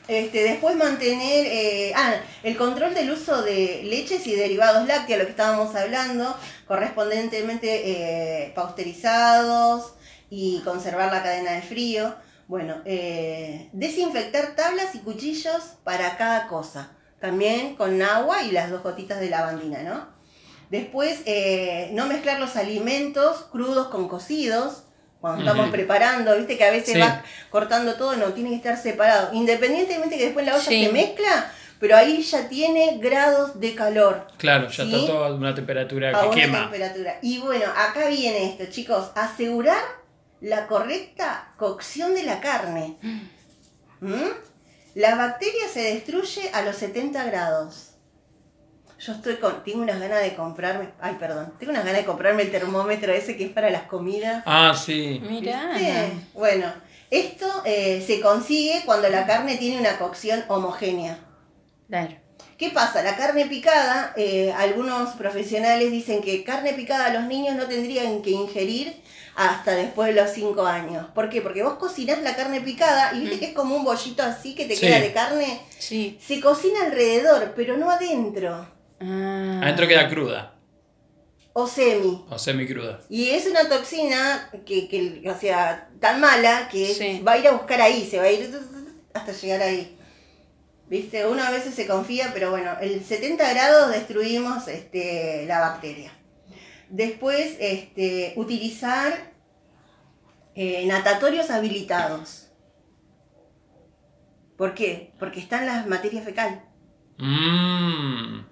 Este, 0.07 0.41
después 0.41 0.75
mantener 0.75 1.45
eh, 1.45 1.93
ah, 1.95 2.15
el 2.41 2.57
control 2.57 2.95
del 2.95 3.11
uso 3.11 3.43
de 3.43 3.83
leches 3.83 4.25
y 4.25 4.35
derivados 4.35 4.87
lácteos, 4.87 5.19
lo 5.19 5.25
que 5.25 5.31
estábamos 5.31 5.75
hablando, 5.75 6.35
correspondientemente 6.65 8.45
eh, 8.45 8.51
pasteurizados 8.55 9.93
y 10.31 10.61
conservar 10.61 11.11
la 11.11 11.21
cadena 11.21 11.51
de 11.51 11.61
frío. 11.61 12.15
Bueno, 12.47 12.81
eh, 12.85 13.69
desinfectar 13.73 14.55
tablas 14.55 14.95
y 14.95 14.99
cuchillos 14.99 15.61
para 15.83 16.17
cada 16.17 16.47
cosa, 16.47 16.93
también 17.19 17.75
con 17.75 18.01
agua 18.01 18.41
y 18.41 18.51
las 18.51 18.71
dos 18.71 18.81
gotitas 18.81 19.19
de 19.19 19.29
lavandina, 19.29 19.83
¿no? 19.83 20.07
Después, 20.69 21.21
eh, 21.25 21.89
no 21.93 22.07
mezclar 22.07 22.39
los 22.39 22.55
alimentos 22.55 23.45
crudos 23.51 23.87
con 23.89 24.07
cocidos. 24.07 24.83
Cuando 25.21 25.41
estamos 25.41 25.69
preparando, 25.69 26.35
viste 26.37 26.57
que 26.57 26.63
a 26.63 26.71
veces 26.71 26.93
Sí. 26.93 26.99
va 26.99 27.23
cortando 27.49 27.95
todo, 27.95 28.15
no, 28.15 28.27
tiene 28.33 28.51
que 28.51 28.55
estar 28.57 28.77
separado. 28.77 29.33
Independientemente 29.33 30.17
que 30.17 30.25
después 30.25 30.45
la 30.45 30.55
olla 30.55 30.63
Sí. 30.63 30.85
se 30.85 30.91
mezcla, 30.93 31.51
pero 31.79 31.97
ahí 31.97 32.21
ya 32.21 32.47
tiene 32.47 32.97
grados 32.99 33.59
de 33.59 33.75
calor. 33.75 34.27
Claro, 34.37 34.69
ya 34.69 34.83
¿Sí? 34.85 34.93
está 34.95 35.07
todo 35.07 35.25
a 35.25 35.33
una 35.35 35.53
temperatura 35.53 36.09
a 36.09 36.21
que 36.21 36.27
una 36.27 36.35
quema. 36.35 36.59
temperatura. 36.69 37.19
Y 37.21 37.39
bueno, 37.39 37.65
acá 37.75 38.07
viene 38.07 38.45
esto, 38.51 38.65
chicos. 38.71 39.11
Asegurar 39.15 39.81
la 40.41 40.67
correcta 40.67 41.51
cocción 41.57 42.15
de 42.15 42.23
la 42.23 42.39
carne. 42.39 42.95
¿Mm? 43.99 44.15
La 44.95 45.15
bacteria 45.15 45.67
se 45.71 45.81
destruye 45.81 46.49
a 46.53 46.61
los 46.61 46.77
70 46.77 47.25
grados. 47.25 47.88
Yo 48.99 49.13
estoy 49.13 49.35
con, 49.37 49.63
tengo 49.63 49.81
unas 49.81 49.99
ganas 49.99 50.21
de 50.21 50.35
comprarme, 50.35 50.89
ay 50.99 51.15
perdón, 51.19 51.53
tengo 51.57 51.71
unas 51.71 51.85
ganas 51.85 52.01
de 52.01 52.05
comprarme 52.05 52.43
el 52.43 52.51
termómetro 52.51 53.13
ese 53.13 53.37
que 53.37 53.45
es 53.45 53.51
para 53.51 53.69
las 53.69 53.83
comidas. 53.83 54.43
Ah, 54.45 54.75
sí. 54.77 55.21
Mirá. 55.27 55.69
¿Viste? 55.73 56.11
Bueno, 56.33 56.65
esto 57.09 57.45
eh, 57.65 58.03
se 58.05 58.19
consigue 58.19 58.81
cuando 58.85 59.07
la 59.09 59.25
carne 59.25 59.55
tiene 59.57 59.79
una 59.79 59.97
cocción 59.97 60.43
homogénea. 60.49 61.17
Claro. 61.87 62.13
¿Qué 62.57 62.71
pasa? 62.71 63.01
La 63.01 63.15
carne 63.15 63.45
picada, 63.45 64.11
eh, 64.17 64.53
algunos 64.57 65.11
profesionales 65.15 65.91
dicen 65.91 66.21
que 66.21 66.43
carne 66.43 66.73
picada 66.73 67.13
los 67.13 67.23
niños 67.23 67.55
no 67.55 67.67
tendrían 67.67 68.21
que 68.21 68.31
ingerir 68.31 69.01
hasta 69.37 69.71
después 69.75 70.13
de 70.13 70.21
los 70.21 70.29
5 70.31 70.65
años. 70.65 71.05
¿Por 71.15 71.29
qué? 71.29 71.41
Porque 71.41 71.63
vos 71.63 71.75
cocinás 71.75 72.21
la 72.21 72.35
carne 72.35 72.59
picada 72.59 73.13
y 73.13 73.21
viste 73.21 73.39
que 73.39 73.45
es 73.45 73.53
como 73.53 73.77
un 73.77 73.85
bollito 73.85 74.23
así 74.23 74.55
que 74.55 74.65
te 74.65 74.75
Sí. 74.75 74.81
queda 74.87 74.99
de 74.99 75.13
carne. 75.13 75.61
Sí. 75.77 76.19
Se 76.21 76.41
cocina 76.41 76.83
alrededor, 76.83 77.53
pero 77.55 77.77
no 77.77 77.89
adentro. 77.89 78.67
Ah. 79.01 79.61
Adentro 79.63 79.87
queda 79.87 80.09
cruda. 80.09 80.55
O 81.53 81.65
semi. 81.67 82.25
O 82.29 82.37
semi 82.37 82.67
cruda. 82.67 83.01
Y 83.09 83.29
es 83.29 83.47
una 83.47 83.67
toxina 83.67 84.49
que, 84.65 84.87
que, 84.87 85.23
o 85.29 85.37
sea, 85.37 85.89
tan 85.99 86.21
mala 86.21 86.69
que 86.71 86.85
Sí. 86.93 87.21
va 87.27 87.33
a 87.33 87.37
ir 87.37 87.47
a 87.47 87.51
buscar 87.53 87.81
ahí, 87.81 88.05
se 88.09 88.17
va 88.17 88.23
a 88.25 88.31
ir 88.31 88.49
hasta 89.13 89.31
llegar 89.33 89.61
ahí. 89.61 89.97
¿Viste? 90.87 91.25
Uno 91.27 91.43
a 91.43 91.51
veces 91.51 91.75
se 91.75 91.85
confía, 91.85 92.31
pero 92.33 92.49
bueno, 92.51 92.71
el 92.81 93.03
70 93.03 93.47
grados 93.53 93.91
destruimos 93.91 94.67
este, 94.67 95.45
la 95.47 95.59
bacteria. 95.59 96.11
Después, 96.89 97.55
este, 97.59 98.33
utilizar 98.37 99.31
eh, 100.55 100.85
natatorios 100.87 101.49
habilitados. 101.51 102.47
¿Por 104.57 104.73
qué? 104.73 105.13
Porque 105.19 105.39
están 105.39 105.65
las 105.65 105.85
materias 105.87 106.25
fecal. 106.25 106.63
Mmm. 107.17 108.48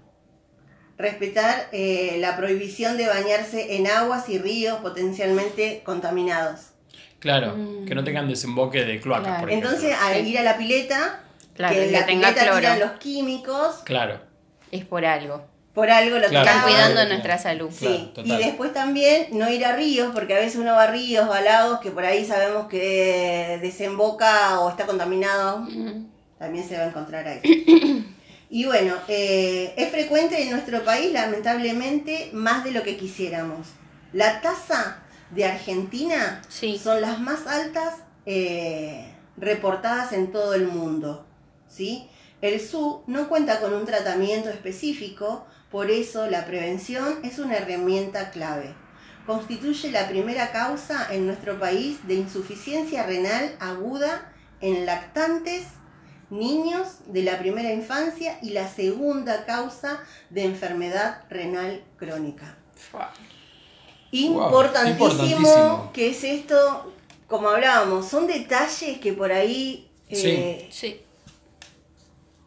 Respetar 0.97 1.67
eh, 1.71 2.17
la 2.19 2.35
prohibición 2.37 2.97
de 2.97 3.07
bañarse 3.07 3.75
en 3.75 3.87
aguas 3.87 4.27
y 4.29 4.39
ríos 4.39 4.79
potencialmente 4.79 5.81
contaminados. 5.85 6.71
Claro, 7.19 7.55
Mm. 7.55 7.85
que 7.85 7.95
no 7.95 8.03
tengan 8.03 8.27
desemboque 8.27 8.83
de 8.85 8.99
cloacas, 8.99 9.25
Claro. 9.27 9.39
por 9.41 9.49
ejemplo. 9.49 9.69
Entonces, 9.69 9.95
al 9.99 10.23
Sí. 10.23 10.29
ir 10.31 10.39
a 10.39 10.43
la 10.43 10.57
pileta, 10.57 11.19
Claro, 11.55 11.75
que 11.75 11.91
la 11.91 12.05
tenga 12.05 12.27
pileta 12.29 12.43
cloro. 12.43 12.59
tiran 12.59 12.79
los 12.79 12.91
químicos, 12.93 13.75
Claro. 13.83 14.19
Es 14.71 14.85
por 14.85 15.05
algo. 15.05 15.43
por 15.73 15.91
algo 15.91 16.17
lo 16.17 16.27
Claro. 16.27 16.47
Están 16.47 16.63
cuidando 16.63 16.93
claro. 16.95 17.09
nuestra 17.09 17.37
salud. 17.37 17.69
Sí, 17.71 17.85
Claro, 17.85 18.01
y 18.03 18.13
total. 18.31 18.37
después 18.39 18.73
también 18.73 19.27
no 19.33 19.47
ir 19.49 19.63
a 19.63 19.73
ríos, 19.75 20.09
porque 20.13 20.35
a 20.35 20.39
veces 20.39 20.55
uno 20.55 20.71
va 20.73 20.83
a 20.85 20.87
ríos, 20.91 21.29
va 21.29 21.37
a 21.37 21.41
lagos, 21.41 21.79
que 21.81 21.91
por 21.91 22.03
ahí 22.05 22.25
sabemos 22.25 22.67
que 22.67 23.59
desemboca 23.61 24.59
o 24.61 24.69
está 24.71 24.87
contaminado, 24.87 25.59
Mm. 25.59 26.05
también 26.39 26.67
se 26.67 26.75
va 26.77 26.83
a 26.83 26.87
encontrar 26.87 27.27
ahí. 27.27 27.41
Y 28.49 28.65
bueno, 28.65 28.95
eh, 29.07 29.73
es 29.75 29.89
frecuente 29.91 30.41
en 30.41 30.51
nuestro 30.51 30.83
país, 30.83 31.11
lamentablemente, 31.11 32.29
más 32.33 32.63
de 32.63 32.71
lo 32.71 32.83
que 32.83 32.95
quisiéramos. 32.97 33.67
La 34.13 34.41
tasa 34.41 35.03
de 35.31 35.45
Argentina 35.45 36.41
Sí. 36.47 36.79
son 36.81 37.01
las 37.01 37.19
más 37.19 37.45
altas 37.45 37.95
eh, 38.25 39.13
reportadas 39.37 40.13
en 40.13 40.31
todo 40.31 40.53
el 40.53 40.67
mundo. 40.67 41.25
¿sí? 41.67 42.09
El 42.41 42.59
SU 42.59 43.03
no 43.07 43.27
cuenta 43.27 43.59
con 43.59 43.73
un 43.73 43.85
tratamiento 43.85 44.49
específico, 44.49 45.45
por 45.71 45.91
eso 45.91 46.27
la 46.29 46.45
prevención 46.45 47.19
es 47.23 47.39
una 47.39 47.57
herramienta 47.57 48.31
clave. 48.31 48.73
Constituye 49.25 49.91
la 49.91 50.07
primera 50.07 50.51
causa 50.53 51.07
en 51.11 51.25
nuestro 51.25 51.59
país 51.59 52.07
de 52.07 52.13
insuficiencia 52.15 53.03
renal 53.03 53.55
aguda 53.59 54.31
en 54.61 54.85
lactantes, 54.85 55.65
niños 56.29 56.87
de 57.07 57.23
la 57.23 57.39
primera 57.39 57.71
infancia 57.71 58.37
y 58.41 58.49
la 58.49 58.67
segunda 58.67 59.45
causa 59.45 60.03
de 60.29 60.43
enfermedad 60.43 61.23
renal 61.29 61.83
crónica. 61.97 62.57
Fua. 62.75 63.11
Importantísimo, 64.11 65.05
importantísimo. 65.07 65.91
que 65.93 66.09
es 66.09 66.23
esto, 66.23 66.93
como 67.27 67.49
hablábamos, 67.49 68.07
son 68.07 68.27
detalles 68.27 68.99
que 68.99 69.13
por 69.13 69.31
ahí 69.31 69.89
eh, 70.09 70.67
Sí. 70.71 71.01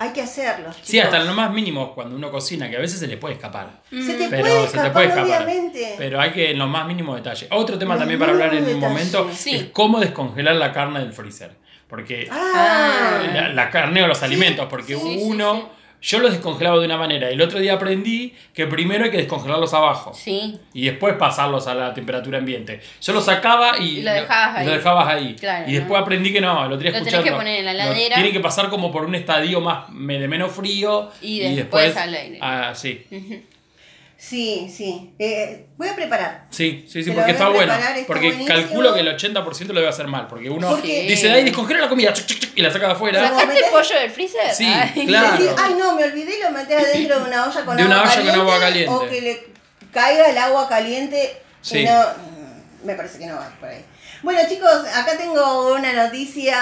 Hay 0.01 0.13
que 0.13 0.23
hacerlos. 0.23 0.77
Sí, 0.83 0.99
hasta 0.99 1.19
en 1.19 1.27
lo 1.27 1.35
más 1.35 1.53
mínimo 1.53 1.95
cuando 1.95 2.17
uno 2.17 2.31
cocina, 2.31 2.69
que 2.71 2.77
a 2.77 2.81
veces 2.81 2.99
se 2.99 3.07
le 3.07 3.19
puede 3.19 3.35
escapar. 3.35 3.83
Se 3.91 4.15
te 4.15 4.29
Pero 4.29 4.43
puede 4.45 4.59
se 4.61 4.65
escapar, 4.65 4.85
te 4.87 4.91
puede 4.93 5.07
escapar. 5.09 5.25
obviamente. 5.43 5.95
Pero 5.99 6.21
hay 6.21 6.31
que 6.33 6.51
en 6.53 6.59
los 6.59 6.69
más 6.69 6.87
mínimos 6.87 7.17
detalles. 7.17 7.47
Otro 7.53 7.79
tema 7.79 7.95
Los 7.95 8.01
también 8.01 8.19
para 8.19 8.33
hablar 8.33 8.55
en 8.55 8.65
un 8.65 8.81
momento. 8.81 9.31
Sí. 9.33 9.55
es 9.55 9.65
cómo 9.67 10.01
descongelar 10.01 10.57
la 10.57 10.73
carne 10.73 11.01
del 11.01 11.13
freezer. 11.13 11.55
Porque 11.87 12.29
Ah, 12.31 13.21
la, 13.35 13.49
la 13.51 13.69
carne 13.71 14.03
o 14.03 14.07
los 14.07 14.23
alimentos, 14.23 14.67
porque 14.71 14.95
Sí, 14.95 15.01
sí, 15.03 15.19
uno, 15.23 15.55
sí. 15.55 15.63
Yo 16.03 16.19
los 16.19 16.33
descongelaba 16.33 16.79
de 16.79 16.87
una 16.87 16.97
manera. 16.97 17.29
El 17.31 17.41
otro 17.43 17.59
día 17.59 17.75
aprendí 17.75 18.35
que 18.55 18.67
primero 18.67 19.05
hay 19.05 19.11
que 19.11 19.19
descongelarlos 19.19 19.75
abajo. 19.75 20.13
Sí. 20.15 20.59
Y 20.73 20.87
después 20.87 21.15
pasarlos 21.15 21.67
a 21.67 21.75
la 21.75 21.95
temperatura 21.95 22.39
ambiente. 22.39 22.81
Yo 23.01 23.13
los 23.13 23.25
sacaba 23.25 23.79
y, 23.79 23.99
Y 23.99 24.03
lo 24.03 24.13
dejabas 24.13 24.57
ahí. 24.57 24.67
lo 24.67 24.73
dejabas 24.73 25.09
ahí. 25.09 25.37
Claro, 25.37 25.69
y 25.69 25.75
después 25.75 25.99
¿no? 25.99 26.05
aprendí 26.05 26.33
que 26.33 26.41
no, 26.41 26.69
lo 26.69 26.79
tenía 26.79 26.99
Lo 26.99 27.05
tenés 27.05 27.21
que 27.21 27.33
poner 27.33 27.59
en 27.61 27.65
la 27.67 27.73
heladera. 27.73 28.15
Tiene 28.15 28.33
que 28.33 28.41
pasar 28.41 28.71
como 28.71 28.91
por 28.91 29.05
un 29.05 29.15
estadio 29.15 29.61
más 29.61 29.89
de 29.89 30.29
menos 30.29 30.53
frío. 30.53 31.11
Y 31.21 31.41
después 31.55 31.97
al 31.97 32.15
aire. 32.15 32.39
Ah, 32.41 32.73
sí. 32.75 33.05
Sí, 34.23 34.71
sí. 34.77 35.15
Eh, 35.19 35.69
voy 35.79 35.89
a 35.89 35.97
preparar. 35.97 36.47
Sí, 36.51 36.85
sí, 36.87 37.03
sí, 37.03 37.11
Te 37.11 37.17
porque 37.17 37.23
voy 37.23 37.31
a 37.31 37.33
está 37.33 37.49
bueno. 37.49 37.73
está 37.73 37.95
Porque 38.07 38.27
buenísimo. 38.29 38.47
calculo 38.55 38.93
que 38.95 39.01
el 39.01 39.09
80% 39.17 39.69
lo 39.69 39.81
debe 39.81 39.89
hacer 39.89 40.07
mal. 40.09 40.27
Porque 40.29 40.51
uno 40.51 40.69
Porque- 40.69 41.07
dice, 41.09 41.31
ay, 41.33 41.43
descongela 41.45 41.81
la 41.81 41.89
comida 41.89 42.13
chuc, 42.13 42.27
chuc, 42.27 42.39
chuc, 42.39 42.51
y 42.55 42.61
la 42.61 42.71
saca 42.71 42.89
de 42.89 42.93
afuera. 42.93 43.19
Saca- 43.23 43.41
¿Sacaste 43.41 43.65
el 43.65 43.71
pollo 43.71 43.99
del 44.01 44.11
freezer? 44.11 44.55
Sí, 44.55 44.67
Ay. 44.67 45.07
claro. 45.07 45.37
Y 45.37 45.39
decir, 45.43 45.57
ay 45.59 45.75
no, 45.79 45.95
me 45.95 46.05
olvidé 46.05 46.37
y 46.39 46.43
lo 46.43 46.51
metés 46.51 46.77
adentro 46.85 47.19
de 47.21 47.29
una 47.29 47.45
olla 47.49 47.65
con 47.65 47.77
De 47.79 47.83
agua 47.83 47.95
una 47.97 48.03
olla 48.03 48.11
con 48.15 48.15
caliente. 48.25 48.41
agua 48.41 48.61
caliente. 48.61 48.93
O 48.95 49.09
que 49.09 49.21
le 49.23 49.45
caiga 49.91 50.31
el 50.31 50.37
agua 50.39 50.69
caliente. 50.69 51.43
y 51.63 51.67
Sí. 51.67 51.85
no, 51.85 51.93
mm, 51.93 52.87
me 52.87 52.95
parece 52.95 53.19
que 53.19 53.27
no 53.27 53.37
va 53.37 53.51
por 53.59 53.71
ahí. 53.71 53.83
Bueno 54.23 54.41
chicos, 54.51 54.71
acá 54.95 55.17
tengo 55.17 55.75
una 55.75 55.95
noticia 55.95 56.59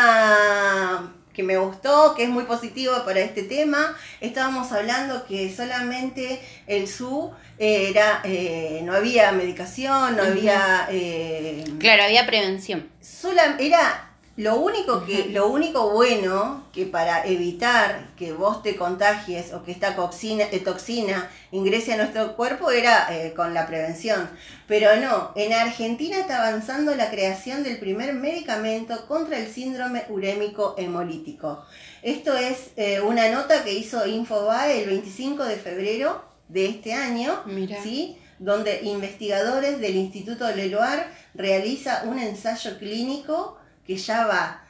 que 1.38 1.44
me 1.44 1.56
gustó, 1.56 2.16
que 2.16 2.24
es 2.24 2.28
muy 2.28 2.42
positiva 2.46 3.04
para 3.04 3.20
este 3.20 3.44
tema. 3.44 3.96
Estábamos 4.20 4.72
hablando 4.72 5.24
que 5.24 5.54
solamente 5.54 6.40
el 6.66 6.88
SU 6.88 7.30
era, 7.56 8.22
eh, 8.24 8.80
no 8.82 8.92
había 8.92 9.30
medicación, 9.30 10.16
no 10.16 10.24
había... 10.24 10.88
eh, 10.90 11.62
Claro, 11.78 12.02
había 12.02 12.26
prevención. 12.26 12.88
sola, 13.00 13.56
era 13.60 14.07
lo 14.38 14.54
único 14.60 15.04
que 15.04 15.30
lo 15.30 15.48
único 15.48 15.90
bueno 15.90 16.68
que 16.72 16.86
para 16.86 17.26
evitar 17.26 18.10
que 18.16 18.32
vos 18.32 18.62
te 18.62 18.76
contagies 18.76 19.52
o 19.52 19.64
que 19.64 19.72
esta 19.72 19.96
toxina, 19.96 20.44
eh, 20.52 20.60
toxina 20.60 21.28
ingrese 21.50 21.94
a 21.94 21.96
nuestro 21.96 22.36
cuerpo 22.36 22.70
era 22.70 23.08
eh, 23.10 23.34
con 23.34 23.52
la 23.52 23.66
prevención. 23.66 24.30
Pero 24.68 24.94
no, 24.94 25.32
en 25.34 25.52
Argentina 25.52 26.18
está 26.18 26.46
avanzando 26.46 26.94
la 26.94 27.10
creación 27.10 27.64
del 27.64 27.80
primer 27.80 28.14
medicamento 28.14 29.08
contra 29.08 29.38
el 29.38 29.48
síndrome 29.48 30.04
urémico 30.08 30.76
hemolítico. 30.78 31.64
Esto 32.02 32.36
es 32.36 32.70
eh, 32.76 33.00
una 33.00 33.30
nota 33.30 33.64
que 33.64 33.74
hizo 33.74 34.06
Infobae 34.06 34.82
el 34.84 34.88
25 34.88 35.46
de 35.46 35.56
febrero 35.56 36.22
de 36.46 36.66
este 36.66 36.94
año. 36.94 37.42
Mira. 37.44 37.82
¿sí? 37.82 38.16
donde 38.38 38.82
investigadores 38.84 39.80
del 39.80 39.96
Instituto 39.96 40.48
Leloir 40.54 41.06
realiza 41.34 42.04
un 42.04 42.20
ensayo 42.20 42.78
clínico 42.78 43.57
que 43.88 43.96
ya 43.96 44.26
va 44.26 44.62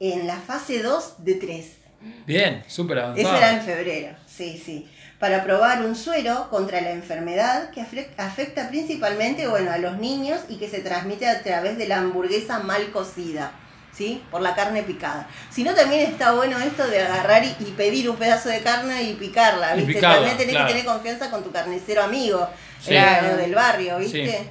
en 0.00 0.26
la 0.26 0.36
fase 0.36 0.82
2 0.82 1.14
de 1.24 1.34
3. 1.36 1.66
Bien, 2.26 2.62
súper 2.66 2.98
Eso 2.98 3.06
avanzado. 3.06 3.36
era 3.38 3.50
en 3.52 3.62
febrero, 3.62 4.16
sí, 4.26 4.60
sí. 4.62 4.90
Para 5.18 5.42
probar 5.44 5.82
un 5.86 5.94
suero 5.96 6.48
contra 6.50 6.80
la 6.82 6.90
enfermedad 6.90 7.70
que 7.70 7.80
afecta 7.80 8.68
principalmente 8.68 9.46
bueno, 9.48 9.70
a 9.70 9.78
los 9.78 9.96
niños 9.98 10.40
y 10.50 10.56
que 10.58 10.68
se 10.68 10.80
transmite 10.80 11.26
a 11.26 11.42
través 11.42 11.78
de 11.78 11.86
la 11.88 11.98
hamburguesa 11.98 12.58
mal 12.58 12.90
cocida, 12.90 13.52
¿sí? 13.96 14.22
Por 14.30 14.42
la 14.42 14.54
carne 14.54 14.82
picada. 14.82 15.28
Si 15.50 15.62
no, 15.64 15.72
también 15.72 16.10
está 16.10 16.32
bueno 16.32 16.58
esto 16.58 16.86
de 16.88 17.00
agarrar 17.00 17.44
y, 17.44 17.56
y 17.60 17.70
pedir 17.76 18.10
un 18.10 18.16
pedazo 18.16 18.48
de 18.50 18.60
carne 18.60 19.02
y 19.04 19.14
picarla, 19.14 19.74
Y 19.76 19.78
¿viste? 19.78 19.94
picarla, 19.94 20.16
también 20.16 20.36
tenés 20.36 20.52
claro. 20.54 20.66
que 20.66 20.72
tener 20.74 20.86
confianza 20.86 21.30
con 21.30 21.42
tu 21.44 21.52
carnicero 21.52 22.02
amigo, 22.02 22.46
Sí. 22.82 22.90
Claro. 22.90 23.36
del 23.38 23.54
barrio, 23.54 23.98
¿viste? 23.98 24.26
Sí. 24.26 24.48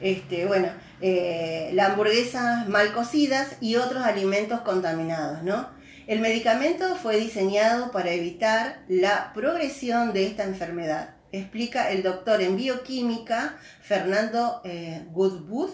Este, 0.00 0.46
bueno, 0.46 0.68
eh, 1.00 1.70
la 1.72 1.86
hamburguesa 1.86 2.64
mal 2.68 2.92
cocidas 2.92 3.56
y 3.60 3.76
otros 3.76 4.04
alimentos 4.04 4.60
contaminados, 4.60 5.42
¿no? 5.42 5.68
El 6.06 6.20
medicamento 6.20 6.94
fue 6.96 7.18
diseñado 7.18 7.90
para 7.90 8.10
evitar 8.10 8.84
la 8.88 9.32
progresión 9.32 10.12
de 10.12 10.26
esta 10.26 10.44
enfermedad, 10.44 11.16
explica 11.32 11.90
el 11.90 12.02
doctor 12.02 12.40
en 12.40 12.56
bioquímica 12.56 13.58
Fernando 13.80 14.60
eh, 14.64 15.04
Goodwood. 15.10 15.70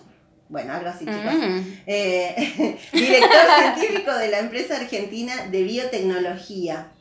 Bueno, 0.48 0.74
algo 0.74 0.88
así, 0.88 1.06
chicos. 1.06 1.34
Mm. 1.34 1.60
Eh, 1.86 2.78
director 2.92 3.40
científico 3.76 4.14
de 4.14 4.28
la 4.28 4.38
empresa 4.38 4.76
argentina 4.76 5.46
de 5.50 5.62
biotecnología 5.62 6.92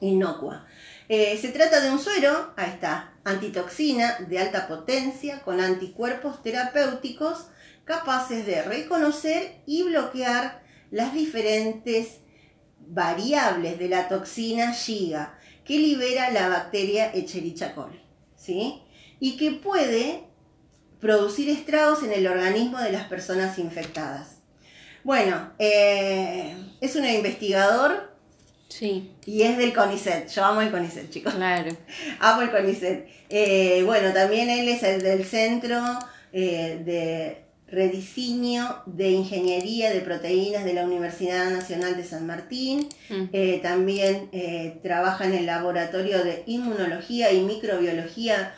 inocua. 0.00 0.66
Eh, 1.08 1.38
se 1.40 1.48
trata 1.48 1.80
de 1.80 1.90
un 1.90 1.98
suero, 1.98 2.52
ahí 2.56 2.70
está, 2.70 3.12
antitoxina 3.24 4.18
de 4.28 4.38
alta 4.38 4.68
potencia 4.68 5.40
con 5.42 5.60
anticuerpos 5.60 6.42
terapéuticos 6.42 7.46
capaces 7.84 8.46
de 8.46 8.62
reconocer 8.62 9.62
y 9.66 9.82
bloquear 9.82 10.62
las 10.90 11.14
diferentes 11.14 12.20
variables 12.86 13.78
de 13.78 13.88
la 13.88 14.08
toxina 14.08 14.72
Shiga 14.72 15.38
que 15.64 15.78
libera 15.78 16.30
la 16.30 16.48
bacteria 16.48 17.10
Echerichia 17.14 17.74
coli, 17.74 18.00
¿sí? 18.36 18.82
Y 19.18 19.36
que 19.36 19.52
puede 19.52 20.24
producir 21.00 21.48
estragos 21.48 22.02
en 22.02 22.12
el 22.12 22.26
organismo 22.26 22.78
de 22.78 22.92
las 22.92 23.08
personas 23.08 23.58
infectadas. 23.58 24.38
Bueno, 25.02 25.52
eh, 25.58 26.56
es 26.80 26.96
un 26.96 27.06
investigador 27.06 28.13
Sí, 28.68 29.12
y 29.24 29.42
es 29.42 29.56
del 29.56 29.72
CONICET. 29.72 30.28
Yo 30.28 30.44
amo 30.44 30.60
el 30.62 30.70
CONICET, 30.70 31.10
chicos. 31.10 31.34
claro. 31.34 31.70
Amo 32.20 32.42
el 32.42 32.50
CONICET. 32.50 33.06
Eh, 33.28 33.82
bueno, 33.84 34.12
también 34.12 34.50
él 34.50 34.68
es 34.68 34.82
el 34.82 35.02
del 35.02 35.24
Centro 35.24 35.80
eh, 36.32 36.80
de 36.84 37.44
Rediseño 37.68 38.82
de 38.86 39.10
Ingeniería 39.10 39.90
de 39.92 40.00
Proteínas 40.00 40.64
de 40.64 40.74
la 40.74 40.84
Universidad 40.84 41.50
Nacional 41.50 41.96
de 41.96 42.04
San 42.04 42.26
Martín. 42.26 42.88
Mm. 43.10 43.24
Eh, 43.32 43.60
también 43.62 44.30
trabaja 44.82 45.24
en 45.26 45.34
el 45.34 45.46
Laboratorio 45.46 46.24
de 46.24 46.42
Inmunología 46.46 47.32
y 47.32 47.40
Microbiología 47.42 48.54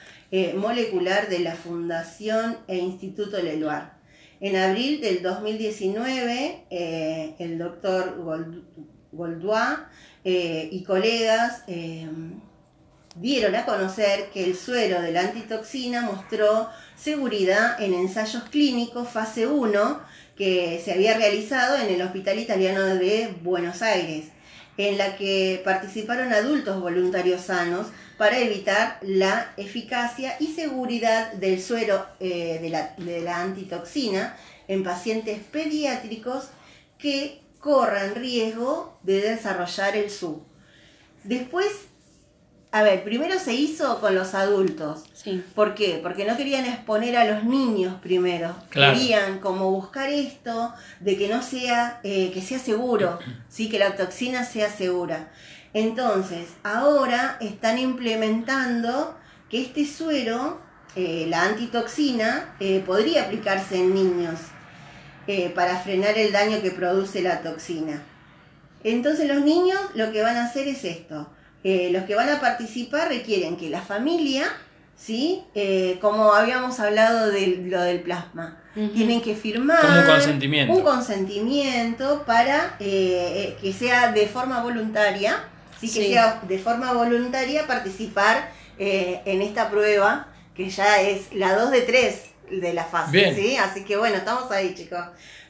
Molecular 0.57 1.29
de 1.29 1.39
la 1.39 1.55
Fundación 1.55 2.59
e 2.69 2.77
Instituto 2.79 3.41
Leloir. 3.43 3.85
En 4.41 4.57
abril 4.57 5.01
del 5.01 5.23
2019, 5.23 6.65
eh, 6.69 7.35
el 7.39 7.57
doctor 7.59 8.19
Gold- 8.23 8.65
Goldois 9.17 9.79
eh, 10.25 10.69
y 10.71 10.83
colegas 10.85 11.63
eh, 11.67 12.09
dieron 13.17 13.55
a 13.55 13.65
conocer 13.65 14.31
que 14.33 14.45
el 14.45 14.57
suero 14.57 15.01
de 15.01 15.13
la 15.13 15.23
antitoxina 15.23 16.03
mostró 16.03 16.69
seguridad 16.97 17.81
en 17.83 17.95
ensayos 17.95 18.45
clínicos 18.45 19.09
fase 19.09 19.47
1 19.47 20.01
que 20.37 20.81
se 20.85 20.93
había 20.93 21.17
realizado 21.17 21.79
en 21.79 21.95
el 21.95 22.03
Hospital 22.03 22.39
Italiano 22.39 22.85
de 22.85 23.35
Buenos 23.43 23.81
Aires, 23.81 24.27
en 24.77 24.99
la 24.99 25.17
que 25.17 25.63
participaron 25.65 26.33
adultos 26.35 26.81
voluntarios 26.81 27.41
sanos 27.41 27.87
para 28.19 28.39
evitar 28.39 28.99
la 29.03 29.53
eficacia 29.57 30.37
y 30.39 30.49
seguridad 30.49 31.33
del 31.33 31.63
suero 31.63 32.07
eh, 32.21 32.59
de, 32.61 32.69
la, 32.69 32.95
de 32.99 33.23
la 33.23 33.41
antitoxina 33.41 34.37
en 34.69 34.83
pacientes 34.83 35.41
pediátricos 35.51 36.49
que 36.99 37.41
corran 37.67 38.15
riesgo 38.15 38.97
de 39.03 39.21
desarrollar 39.21 39.97
el 39.97 40.09
SU. 40.09 40.41
Después, 41.25 41.67
a 42.71 42.85
ver, 42.85 43.03
primero 43.03 43.41
se 43.41 43.55
hizo 43.55 44.01
con 44.01 44.15
los 44.15 44.35
adultos. 44.35 45.03
Sí. 45.13 45.43
¿Por 45.53 45.75
qué? 45.75 45.99
Porque 46.01 46.25
no 46.25 46.37
querían 46.37 46.65
exponer 46.65 47.17
a 47.17 47.25
los 47.25 47.43
niños 47.43 47.97
primero. 48.01 48.55
Claro. 48.71 48.97
Querían 48.97 49.41
como 49.41 49.73
buscar 49.73 50.09
esto 50.11 50.73
de 51.01 51.19
que 51.19 51.29
no 51.29 51.43
sea, 51.43 51.99
eh, 52.05 52.31
que 52.33 52.41
sea 52.41 52.61
seguro, 52.61 53.19
¿sí? 53.49 53.69
que 53.69 53.81
la 53.81 53.97
toxina 53.97 54.45
sea 54.45 54.71
segura. 54.71 55.33
Entonces, 55.75 56.51
ahora 56.63 57.37
están 57.41 57.81
implementando 57.81 59.19
que 59.51 59.61
este 59.61 59.85
suero, 59.87 60.61
eh, 60.95 61.27
la 61.29 61.43
antitoxina, 61.43 62.55
eh, 62.61 62.81
podría 62.87 63.25
aplicarse 63.25 63.77
en 63.79 63.93
niños 63.93 64.39
eh, 65.27 65.51
para 65.55 65.77
frenar 65.79 66.17
el 66.19 66.33
daño 66.33 66.61
que 66.63 66.71
produce 66.71 67.23
la 67.23 67.41
toxina. 67.43 68.03
Entonces 68.85 69.29
los 69.29 69.43
niños 69.43 69.79
lo 69.95 70.13
que 70.13 70.23
van 70.23 70.37
a 70.37 70.45
hacer 70.47 70.69
es 70.69 70.85
esto. 70.85 71.29
Eh, 71.65 71.91
los 71.93 72.05
que 72.05 72.15
van 72.15 72.29
a 72.29 72.41
participar 72.41 73.09
requieren 73.09 73.57
que 73.57 73.69
la 73.69 73.81
familia, 73.83 74.45
¿sí? 74.97 75.43
Eh, 75.55 75.99
como 76.01 76.33
habíamos 76.33 76.79
hablado 76.79 77.31
de 77.33 77.59
lo 77.67 77.81
del 77.83 78.01
plasma, 78.01 78.59
tienen 78.95 79.23
que 79.23 79.35
firmar 79.35 79.81
Como 79.81 80.01
un 80.01 80.07
consentimiento. 80.07 80.73
un 80.75 80.83
consentimiento 80.83 82.25
para 82.27 82.77
que 82.79 83.75
sea 83.77 84.13
de 84.13 84.27
forma 84.27 84.63
voluntaria, 84.63 85.45
¿sí? 85.81 85.89
que 85.89 86.03
Sí. 86.03 86.13
sea 86.13 86.43
de 86.47 86.59
forma 86.59 86.93
voluntaria 86.93 87.67
participar 87.67 88.51
eh, 88.79 89.23
en 89.25 89.41
esta 89.41 89.71
prueba, 89.71 90.29
que 90.55 90.69
ya 90.69 91.01
es 91.01 91.33
la 91.33 91.55
2 91.57 91.71
de 91.71 91.81
3 91.83 92.21
de 92.51 92.73
la 92.73 92.85
fase, 92.85 93.13
Bien. 93.13 93.35
¿sí? 93.35 93.57
Así 93.57 93.85
que 93.85 93.97
bueno, 93.97 94.17
estamos 94.17 94.51
ahí, 94.51 94.75
chicos. 94.75 95.01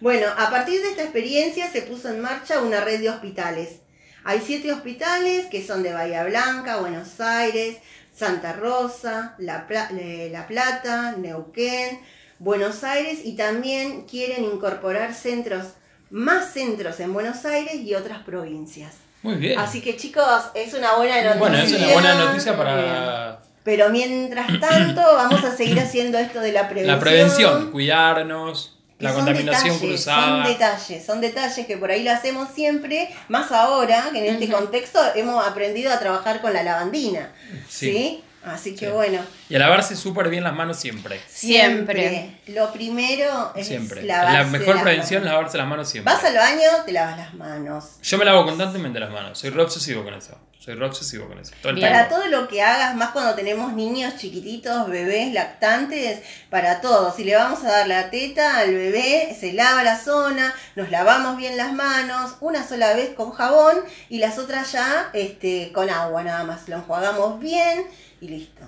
Bueno, 0.00 0.26
a 0.36 0.50
partir 0.50 0.80
de 0.82 0.90
esta 0.90 1.02
experiencia 1.02 1.70
se 1.70 1.82
puso 1.82 2.08
en 2.08 2.20
marcha 2.20 2.60
una 2.60 2.80
red 2.80 3.00
de 3.00 3.10
hospitales. 3.10 3.80
Hay 4.24 4.42
siete 4.44 4.72
hospitales 4.72 5.46
que 5.46 5.64
son 5.64 5.82
de 5.82 5.92
Bahía 5.92 6.24
Blanca, 6.24 6.78
Buenos 6.78 7.20
Aires, 7.20 7.76
Santa 8.14 8.52
Rosa, 8.54 9.34
La, 9.38 9.66
Pla- 9.66 9.90
eh, 9.98 10.28
La 10.32 10.46
Plata, 10.48 11.14
Neuquén, 11.16 12.00
Buenos 12.38 12.82
Aires 12.84 13.20
y 13.24 13.36
también 13.36 14.02
quieren 14.06 14.44
incorporar 14.44 15.14
centros, 15.14 15.66
más 16.10 16.52
centros 16.52 16.98
en 17.00 17.12
Buenos 17.12 17.44
Aires 17.44 17.76
y 17.76 17.94
otras 17.94 18.18
provincias. 18.24 18.94
Muy 19.22 19.36
bien. 19.36 19.58
Así 19.58 19.80
que 19.80 19.96
chicos, 19.96 20.24
es 20.54 20.74
una 20.74 20.96
buena 20.96 21.16
noticia. 21.16 21.38
bueno, 21.40 21.58
es 21.58 21.72
una 21.72 21.92
buena 21.92 22.14
noticia 22.14 22.56
para 22.56 23.40
Pero 23.66 23.90
mientras 23.90 24.60
tanto, 24.60 25.00
vamos 25.16 25.42
a 25.42 25.54
seguir 25.54 25.80
haciendo 25.80 26.16
esto 26.18 26.40
de 26.40 26.52
la 26.52 26.68
prevención. 26.68 26.94
la 26.94 27.00
prevención, 27.00 27.72
cuidarnos, 27.72 28.78
la 29.00 29.12
contaminación 29.12 29.74
detalles, 29.74 29.80
cruzada. 29.80 30.44
Son 30.44 30.52
detalles, 30.52 31.04
son 31.04 31.20
detalles 31.20 31.66
que 31.66 31.76
por 31.76 31.90
ahí 31.90 32.04
lo 32.04 32.12
hacemos 32.12 32.48
siempre, 32.54 33.10
más 33.28 33.50
ahora 33.50 34.10
que 34.12 34.20
en 34.20 34.34
este 34.34 34.48
contexto 34.48 35.00
hemos 35.16 35.44
aprendido 35.44 35.92
a 35.92 35.98
trabajar 35.98 36.40
con 36.40 36.52
la 36.52 36.62
lavandina. 36.62 37.32
Sí. 37.68 37.92
¿sí? 37.92 38.24
Así 38.46 38.74
que 38.74 38.86
Sí. 38.86 38.92
bueno, 38.92 39.20
Y 39.48 39.56
a 39.56 39.58
lavarse 39.58 39.96
súper 39.96 40.28
bien 40.28 40.44
las 40.44 40.54
manos 40.54 40.78
siempre. 40.78 41.20
Siempre. 41.28 42.38
Lo 42.46 42.72
primero 42.72 43.52
es 43.54 43.66
Siempre. 43.66 44.02
lavarse 44.04 44.32
la 44.38 44.44
mejor 44.44 44.74
las 44.76 44.82
prevención 44.84 45.22
es 45.24 45.30
lavarse 45.30 45.58
las 45.58 45.66
manos 45.66 45.88
siempre. 45.88 46.12
Vas 46.12 46.24
al 46.24 46.34
baño, 46.36 46.68
te 46.84 46.92
lavas 46.92 47.18
las 47.18 47.34
manos. 47.34 47.84
Yo 48.02 48.18
me 48.18 48.24
lavo 48.24 48.44
constantemente 48.44 49.00
las 49.00 49.10
manos. 49.10 49.38
Soy 49.38 49.50
re 49.50 49.62
obsesivo 49.62 50.04
con 50.04 50.14
eso. 50.14 50.38
Soy 50.58 50.74
re 50.74 50.84
obsesivo 50.84 51.28
con 51.28 51.38
eso. 51.38 51.52
Todo 51.62 51.72
el. 51.72 51.80
Para 51.80 52.08
todo 52.08 52.26
lo 52.26 52.48
que 52.48 52.60
hagas, 52.60 52.96
más 52.96 53.10
cuando 53.10 53.34
tenemos 53.36 53.72
niños 53.72 54.16
chiquititos, 54.16 54.88
bebés, 54.88 55.32
lactantes, 55.32 56.20
para 56.50 56.80
todo. 56.80 57.14
Si 57.14 57.22
le 57.22 57.36
vamos 57.36 57.62
a 57.62 57.68
dar 57.68 57.86
la 57.86 58.10
teta 58.10 58.58
al 58.58 58.74
bebé, 58.74 59.36
se 59.38 59.52
lava 59.52 59.84
la 59.84 59.96
zona, 59.96 60.52
nos 60.74 60.90
lavamos 60.90 61.36
bien 61.36 61.56
las 61.56 61.72
manos, 61.72 62.32
una 62.40 62.66
sola 62.66 62.94
vez 62.94 63.10
con 63.14 63.30
jabón 63.30 63.76
y 64.08 64.18
las 64.18 64.38
otras 64.38 64.72
ya 64.72 65.10
este, 65.12 65.70
con 65.72 65.88
agua 65.88 66.24
nada 66.24 66.42
más. 66.42 66.68
Lo 66.68 66.76
enjuagamos 66.76 67.38
bien 67.38 67.86
y 68.20 68.28
listo. 68.28 68.62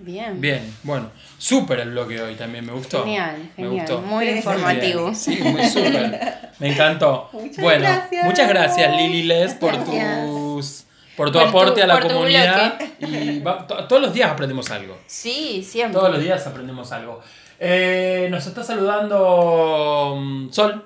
Bien. 0.00 0.40
Bien, 0.40 0.74
bueno. 0.84 1.10
Súper 1.38 1.80
el 1.80 1.90
bloque 1.90 2.20
hoy 2.22 2.36
también. 2.36 2.64
Me 2.64 2.72
gustó. 2.72 3.02
Genial, 3.02 3.36
Me 3.56 3.64
genial. 3.64 3.86
gustó. 3.86 4.00
Muy 4.02 4.28
informativo. 4.28 5.02
Bien. 5.04 5.16
Sí, 5.16 5.38
muy 5.42 5.64
súper. 5.68 6.50
Me 6.60 6.72
encantó. 6.72 7.28
Muchas 7.32 7.56
bueno, 7.58 7.80
gracias. 7.84 8.24
muchas 8.24 8.48
gracias 8.48 8.96
Lili 8.96 9.24
Les 9.24 9.54
por 9.54 9.76
tus 9.84 10.84
por 11.16 11.32
tu 11.32 11.32
Por 11.32 11.42
tu- 11.42 11.48
aporte 11.48 11.82
a 11.82 11.86
la 11.88 11.98
comunidad 12.00 12.78
y 13.00 13.40
va- 13.40 13.66
to- 13.66 13.88
todos 13.88 14.00
los 14.00 14.12
días 14.14 14.30
aprendemos 14.30 14.70
algo. 14.70 14.96
Sí, 15.08 15.66
siempre. 15.68 15.98
Todos 15.98 16.12
los 16.12 16.22
días 16.22 16.46
aprendemos 16.46 16.92
algo. 16.92 17.20
Eh, 17.58 18.28
nos 18.30 18.46
está 18.46 18.62
saludando 18.62 20.14
mm, 20.16 20.52
Sol. 20.52 20.84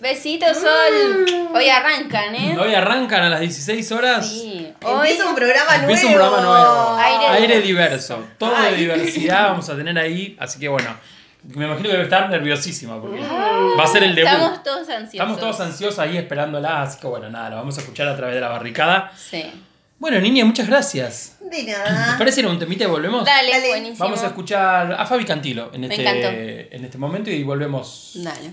Besitos, 0.00 0.58
Sol. 0.58 1.48
Hoy 1.54 1.68
arrancan, 1.70 2.34
¿eh? 2.34 2.58
Hoy 2.60 2.74
arrancan 2.74 3.22
a 3.22 3.30
las 3.30 3.40
16 3.40 3.90
horas. 3.92 4.28
Sí. 4.28 4.53
Hoy 4.84 5.08
Empieza 5.08 5.28
un 5.28 5.34
programa 5.34 5.70
nuevo. 5.78 5.82
Empieza 5.82 6.06
un 6.06 6.14
programa 6.14 6.40
nuevo. 6.40 6.96
Aire 6.98 7.26
Aire, 7.28 7.60
diverso. 7.60 8.14
diverso. 8.16 8.28
Todo 8.38 8.62
de 8.62 8.76
diversidad 8.76 9.44
vamos 9.50 9.68
a 9.68 9.76
tener 9.76 9.98
ahí. 9.98 10.36
Así 10.38 10.58
que 10.58 10.68
bueno, 10.68 10.88
me 11.54 11.64
imagino 11.66 11.88
que 11.88 11.92
debe 11.92 12.04
estar 12.04 12.28
nerviosísima 12.30 13.00
porque 13.00 13.20
va 13.20 13.84
a 13.84 13.86
ser 13.86 14.02
el 14.02 14.14
debut. 14.14 14.30
Estamos 14.32 14.62
todos 14.62 14.88
ansiosos. 14.88 15.12
Estamos 15.14 15.40
todos 15.40 15.60
ansiosos 15.60 15.98
ahí 15.98 16.16
esperándola. 16.16 16.82
Así 16.82 16.98
que 17.00 17.06
bueno, 17.06 17.28
nada, 17.30 17.50
lo 17.50 17.56
vamos 17.56 17.76
a 17.78 17.80
escuchar 17.80 18.08
a 18.08 18.16
través 18.16 18.34
de 18.34 18.40
la 18.40 18.48
barricada. 18.48 19.12
Sí. 19.16 19.44
Bueno, 19.98 20.20
niña, 20.20 20.44
muchas 20.44 20.66
gracias. 20.66 21.36
De 21.40 21.62
¿Les 21.62 21.78
nada. 21.78 22.18
parece 22.18 22.40
ir 22.40 22.46
a 22.46 22.50
un 22.50 22.58
temita 22.58 22.84
y 22.84 22.86
volvemos? 22.88 23.24
Dale, 23.24 23.50
Dale. 23.52 23.68
buenísimo. 23.68 23.98
Vamos 24.04 24.22
a 24.22 24.26
escuchar 24.26 24.92
a 24.92 25.06
Fabi 25.06 25.24
Cantilo 25.24 25.70
en 25.72 25.82
Me 25.82 25.94
encantó. 25.94 26.28
este, 26.28 26.76
en 26.76 26.84
este 26.84 26.98
momento 26.98 27.30
y 27.30 27.42
volvemos. 27.42 28.10
Dale. 28.16 28.52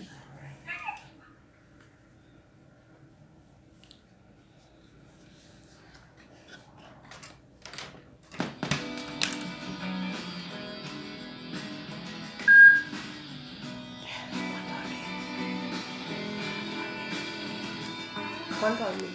¿Cuánto 18.61 18.83
hablé? 18.85 19.07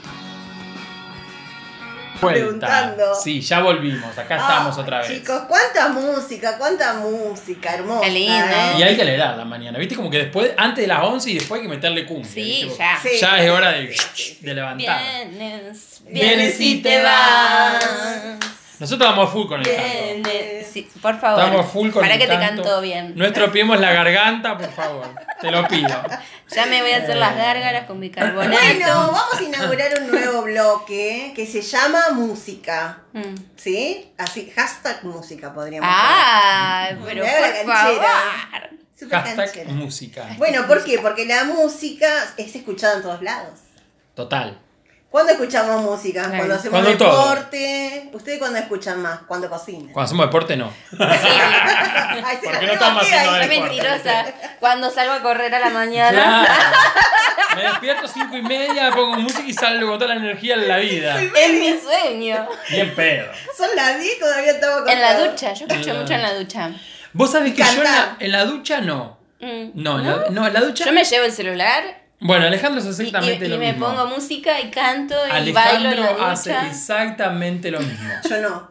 Vuelta. 2.20 2.40
Preguntando. 2.40 3.14
Sí, 3.14 3.40
ya 3.42 3.60
volvimos. 3.60 4.16
Acá 4.18 4.36
estamos 4.36 4.76
Ah, 4.76 4.80
otra 4.80 4.98
vez. 5.00 5.08
Chicos, 5.08 5.42
cuánta 5.46 5.88
música, 5.90 6.56
cuánta 6.58 6.94
música 6.94 7.74
hermosa. 7.74 8.04
Qué 8.06 8.10
linda, 8.10 8.78
Y 8.78 8.82
hay 8.82 8.96
que 8.96 9.04
leer 9.04 9.22
a 9.22 9.36
la 9.36 9.44
mañana. 9.44 9.78
¿Viste? 9.78 9.94
Como 9.94 10.10
que 10.10 10.18
después, 10.18 10.50
antes 10.56 10.82
de 10.82 10.88
las 10.88 11.02
11 11.04 11.30
y 11.30 11.34
después 11.34 11.60
hay 11.60 11.66
que 11.68 11.74
meterle 11.74 12.06
cumbia. 12.06 12.28
Sí, 12.30 12.62
¿viste? 12.64 12.78
ya. 12.78 12.98
Sí. 13.02 13.08
Ya 13.20 13.42
es 13.44 13.50
hora 13.50 13.70
de, 13.72 13.96
de 14.40 14.54
levantar. 14.54 15.00
Vienes, 15.30 16.00
Vienes 16.08 16.60
y 16.60 16.82
te 16.82 17.02
vas. 17.02 17.84
Nosotros 18.78 19.10
vamos 19.10 19.28
a 19.28 19.32
full 19.32 19.46
con 19.48 19.60
el 19.60 19.66
canto. 19.66 20.30
Sí, 20.70 20.88
por 21.00 21.18
favor. 21.18 21.42
Estamos 21.42 21.66
full 21.70 21.90
con 21.90 22.02
Para 22.02 22.14
el 22.14 22.20
que 22.20 22.26
te 22.26 22.38
canto. 22.38 22.62
canto 22.62 22.80
bien. 22.82 23.12
No 23.16 23.24
estropeemos 23.24 23.80
la 23.80 23.92
garganta, 23.92 24.58
por 24.58 24.70
favor. 24.70 25.06
Te 25.40 25.50
lo 25.50 25.66
pido. 25.68 25.88
Ya 26.54 26.66
me 26.66 26.82
voy 26.82 26.90
a 26.92 26.98
hacer 26.98 27.16
las 27.16 27.34
gárgaras 27.36 27.86
con 27.86 27.98
bicarbonato. 28.00 28.50
Bueno, 28.62 28.86
vamos 28.88 29.34
a 29.38 29.42
inaugurar 29.42 29.90
un 30.00 30.10
nuevo 30.10 30.42
bloque 30.42 31.32
que 31.34 31.46
se 31.46 31.62
llama 31.62 32.10
música. 32.12 32.98
Mm. 33.12 33.34
¿Sí? 33.56 34.12
Así, 34.18 34.52
hashtag 34.54 35.02
música 35.04 35.54
podríamos 35.54 35.88
Ah, 35.90 36.90
pero 37.04 37.24
hago 37.26 37.46
la 37.46 37.62
por 37.64 37.74
favor. 37.74 37.94
poner. 37.96 38.70
Súper 38.98 39.18
Hashtag 39.20 39.36
canchera. 39.52 39.72
música. 39.72 40.26
Bueno, 40.38 40.66
¿por 40.66 40.82
qué? 40.84 40.98
Porque 40.98 41.26
la 41.26 41.44
música 41.44 42.06
es 42.36 42.54
escuchada 42.56 42.96
en 42.96 43.02
todos 43.02 43.22
lados. 43.22 43.58
Total. 44.14 44.58
¿Cuándo 45.16 45.32
escuchamos 45.32 45.80
música? 45.80 46.24
Claro. 46.24 46.36
Cuando 46.36 46.54
hacemos 46.56 46.78
Cuando 46.82 46.98
todo. 46.98 47.30
deporte. 47.30 48.10
¿Ustedes 48.12 48.38
cuándo 48.38 48.58
escuchan 48.58 49.00
más? 49.00 49.20
Cuando 49.26 49.48
cocinan. 49.48 49.86
Cuando 49.94 50.02
hacemos 50.04 50.26
deporte, 50.26 50.58
no. 50.58 50.70
Ay, 50.98 52.36
se 52.38 52.46
Porque 52.50 52.66
no 52.66 52.72
estamos 52.74 53.02
haciendo 53.02 53.30
ahí. 53.30 53.48
Deporte. 53.48 53.60
mentirosa. 53.78 54.24
Cuando 54.60 54.90
salgo 54.90 55.14
a 55.14 55.22
correr 55.22 55.54
a 55.54 55.58
la 55.58 55.70
mañana. 55.70 56.44
Claro. 56.44 56.76
Me 57.56 57.62
despierto 57.62 58.08
cinco 58.08 58.36
y 58.36 58.42
media, 58.42 58.90
pongo 58.90 59.16
música 59.16 59.44
y 59.46 59.54
salgo 59.54 59.88
con 59.88 59.98
toda 59.98 60.14
la 60.14 60.20
energía 60.20 60.52
en 60.52 60.68
la 60.68 60.76
vida. 60.76 61.18
Es 61.18 61.52
mi 61.54 61.74
sueño. 61.80 62.46
Bien 62.68 62.94
pedo. 62.94 63.32
Son 63.56 63.70
las 63.74 63.98
10 63.98 64.18
todavía 64.18 64.50
estamos 64.50 64.82
En 64.86 65.00
la 65.00 65.18
ducha, 65.18 65.54
yo 65.54 65.64
escucho 65.66 65.94
mucho 65.94 66.12
en 66.12 66.20
la 66.20 66.34
ducha. 66.34 66.70
Vos 67.14 67.32
sabés 67.32 67.54
que 67.54 67.62
yo 67.62 67.70
en 67.70 67.84
la, 67.84 67.90
Cantar. 67.90 68.16
en 68.20 68.32
la 68.32 68.44
ducha 68.44 68.80
no. 68.82 69.18
Mm. 69.40 69.70
No, 69.72 69.98
en 69.98 70.06
la, 70.06 70.24
no, 70.28 70.46
en 70.46 70.52
la 70.52 70.60
ducha. 70.60 70.84
Yo 70.84 70.92
me 70.92 71.04
llevo 71.04 71.24
el 71.24 71.32
celular 71.32 72.05
Bueno, 72.18 72.46
Alejandro 72.46 72.80
hace 72.80 72.88
y, 73.02 73.06
exactamente 73.06 73.44
y- 73.44 73.48
y 73.48 73.50
lo 73.50 73.58
me 73.58 73.72
mismo. 73.72 73.86
pongo 73.86 74.06
música 74.06 74.58
y 74.60 74.70
canto 74.70 75.14
y 75.26 75.52
bailo 75.52 75.90
en 75.90 76.00
la 76.00 76.06
Alejandro 76.08 76.26
hace 76.26 76.50
ducha. 76.50 76.66
exactamente 76.68 77.70
lo 77.70 77.78
mismo. 77.80 78.08
Yo 78.30 78.40
no. 78.40 78.70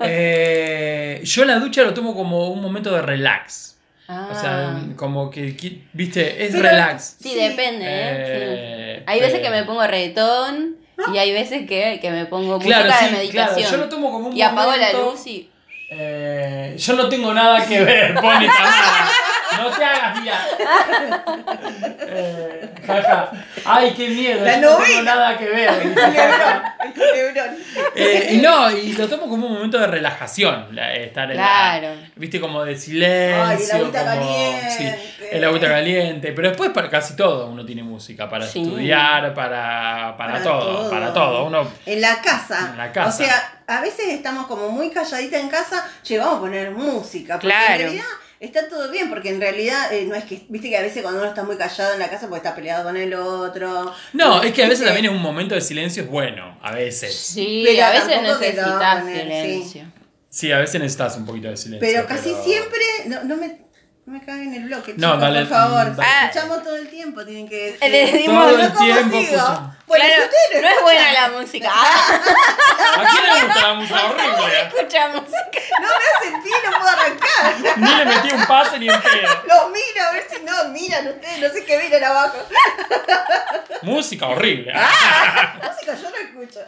Eh, 0.00 1.20
yo 1.22 1.44
la 1.44 1.60
ducha 1.60 1.82
lo 1.82 1.94
tomo 1.94 2.14
como 2.16 2.48
un 2.50 2.60
momento 2.60 2.92
de 2.92 3.00
relax. 3.02 3.76
Ah. 4.08 4.28
O 4.30 4.34
sea, 4.34 4.80
como 4.96 5.30
que, 5.30 5.56
qui- 5.56 5.82
viste, 5.92 6.44
es 6.44 6.50
Pero- 6.52 6.68
relax. 6.68 7.16
Sí, 7.22 7.30
Sí. 7.30 7.34
depende, 7.36 7.84
¿eh? 7.86 8.10
Eh, 8.16 8.96
Sí. 8.98 9.04
Hay 9.06 9.20
veces 9.20 9.40
que 9.40 9.50
me 9.50 9.62
pongo 9.64 9.86
reggaetón 9.86 10.76
y 11.14 11.18
hay 11.18 11.32
veces 11.32 11.66
que, 11.68 12.00
que 12.02 12.10
me 12.10 12.26
pongo 12.26 12.56
música 12.58 12.82
Claro, 12.82 12.92
sí, 12.98 13.04
de 13.06 13.10
meditación. 13.12 13.54
claro, 13.56 13.70
yo 13.70 13.76
lo 13.78 13.88
tomo 13.88 14.10
como 14.10 14.28
un 14.30 14.36
y 14.36 14.42
apago 14.42 14.72
la 14.72 14.88
momento- 14.88 15.10
luz 15.12 15.26
y. 15.28 15.48
Eh, 15.90 16.74
yo 16.76 16.92
no 16.94 17.08
tengo 17.08 17.32
nada 17.32 17.64
que 17.64 17.80
ver, 17.84 18.14
Pony 18.20 18.46
Tamara. 18.46 19.08
No 19.58 19.70
te 19.70 19.84
hagas 19.84 20.22
día. 20.22 20.40
Eh, 22.06 22.70
jaja. 22.86 23.30
Ay, 23.64 23.92
qué 23.96 24.08
miedo. 24.08 24.44
La 24.44 24.60
yo 24.60 24.70
no 24.78 24.84
tengo 24.84 25.02
nada 25.02 25.38
que 25.38 25.44
ver. 25.48 25.70
Eh, 27.96 28.28
y 28.32 28.36
no, 28.38 28.70
y 28.70 28.92
lo 28.92 29.08
tomo 29.08 29.28
como 29.28 29.46
un 29.46 29.52
momento 29.54 29.78
de 29.78 29.86
relajación. 29.86 30.68
la- 30.72 30.94
estar 30.94 31.30
en 31.30 31.36
la- 31.36 31.42
Claro. 31.80 31.88
Viste, 32.16 32.40
como 32.40 32.64
de 32.64 32.76
silencio. 32.76 33.44
Ay, 33.44 33.58
el 33.62 33.70
agüita 33.72 33.98
como, 34.04 34.26
caliente. 34.26 34.70
Sí, 35.18 35.26
el 35.32 35.44
agüita 35.44 35.68
caliente. 35.68 36.32
Pero 36.32 36.48
después 36.48 36.70
para 36.70 36.88
casi 36.90 37.16
todo 37.16 37.46
uno 37.46 37.64
tiene 37.64 37.82
música. 37.82 38.28
Para 38.28 38.46
Sí. 38.46 38.62
estudiar, 38.62 39.32
para, 39.34 40.14
para, 40.16 40.32
Para 40.34 40.42
todo, 40.42 40.60
todo. 40.76 40.90
Para 40.90 41.12
todo. 41.12 41.44
Uno 41.46 41.68
En 41.86 42.00
la 42.00 42.20
casa. 42.20 42.68
En 42.72 42.76
la 42.78 42.92
casa. 42.92 43.08
O 43.08 43.12
sea, 43.12 43.52
a 43.66 43.80
veces 43.80 44.06
estamos 44.08 44.46
como 44.46 44.68
muy 44.70 44.90
calladitas 44.90 45.40
en 45.40 45.48
casa, 45.48 45.84
che, 46.02 46.18
vamos 46.18 46.36
a 46.36 46.40
poner 46.40 46.70
música. 46.72 47.34
Porque 47.34 47.46
Claro. 47.48 47.72
en 47.74 47.78
realidad 47.80 48.04
está 48.40 48.68
todo 48.68 48.90
bien, 48.90 49.08
porque 49.08 49.30
en 49.30 49.40
realidad 49.40 49.92
eh, 49.92 50.04
no 50.06 50.14
es 50.14 50.24
que, 50.24 50.42
viste 50.48 50.68
que 50.68 50.76
a 50.76 50.82
veces 50.82 51.02
cuando 51.02 51.20
uno 51.20 51.28
está 51.28 51.44
muy 51.44 51.56
callado 51.56 51.94
en 51.94 51.98
la 51.98 52.08
casa 52.08 52.28
porque 52.28 52.46
está 52.46 52.54
peleado 52.54 52.84
con 52.84 52.96
el 52.96 53.14
otro. 53.14 53.92
No, 54.12 54.42
es 54.42 54.52
que 54.52 54.62
a 54.62 54.68
veces 54.68 54.80
¿Viste? 54.80 54.94
también 54.94 55.06
es 55.06 55.16
un 55.16 55.22
momento 55.22 55.54
de 55.54 55.60
silencio 55.60 56.02
es 56.02 56.08
bueno, 56.08 56.58
a 56.62 56.72
veces. 56.72 57.14
Sí, 57.14 57.62
Pero 57.66 57.86
a 57.86 57.90
veces 57.90 58.22
necesitas 58.22 59.00
poner, 59.00 59.22
silencio. 59.22 59.92
Sí, 60.28 60.52
a 60.52 60.58
veces 60.58 60.80
necesitas 60.80 61.16
un 61.16 61.26
poquito 61.26 61.48
de 61.48 61.56
silencio. 61.56 61.88
Pero 61.88 62.06
casi 62.06 62.34
siempre, 62.44 62.80
no, 63.06 63.24
no 63.24 63.36
me, 63.36 63.63
no 64.06 64.12
me 64.12 64.24
caguen 64.24 64.52
el 64.52 64.64
bloque, 64.64 64.94
No, 64.98 65.06
chicos, 65.08 65.20
dale, 65.20 65.40
por 65.40 65.48
favor. 65.48 65.96
dale. 65.96 66.26
Escuchamos 66.26 66.62
todo 66.62 66.76
el 66.76 66.88
tiempo, 66.90 67.24
tienen 67.24 67.48
que 67.48 67.56
decir. 67.56 67.78
Eh, 67.80 67.88
le 67.88 68.12
decimos- 68.12 68.44
Todo 68.48 68.60
el 68.62 68.72
¿cómo 68.72 68.84
tiempo. 68.86 69.70
Bueno, 69.86 70.04
claro, 70.06 70.62
no 70.62 70.68
es 70.68 70.82
buena 70.82 71.12
la 71.12 71.28
música. 71.30 71.70
Ah, 71.72 72.20
¿A 72.98 73.10
quién 73.10 73.24
le 73.34 73.44
gusta 73.46 73.62
la 73.68 73.74
música 73.74 74.04
horrible? 74.06 74.60
escucha 74.62 75.08
música. 75.08 75.60
No 75.80 75.88
me 76.32 76.42
pie, 76.42 76.52
no 76.64 76.70
puedo 76.78 76.88
arrancar. 76.88 77.76
Ni 77.78 77.94
le 77.94 78.04
metí 78.04 78.30
un 78.32 78.46
pase 78.46 78.78
ni 78.78 78.88
en 78.88 79.00
pedo. 79.02 79.28
Los 79.46 79.70
miro 79.70 80.06
a 80.08 80.12
ver 80.12 80.26
si 80.30 80.42
no, 80.42 80.64
miran 80.70 81.08
ustedes, 81.08 81.38
no 81.40 81.48
sé 81.48 81.64
qué 81.64 81.78
miran 81.78 82.04
abajo. 82.04 82.38
Música 83.82 84.26
horrible. 84.28 84.72
Música 84.72 85.94
yo 85.94 86.10
no 86.10 86.16
escucho. 86.16 86.60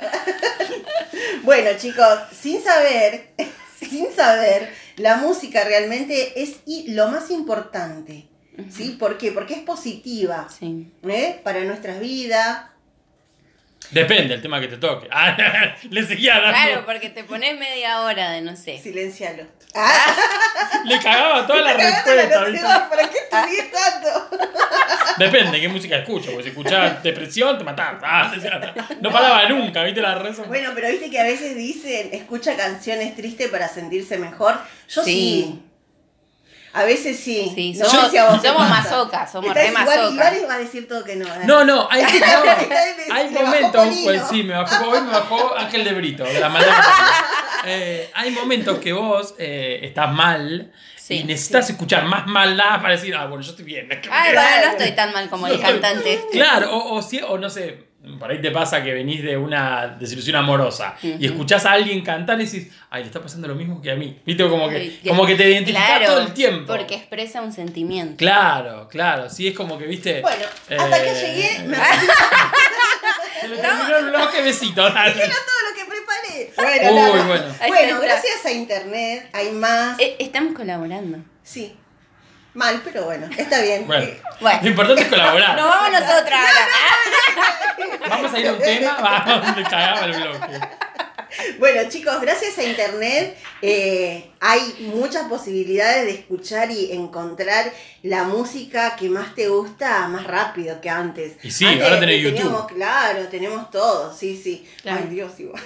bueno, 1.42 1.70
chicos, 1.78 2.18
sin 2.38 2.62
saber, 2.62 3.30
sin 3.78 4.14
saber, 4.14 4.74
la 4.96 5.16
música 5.16 5.64
realmente 5.64 6.42
es 6.42 6.56
y 6.66 6.92
lo 6.92 7.08
más 7.08 7.30
importante. 7.30 8.28
¿Sí? 8.70 8.96
¿Por 8.98 9.18
qué? 9.18 9.32
Porque 9.32 9.52
es 9.54 9.60
positiva 9.60 10.48
Sí. 10.48 10.90
¿eh? 11.06 11.40
para 11.44 11.62
nuestras 11.64 12.00
vidas. 12.00 12.70
Depende 13.90 14.28
del 14.34 14.42
tema 14.42 14.60
que 14.60 14.68
te 14.68 14.76
toque. 14.76 15.08
Ah, 15.18 15.36
le 15.90 16.04
seguía 16.04 16.40
dando. 16.40 16.50
Claro, 16.50 16.86
porque 16.86 17.10
te 17.10 17.24
pones 17.24 17.58
media 17.58 18.02
hora 18.02 18.30
de 18.32 18.42
no 18.42 18.54
sé. 18.56 18.78
Silencialo. 18.78 19.44
Le 20.84 20.98
cagaba 21.00 21.46
toda 21.46 21.60
la 21.62 21.72
respuesta. 21.74 22.88
¿Para 22.90 23.08
qué 23.08 23.18
estudié 23.18 23.70
tanto? 23.72 24.36
Depende 25.18 25.60
qué 25.60 25.68
música 25.68 25.96
escucho. 25.96 26.30
Porque 26.30 26.44
si 26.44 26.48
escuchás 26.50 27.02
depresión, 27.02 27.58
te 27.58 27.64
matás. 27.64 27.96
Ah, 28.02 28.32
no 29.00 29.10
paraba 29.10 29.48
nunca, 29.48 29.82
¿viste 29.82 30.00
la 30.00 30.14
rezo? 30.16 30.44
Bueno, 30.44 30.70
pero 30.74 30.88
viste 30.88 31.10
que 31.10 31.18
a 31.18 31.24
veces 31.24 31.56
dicen, 31.56 32.10
escucha 32.12 32.56
canciones 32.56 33.14
tristes 33.16 33.48
para 33.48 33.68
sentirse 33.68 34.18
mejor. 34.18 34.58
Yo 34.88 35.02
sí. 35.02 35.12
Sí. 35.12 35.62
A 36.76 36.84
veces 36.84 37.18
sí. 37.18 37.50
Sí, 37.54 37.72
No 37.78 37.86
somos, 37.88 38.10
si 38.10 38.18
vos 38.18 38.42
somos 38.42 38.68
pasa. 38.68 38.68
masocas, 38.68 39.32
somos 39.32 39.54
re 39.54 39.68
igual, 39.68 39.84
masocas. 39.86 40.12
igual 40.12 40.50
va 40.50 40.54
a 40.54 40.58
decir 40.58 40.86
todo 40.86 41.02
que 41.04 41.16
no. 41.16 41.26
¿eh? 41.26 41.40
No, 41.44 41.64
no, 41.64 41.88
hay, 41.90 42.02
no, 42.02 43.40
momentos, 43.44 43.88
pues 44.04 44.22
sí, 44.28 44.42
me 44.42 44.54
bajó, 44.54 44.90
hoy 44.90 45.00
me 45.00 45.10
bajó 45.10 45.56
Ángel 45.56 45.84
de 45.84 45.94
Brito, 45.94 46.24
la 46.38 46.48
maldad. 46.50 46.74
Eh, 47.64 48.10
hay 48.14 48.30
momentos 48.30 48.78
que 48.78 48.92
vos 48.92 49.34
eh, 49.38 49.80
estás 49.82 50.12
mal 50.12 50.70
Sí, 51.06 51.20
y 51.20 51.24
necesitas 51.24 51.70
escuchar 51.70 52.04
más 52.04 52.26
maldad 52.26 52.80
para 52.82 52.90
decir, 52.90 53.14
ah, 53.14 53.26
bueno, 53.26 53.42
yo 53.42 53.50
estoy 53.50 53.64
bien. 53.64 53.88
Claro. 54.02 54.32
bueno, 54.34 54.66
no 54.66 54.72
estoy 54.72 54.90
tan 54.96 55.12
mal 55.12 55.30
como 55.30 55.46
el 55.46 55.60
cantante 55.60 56.14
este. 56.14 56.30
Claro, 56.32 56.76
o, 56.76 56.98
o, 56.98 57.26
o 57.28 57.38
no 57.38 57.48
sé, 57.48 57.85
por 58.18 58.30
ahí 58.30 58.40
te 58.40 58.50
pasa 58.50 58.82
que 58.82 58.92
venís 58.92 59.22
de 59.22 59.36
una 59.36 59.96
desilusión 59.98 60.36
amorosa 60.36 60.94
y 61.02 61.26
escuchás 61.26 61.66
a 61.66 61.72
alguien 61.72 62.02
cantar 62.02 62.40
y 62.40 62.44
decís, 62.44 62.72
ay, 62.90 63.02
le 63.02 63.08
está 63.08 63.20
pasando 63.20 63.48
lo 63.48 63.54
mismo 63.54 63.82
que 63.82 63.90
a 63.90 63.96
mí. 63.96 64.20
¿Viste? 64.24 64.48
Como 64.48 64.68
que, 64.68 65.00
como 65.06 65.26
que 65.26 65.34
te 65.34 65.50
identificás 65.50 65.98
claro, 65.98 66.06
todo 66.06 66.20
el 66.20 66.32
tiempo. 66.32 66.72
Porque 66.72 66.94
expresa 66.94 67.42
un 67.42 67.52
sentimiento. 67.52 68.16
Claro, 68.16 68.88
claro, 68.88 69.28
sí, 69.28 69.48
es 69.48 69.54
como 69.54 69.76
que, 69.76 69.86
viste. 69.86 70.20
Bueno, 70.20 70.44
hasta 70.78 71.02
que 71.02 71.10
eh, 71.10 71.14
llegué, 71.14 71.58
me 71.68 71.76
Se 73.40 73.48
le 73.48 73.56
terminó 73.56 73.96
el 73.98 74.04
bloque, 74.06 74.42
besito. 74.42 74.88
dale. 74.88 75.12
todo 75.12 75.24
lo 75.24 75.76
que 75.76 75.84
preparé. 75.84 76.52
Bueno, 76.56 77.12
Uy, 77.12 77.26
bueno. 77.26 77.44
Bueno, 77.68 78.00
gracias 78.00 78.44
a 78.46 78.52
internet 78.52 79.28
hay 79.32 79.50
más. 79.50 79.98
Eh, 79.98 80.16
estamos 80.20 80.54
colaborando. 80.54 81.18
Sí. 81.42 81.76
Mal, 82.56 82.80
pero 82.82 83.04
bueno, 83.04 83.28
está 83.36 83.60
bien. 83.60 83.86
Bueno, 83.86 84.04
Eh, 84.06 84.20
Bueno. 84.40 84.58
lo 84.62 84.68
importante 84.68 85.02
es 85.02 85.08
colaborar. 85.08 85.56
Nos 85.56 85.68
vamos 85.68 85.90
nosotras 86.00 86.40
ahora. 86.40 88.08
Vamos 88.08 88.32
a 88.32 88.38
ir 88.40 88.48
a 88.48 88.52
un 88.52 88.58
tema, 88.58 88.96
vamos, 89.00 89.56
me 89.56 89.62
cagaba 89.64 90.04
el 90.06 90.12
bloque. 90.12 90.60
Bueno, 91.58 91.82
chicos, 91.90 92.18
gracias 92.22 92.56
a 92.56 92.62
internet 92.62 93.36
eh, 93.60 94.30
hay 94.40 94.88
muchas 94.94 95.24
posibilidades 95.28 96.04
de 96.06 96.12
escuchar 96.12 96.70
y 96.70 96.92
encontrar 96.92 97.70
la 98.02 98.22
música 98.22 98.96
que 98.96 99.10
más 99.10 99.34
te 99.34 99.48
gusta 99.48 100.08
más 100.08 100.24
rápido 100.26 100.80
que 100.80 100.88
antes. 100.88 101.32
Y 101.42 101.50
sí, 101.50 101.66
Antes 101.66 101.84
ahora 101.84 102.00
tenés 102.00 102.22
teníamos, 102.24 102.62
YouTube. 102.62 102.74
Claro, 102.76 103.28
tenemos 103.28 103.70
todo, 103.70 104.14
sí, 104.16 104.40
sí. 104.42 104.66
Claro. 104.80 105.00
Ay, 105.02 105.08
Dios, 105.14 105.38
igual. 105.40 105.62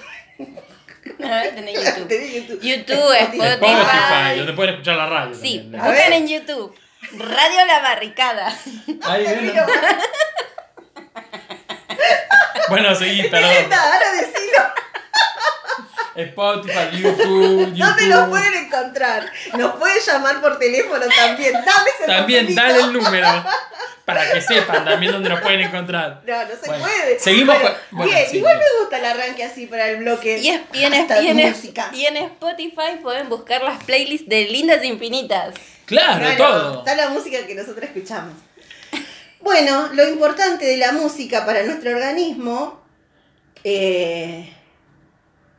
Tenés 1.01 1.73
YouTube. 1.83 2.07
Tenés 2.07 2.33
YouTube. 2.33 2.61
YouTube, 2.61 3.13
Spotify. 3.19 3.45
Spotify, 3.51 4.37
donde 4.37 4.53
pueden 4.53 4.73
escuchar 4.75 4.97
la 4.97 5.05
radio. 5.07 5.35
Sí, 5.35 5.59
también. 5.59 5.83
Buscan 5.83 6.13
en 6.13 6.27
YouTube. 6.27 6.75
Radio 7.17 7.65
La 7.65 7.79
Barricada. 7.81 8.55
Ahí 9.03 9.23
viene. 9.23 9.53
Bueno, 12.69 12.95
seguí, 12.95 13.23
perdón. 13.29 13.51
Ahora 13.73 14.11
decilo. 14.13 14.59
Spotify, 16.15 16.89
YouTube, 16.91 17.65
¿Dónde 17.77 17.77
nos 17.77 17.99
YouTube. 17.99 18.29
pueden 18.29 18.53
encontrar? 18.65 19.31
Nos 19.57 19.75
pueden 19.75 19.97
llamar 20.05 20.41
por 20.41 20.59
teléfono 20.59 21.05
también. 21.15 21.53
Dame 21.53 21.89
ese 21.97 22.05
También 22.07 22.53
dale 22.55 22.79
el 22.81 22.93
número 22.93 23.27
para 24.05 24.29
que 24.31 24.41
sepan 24.41 24.83
también 24.83 25.11
dónde 25.13 25.29
nos 25.29 25.39
pueden 25.41 25.61
encontrar. 25.61 26.21
No, 26.25 26.43
no 26.43 26.49
se 26.49 26.67
Bueno, 26.67 26.83
puede. 26.85 27.19
seguimos 27.19 27.55
Bueno, 27.91 28.11
bien, 28.11 28.27
sí, 28.29 28.37
igual 28.37 28.57
bien. 28.57 28.67
me 28.73 28.79
gusta 28.81 28.97
el 28.99 29.05
arranque 29.05 29.43
así 29.45 29.67
para 29.67 29.87
el 29.89 29.97
bloque. 29.97 30.37
Y, 30.39 30.49
es- 30.49 30.61
y 30.73 30.83
en, 30.83 30.93
y 30.93 31.27
en- 31.27 31.37
música. 31.51 31.89
y 31.93 32.05
en 32.05 32.17
Spotify 32.17 32.97
pueden 33.01 33.29
buscar 33.29 33.61
las 33.63 33.81
playlists 33.83 34.27
de 34.27 34.45
Lindas 34.45 34.83
Infinitas. 34.83 35.53
Claro, 35.85 36.19
Claro, 36.19 36.37
todo. 36.37 36.79
Está 36.79 36.95
la 36.95 37.09
música 37.09 37.45
que 37.47 37.55
nosotros 37.55 37.83
escuchamos. 37.85 38.33
Bueno, 39.39 39.89
lo 39.93 40.07
importante 40.09 40.65
de 40.65 40.77
la 40.77 40.91
música 40.91 41.45
para 41.45 41.63
nuestro 41.63 41.91
organismo. 41.91 42.81
eh, 43.63 44.53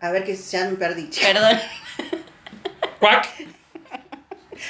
a 0.03 0.11
ver 0.11 0.25
que 0.25 0.37
ya 0.37 0.65
me 0.67 0.73
perdí. 0.77 1.09
Perdón. 1.23 1.59
Cuac. 2.99 3.29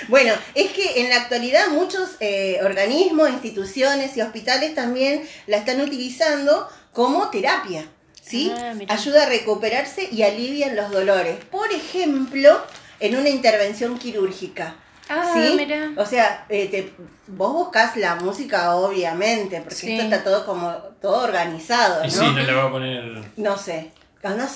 Bueno, 0.09 0.35
es 0.55 0.71
que 0.73 1.01
en 1.03 1.11
la 1.11 1.17
actualidad 1.17 1.69
muchos 1.69 2.17
eh, 2.21 2.61
organismos, 2.63 3.31
instituciones 3.31 4.17
y 4.17 4.21
hospitales 4.23 4.75
también 4.75 5.23
la 5.47 5.57
están 5.57 5.81
utilizando 5.81 6.69
como 6.93 7.29
terapia. 7.31 7.87
¿sí? 8.21 8.53
Ah. 8.57 8.75
Ayuda 8.89 9.25
a 9.25 9.29
recuperarse 9.29 10.09
y 10.11 10.23
alivian 10.23 10.77
los 10.77 10.91
dolores. 10.91 11.37
Por 11.51 11.71
ejemplo, 11.73 12.61
en 13.01 13.17
una 13.17 13.29
intervención 13.29 13.99
quirúrgica. 13.99 14.77
Ah, 15.09 15.33
¿sí? 15.35 15.55
mirá. 15.57 15.91
O 15.97 16.07
sea, 16.07 16.47
eh, 16.49 16.69
te- 16.69 16.93
vos 17.27 17.53
buscas 17.53 17.97
la 17.97 18.15
música, 18.17 18.75
obviamente, 18.77 19.61
porque 19.61 19.75
Sí. 19.77 19.93
esto 19.93 20.05
está 20.05 20.25
todo 20.25 20.47
como 20.47 20.71
todo 21.01 21.23
organizado, 21.25 22.01
¿no? 22.01 22.07
Y 22.07 22.11
sí, 22.11 22.19
no 22.21 22.33
le 22.43 22.55
voy 22.55 22.67
a 22.67 22.71
poner. 22.71 23.23
No 23.37 23.59
sé, 23.59 23.91
andá 24.23 24.45
a 24.45 24.49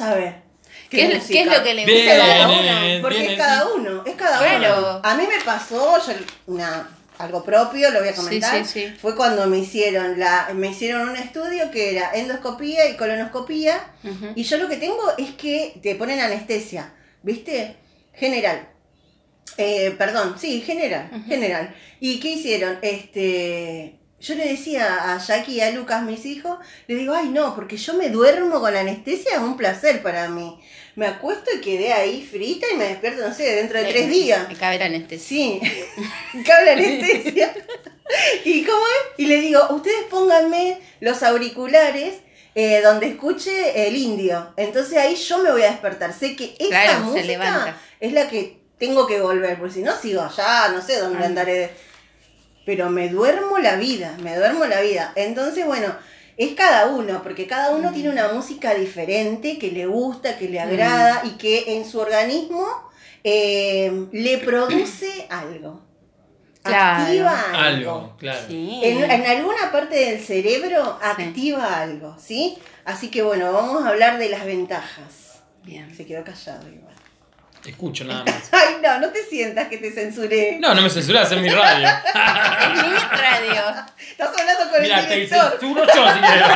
¿Qué 0.91 1.03
es, 1.05 1.15
música. 1.15 1.33
qué 1.33 1.41
es 1.41 1.59
lo 1.59 1.65
que 1.65 1.75
le 1.75 1.85
Bien, 1.85 1.99
gusta 2.07 2.15
a 2.15 2.27
cada 2.29 2.49
uno? 2.49 2.63
bien. 2.83 3.03
Porque 3.03 3.27
es 3.33 3.39
cada 3.39 3.61
sí. 3.63 3.69
uno, 3.77 4.03
es 4.07 4.15
cada 4.15 4.39
Claro. 4.39 4.79
uno. 4.79 5.01
A 5.03 5.15
mí 5.17 5.25
me 5.27 5.45
pasó, 5.45 5.99
yo 6.07 6.13
una, 6.47 6.89
algo 7.19 7.43
propio, 7.45 7.91
lo 7.91 8.01
voy 8.01 8.09
a 8.09 8.15
comentar. 8.15 8.65
Sí, 8.65 8.65
sí, 8.65 8.87
sí. 8.89 8.95
Fue 9.01 9.17
cuando 9.17 9.47
me 9.47 9.59
hicieron 9.59 10.19
la, 10.21 10.49
me 10.55 10.69
hicieron 10.69 11.09
un 11.09 11.17
estudio 11.17 11.71
que 11.71 11.93
era 11.97 12.11
endoscopía 12.15 12.89
y 12.89 12.97
colonoscopía. 12.97 13.81
Y 14.35 14.43
yo 14.45 14.59
lo 14.59 14.69
que 14.69 14.77
tengo 14.77 15.03
es 15.19 15.31
que 15.33 15.79
te 15.83 15.95
ponen 15.95 16.21
anestesia, 16.21 16.93
¿viste? 17.23 17.77
General. 18.15 18.69
Eh, 19.59 19.95
perdón, 19.97 20.37
sí, 20.39 20.61
general, 20.61 21.11
general. 21.27 21.75
¿Y 22.01 22.21
qué 22.21 22.31
hicieron? 22.33 22.79
Este, 22.83 23.99
yo 24.27 24.35
le 24.35 24.49
decía 24.49 25.15
a 25.15 25.19
Jackie 25.19 25.57
y 25.57 25.61
a 25.61 25.71
Lucas, 25.71 26.03
mis 26.03 26.27
hijos, 26.27 26.59
le 26.89 26.97
digo, 26.97 27.15
ay 27.15 27.29
no, 27.29 27.55
porque 27.55 27.77
yo 27.77 27.95
me 27.95 28.09
duermo 28.11 28.61
con 28.61 28.75
la 28.75 28.81
anestesia, 28.81 29.35
es 29.35 29.39
un 29.39 29.57
placer 29.57 30.03
para 30.03 30.29
mí. 30.29 30.59
Me 30.97 31.07
acuesto 31.07 31.51
y 31.55 31.61
quedé 31.61 31.93
ahí 31.93 32.27
frita 32.27 32.67
y 32.73 32.77
me 32.77 32.89
despierto, 32.89 33.29
no 33.29 33.35
sé, 33.35 33.55
dentro 33.55 33.79
de 33.79 33.85
tres 33.85 34.09
días. 34.09 34.49
Me 34.49 34.57
cabe 34.57 34.79
la 34.79 34.87
anestesia. 34.87 35.29
Sí, 35.29 35.61
cabe 36.47 36.67
la 36.67 36.73
anestesia. 36.73 37.55
¿Y 38.45 38.65
cómo 38.65 38.85
es? 38.87 39.19
Y 39.19 39.27
le 39.27 39.41
digo, 39.41 39.61
ustedes 39.71 40.05
pónganme 40.11 40.79
los 41.01 41.23
auriculares 41.23 42.15
eh, 42.55 42.81
donde 42.83 43.09
escuche 43.09 43.87
el 43.87 43.97
indio. 43.97 44.55
Entonces 44.57 44.97
ahí 44.97 45.15
yo 45.15 45.39
me 45.39 45.53
voy 45.53 45.63
a 45.63 45.71
despertar. 45.71 46.13
Sé 46.13 46.35
que 46.35 46.55
Claro, 46.57 46.93
se 46.93 47.21
música 47.21 47.77
es 48.01 48.13
la 48.13 48.29
que 48.29 48.59
tengo 48.79 49.07
que 49.07 49.21
volver, 49.21 49.59
porque 49.59 49.75
si 49.75 49.83
no 49.83 49.97
sigo 49.97 50.23
allá, 50.23 50.69
no 50.69 50.81
sé 50.83 50.99
dónde 50.99 51.25
andaré. 51.25 51.71
Pero 52.67 52.91
me 52.91 53.09
duermo 53.09 53.59
la 53.59 53.77
vida, 53.77 54.17
me 54.23 54.37
duermo 54.37 54.67
la 54.67 54.83
vida. 54.83 55.13
Entonces, 55.15 55.65
bueno, 55.65 55.95
es 56.37 56.53
cada 56.55 56.89
uno, 56.89 57.23
porque 57.23 57.47
cada 57.47 57.71
uno 57.71 57.93
tiene 57.93 58.11
una 58.11 58.29
música 58.29 58.75
diferente 58.75 59.59
que 59.59 59.71
le 59.73 59.87
gusta, 59.87 60.37
que 60.37 60.51
le 60.51 60.61
agrada 60.61 61.23
y 61.25 61.39
que 61.39 61.77
en 61.77 61.89
su 61.89 61.99
organismo 61.99 62.67
eh, 63.25 64.07
le 64.13 64.39
produce 64.39 65.27
algo. 65.31 65.81
Claro. 66.63 67.05
Activa 67.05 67.41
algo. 67.53 67.95
Algo, 67.95 68.17
claro. 68.19 68.41
Sí. 68.49 68.81
En, 68.83 69.09
en 69.09 69.27
alguna 69.27 69.71
parte 69.71 69.95
del 69.97 70.21
cerebro 70.21 70.99
activa 71.01 71.81
algo, 71.81 72.17
¿sí? 72.19 72.59
Así 72.85 73.09
que 73.09 73.23
bueno, 73.23 73.53
vamos 73.53 73.85
a 73.85 73.91
hablar 73.91 74.19
de 74.19 74.29
las 74.29 74.45
ventajas. 74.45 75.41
Bien. 75.63 75.95
Se 75.97 76.05
quedó 76.05 76.23
callado 76.25 76.69
igual. 76.69 76.86
Escucho 77.67 78.05
nada 78.05 78.25
más. 78.27 78.49
Ay, 78.53 78.77
no, 78.83 78.99
no 79.01 79.09
te 79.11 79.25
sientas 79.25 79.69
que 79.69 79.79
te 79.79 79.91
censuré. 79.93 80.59
No, 80.61 80.75
no 80.75 80.83
me 80.83 80.91
censurás 80.91 81.31
en 81.33 81.43
mi 81.43 81.49
radio. 81.49 81.89
Es 81.89 82.75
mi 82.87 82.95
radio. 82.95 83.63
Estás 84.11 84.29
hablando 84.39 84.71
con 84.71 84.83
Mira, 84.83 85.01
el 85.01 85.09
te 85.09 85.15
director. 85.15 85.51
censuro 85.51 85.85
yo 85.87 85.93
si 86.13 86.21
querés. 86.21 86.47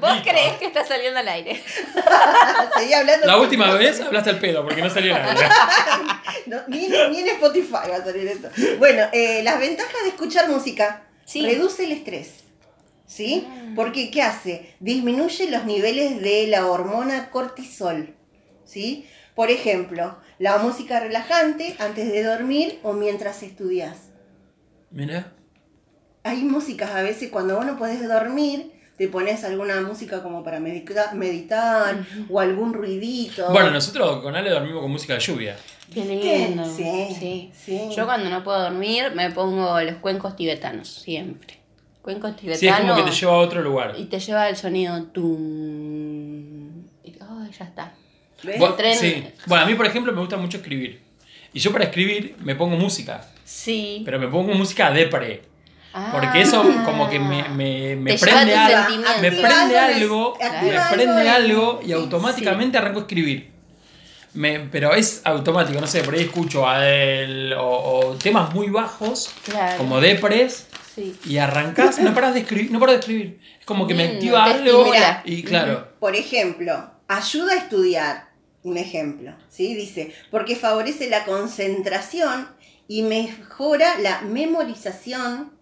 ¿Vos 0.00 0.12
Listo. 0.14 0.30
creés 0.30 0.52
que 0.58 0.66
está 0.66 0.84
saliendo 0.84 1.20
al 1.20 1.28
aire? 1.28 1.62
Seguí 2.78 2.92
hablando. 2.92 3.26
La 3.26 3.36
última 3.38 3.72
vez 3.74 4.00
hablaste 4.00 4.30
al 4.30 4.38
pedo 4.38 4.62
porque 4.64 4.82
no 4.82 4.90
salió 4.90 5.14
nada. 5.18 5.34
No, 6.46 6.56
ni, 6.66 6.88
ni 6.88 7.20
en 7.20 7.28
Spotify 7.28 7.88
va 7.90 7.96
a 7.96 8.04
salir 8.04 8.26
esto. 8.26 8.48
Bueno, 8.78 9.04
eh, 9.12 9.42
las 9.44 9.60
ventajas 9.60 10.02
de 10.02 10.08
escuchar 10.08 10.48
música. 10.48 11.04
Sí. 11.24 11.42
Reduce 11.46 11.84
el 11.84 11.92
estrés. 11.92 12.30
¿Sí? 13.06 13.46
Porque, 13.76 14.10
¿qué 14.10 14.22
hace? 14.22 14.74
Disminuye 14.80 15.48
los 15.50 15.64
niveles 15.64 16.20
de 16.20 16.46
la 16.48 16.66
hormona 16.66 17.30
cortisol. 17.30 18.14
¿Sí? 18.64 19.06
Por 19.34 19.50
ejemplo, 19.50 20.16
la 20.38 20.58
música 20.58 21.00
relajante 21.00 21.74
antes 21.78 22.10
de 22.12 22.22
dormir 22.24 22.78
o 22.82 22.92
mientras 22.92 23.42
estudias. 23.42 24.10
Mira. 24.90 25.32
Hay 26.24 26.42
músicas 26.44 26.90
a 26.90 27.02
veces 27.02 27.30
cuando 27.30 27.56
vos 27.56 27.66
no 27.66 27.76
podés 27.78 28.06
dormir, 28.06 28.70
te 28.96 29.08
pones 29.08 29.42
alguna 29.42 29.80
música 29.80 30.22
como 30.22 30.44
para 30.44 30.60
medita- 30.60 31.12
meditar 31.14 32.04
o 32.28 32.38
algún 32.40 32.72
ruidito. 32.74 33.50
Bueno, 33.50 33.70
nosotros 33.70 34.22
con 34.22 34.36
Ale 34.36 34.50
dormimos 34.50 34.82
con 34.82 34.90
música 34.92 35.14
de 35.14 35.20
lluvia. 35.20 35.56
Qué 35.92 36.04
lindo. 36.04 36.64
Sí, 36.64 37.08
Sí. 37.18 37.50
sí. 37.54 37.88
Yo 37.96 38.04
cuando 38.04 38.28
no 38.30 38.44
puedo 38.44 38.60
dormir 38.62 39.12
me 39.14 39.30
pongo 39.30 39.80
los 39.80 39.96
cuencos 39.96 40.36
tibetanos, 40.36 40.88
siempre. 40.88 41.58
cuenco 42.02 42.32
tibetano. 42.32 42.58
Sí, 42.58 42.68
es 42.68 42.76
como 42.80 42.96
que 42.96 43.02
te 43.10 43.16
lleva 43.16 43.32
a 43.32 43.38
otro 43.38 43.62
lugar. 43.62 43.94
Y 43.96 44.04
te 44.06 44.18
lleva 44.20 44.48
el 44.48 44.56
sonido 44.56 45.02
tum. 45.04 46.84
Y, 47.04 47.14
oh, 47.20 47.46
ya 47.58 47.64
está. 47.64 47.94
¿Ves? 48.42 48.58
Bueno, 48.58 48.76
tren- 48.76 48.94
sí. 48.96 49.24
Bueno, 49.46 49.64
a 49.64 49.66
mí, 49.66 49.74
por 49.74 49.86
ejemplo, 49.86 50.12
me 50.12 50.20
gusta 50.20 50.36
mucho 50.36 50.58
escribir. 50.58 51.00
Y 51.52 51.60
yo 51.60 51.70
para 51.72 51.84
escribir 51.84 52.34
me 52.40 52.54
pongo 52.54 52.76
música. 52.76 53.26
Sí. 53.44 54.02
Pero 54.04 54.18
me 54.18 54.28
pongo 54.28 54.52
música 54.54 54.90
depre. 54.90 55.42
Porque 56.10 56.40
eso 56.40 56.62
como 56.86 57.10
que 57.10 57.18
me, 57.18 57.46
me, 57.50 57.96
me 57.96 58.12
Ah. 58.12 58.16
Te 58.16 58.24
lleva 58.26 58.38
prende, 58.38 58.52
tus 58.54 58.60
algo, 58.62 58.78
sentimientos. 58.78 59.20
me 59.20 59.28
Activa 59.28 59.48
prende 59.48 59.78
algo 59.78 59.86
en 59.90 59.96
el- 59.96 60.02
algo, 60.02 60.34
activa 60.40 60.62
me 60.72 60.78
algo 60.78 60.94
prende 60.94 61.22
en- 61.22 61.28
algo 61.28 61.80
y 61.82 61.86
sí, 61.86 61.92
automáticamente 61.92 62.78
arranco 62.78 62.98
a 63.00 63.02
escribir. 63.02 63.52
Me, 64.34 64.60
pero 64.60 64.94
es 64.94 65.20
automático, 65.24 65.78
no 65.78 65.86
sé, 65.86 66.02
por 66.02 66.14
ahí 66.14 66.22
escucho 66.22 66.66
a 66.66 66.88
él 66.88 67.52
o, 67.52 67.66
o 67.66 68.14
temas 68.14 68.54
muy 68.54 68.70
bajos, 68.70 69.30
Claro. 69.44 69.76
como 69.76 70.00
depres, 70.00 70.68
Sí. 70.94 71.14
y 71.26 71.36
arrancás, 71.36 71.98
no 71.98 72.14
paras 72.14 72.32
de 72.32 72.40
escribir, 72.40 72.70
no 72.70 72.80
paro 72.80 72.92
de 72.92 72.98
escribir. 72.98 73.40
Es 73.60 73.66
como 73.66 73.86
que 73.86 73.92
me 73.94 74.04
activa 74.04 74.44
te 74.46 74.50
algo 74.52 74.78
estimula. 74.86 75.22
y 75.26 75.42
claro. 75.42 75.88
Por 76.00 76.16
ejemplo, 76.16 76.90
ayuda 77.08 77.52
a 77.52 77.56
estudiar. 77.56 78.31
Un 78.64 78.76
ejemplo, 78.76 79.34
¿sí? 79.48 79.74
Dice, 79.74 80.12
porque 80.30 80.54
favorece 80.56 81.10
la 81.10 81.24
concentración 81.24 82.48
y 82.86 83.02
mejora 83.02 83.98
la 83.98 84.22
memorización 84.22 85.52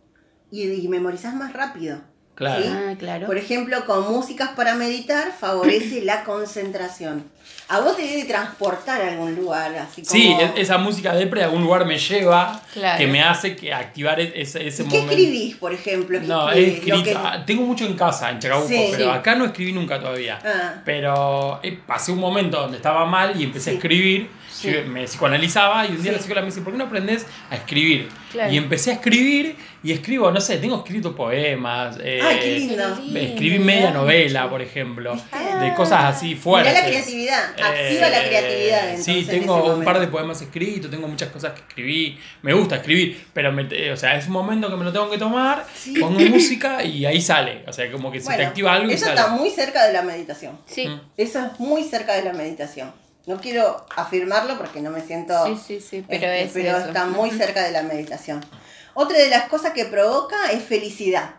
y, 0.51 0.71
y 0.71 0.89
memorizás 0.89 1.35
más 1.35 1.53
rápido. 1.53 2.03
Claro. 2.35 2.63
¿sí? 2.63 2.69
Ah, 2.71 2.95
claro. 2.99 3.27
Por 3.27 3.37
ejemplo, 3.37 3.85
con 3.87 4.11
músicas 4.11 4.51
para 4.51 4.75
meditar 4.75 5.33
favorece 5.33 6.03
la 6.03 6.25
concentración. 6.25 7.25
A 7.73 7.79
vos 7.81 7.97
te 7.97 8.03
debe 8.03 8.25
transportar 8.25 9.01
a 9.01 9.09
algún 9.13 9.37
lugar, 9.37 9.73
así 9.77 10.03
como... 10.03 10.11
Sí, 10.13 10.35
e- 10.41 10.61
esa 10.61 10.77
música 10.77 11.15
depre 11.15 11.43
a 11.43 11.45
algún 11.45 11.63
lugar 11.63 11.85
me 11.87 11.97
lleva, 11.99 12.61
Claro. 12.73 12.99
que 12.99 13.07
me 13.07 13.23
hace 13.23 13.55
que 13.55 13.73
activar 13.73 14.19
e- 14.19 14.33
ese, 14.43 14.67
ese 14.67 14.83
¿Y 14.83 14.87
¿Qué 14.87 14.99
momento. 14.99 15.13
escribís, 15.13 15.55
por 15.57 15.73
ejemplo? 15.73 16.21
¿Qué 16.21 16.27
No, 16.27 16.51
he 16.51 16.69
escrito. 16.75 17.03
que- 17.05 17.15
ah, 17.15 17.45
Tengo 17.47 17.63
mucho 17.63 17.87
en 17.87 17.95
casa, 17.95 18.29
en 18.31 18.41
Chacabuco, 18.41 18.69
Sí. 18.69 18.89
pero 18.91 19.05
Sí. 19.05 19.11
acá 19.11 19.37
no 19.37 19.45
escribí 19.45 19.73
nunca 19.73 20.01
todavía. 20.01 20.41
Ah. 20.45 20.75
Pero 20.85 21.61
eh, 21.63 21.79
pasé 21.87 22.11
un 22.11 22.19
momento 22.19 22.61
donde 22.61 22.79
estaba 22.79 23.07
mal 23.07 23.41
y 23.41 23.45
empecé 23.45 23.71
a 23.71 23.73
escribir. 23.75 24.29
Sí. 24.61 24.71
Yo 24.73 24.85
me 24.87 25.05
psicoanalizaba 25.07 25.87
y 25.87 25.91
un 25.93 26.03
día 26.03 26.13
Sí. 26.13 26.17
la 26.17 26.23
psicóloga 26.23 26.43
me 26.43 26.47
dice, 26.49 26.61
¿por 26.61 26.73
qué 26.73 26.79
no 26.79 26.85
aprendes 26.85 27.27
a 27.51 27.57
escribir? 27.57 28.09
Claro. 28.33 28.53
Y 28.53 28.57
empecé 28.59 28.91
a 28.91 28.95
escribir 28.95 29.57
y 29.83 29.93
escribo, 29.93 30.31
no 30.31 30.41
sé, 30.41 30.59
tengo 30.59 30.77
escrito 30.77 31.17
poemas. 31.17 31.97
eh, 32.03 32.21
Ay, 32.23 32.39
qué 32.41 32.59
lindo. 32.59 32.85
Escribí 33.15 33.59
media 33.59 33.91
novela, 33.91 34.49
por 34.51 34.61
ejemplo, 34.63 35.15
¿Viste? 35.15 35.39
de 35.65 35.75
cosas 35.75 36.05
así 36.17 36.35
fuertes. 36.35 36.73
Mirá 36.73 36.85
la 36.85 36.89
creatividad, 36.91 37.45
activa 37.61 38.09
la 38.11 38.25
creatividad, 38.29 38.85
entonces, 38.91 39.05
sí, 39.05 39.19
en 39.21 39.27
tengo 39.41 39.59
ese 39.65 39.71
un 39.75 39.85
par 39.85 39.99
de 39.99 40.07
poemas 40.09 40.41
escritos, 40.43 40.91
tengo 40.91 41.09
muchas 41.09 41.31
cosas 41.31 41.53
que 41.53 41.61
escribí. 41.61 42.19
Me 42.43 42.53
gusta 42.53 42.77
escribir, 42.77 43.25
pero 43.33 43.51
me- 43.53 43.67
eh, 43.71 43.91
o 43.93 43.97
sea, 43.97 44.17
es 44.17 44.27
un 44.27 44.33
momento 44.33 44.69
que 44.71 44.77
me 44.77 44.85
lo 44.85 44.93
tengo 44.93 45.11
que 45.11 45.19
tomar, 45.19 45.65
Sí. 45.75 45.95
pongo 45.99 46.21
música 46.21 46.85
y 46.85 47.07
ahí 47.07 47.21
sale. 47.21 47.65
O 47.67 47.73
sea, 47.73 47.91
como 47.91 48.13
que 48.13 48.21
se 48.21 48.27
te 48.29 48.35
Bueno, 48.35 48.49
activa 48.49 48.75
algo 48.75 48.91
y 48.91 48.95
eso 48.95 49.07
sale. 49.07 49.19
está 49.21 49.31
muy 49.33 49.51
cerca 49.51 49.87
de 49.87 49.93
la 49.93 50.03
meditación. 50.03 50.59
Sí. 50.67 50.87
Mm. 50.89 51.01
Eso 51.17 51.39
es 51.47 51.59
muy 51.59 51.83
cerca 51.85 52.13
de 52.15 52.23
la 52.23 52.33
meditación. 52.33 52.93
No 53.31 53.41
quiero 53.41 53.87
afirmarlo 53.95 54.59
porque 54.59 54.81
no 54.81 54.91
me 54.91 55.03
siento... 55.03 55.47
Sí, 55.47 55.57
sí, 55.65 55.81
sí, 55.81 56.05
pero 56.09 56.27
este, 56.27 56.43
es 56.43 56.53
pero 56.53 56.79
eso. 56.79 56.89
está 56.89 57.07
muy 57.07 57.31
cerca 57.31 57.63
de 57.63 57.71
la 57.71 57.85
meditación. 57.85 58.45
Otra 58.93 59.19
de 59.19 59.29
las 59.29 59.49
cosas 59.49 59.73
que 59.73 59.85
provoca 59.85 60.51
es 60.51 60.65
felicidad. 60.65 61.37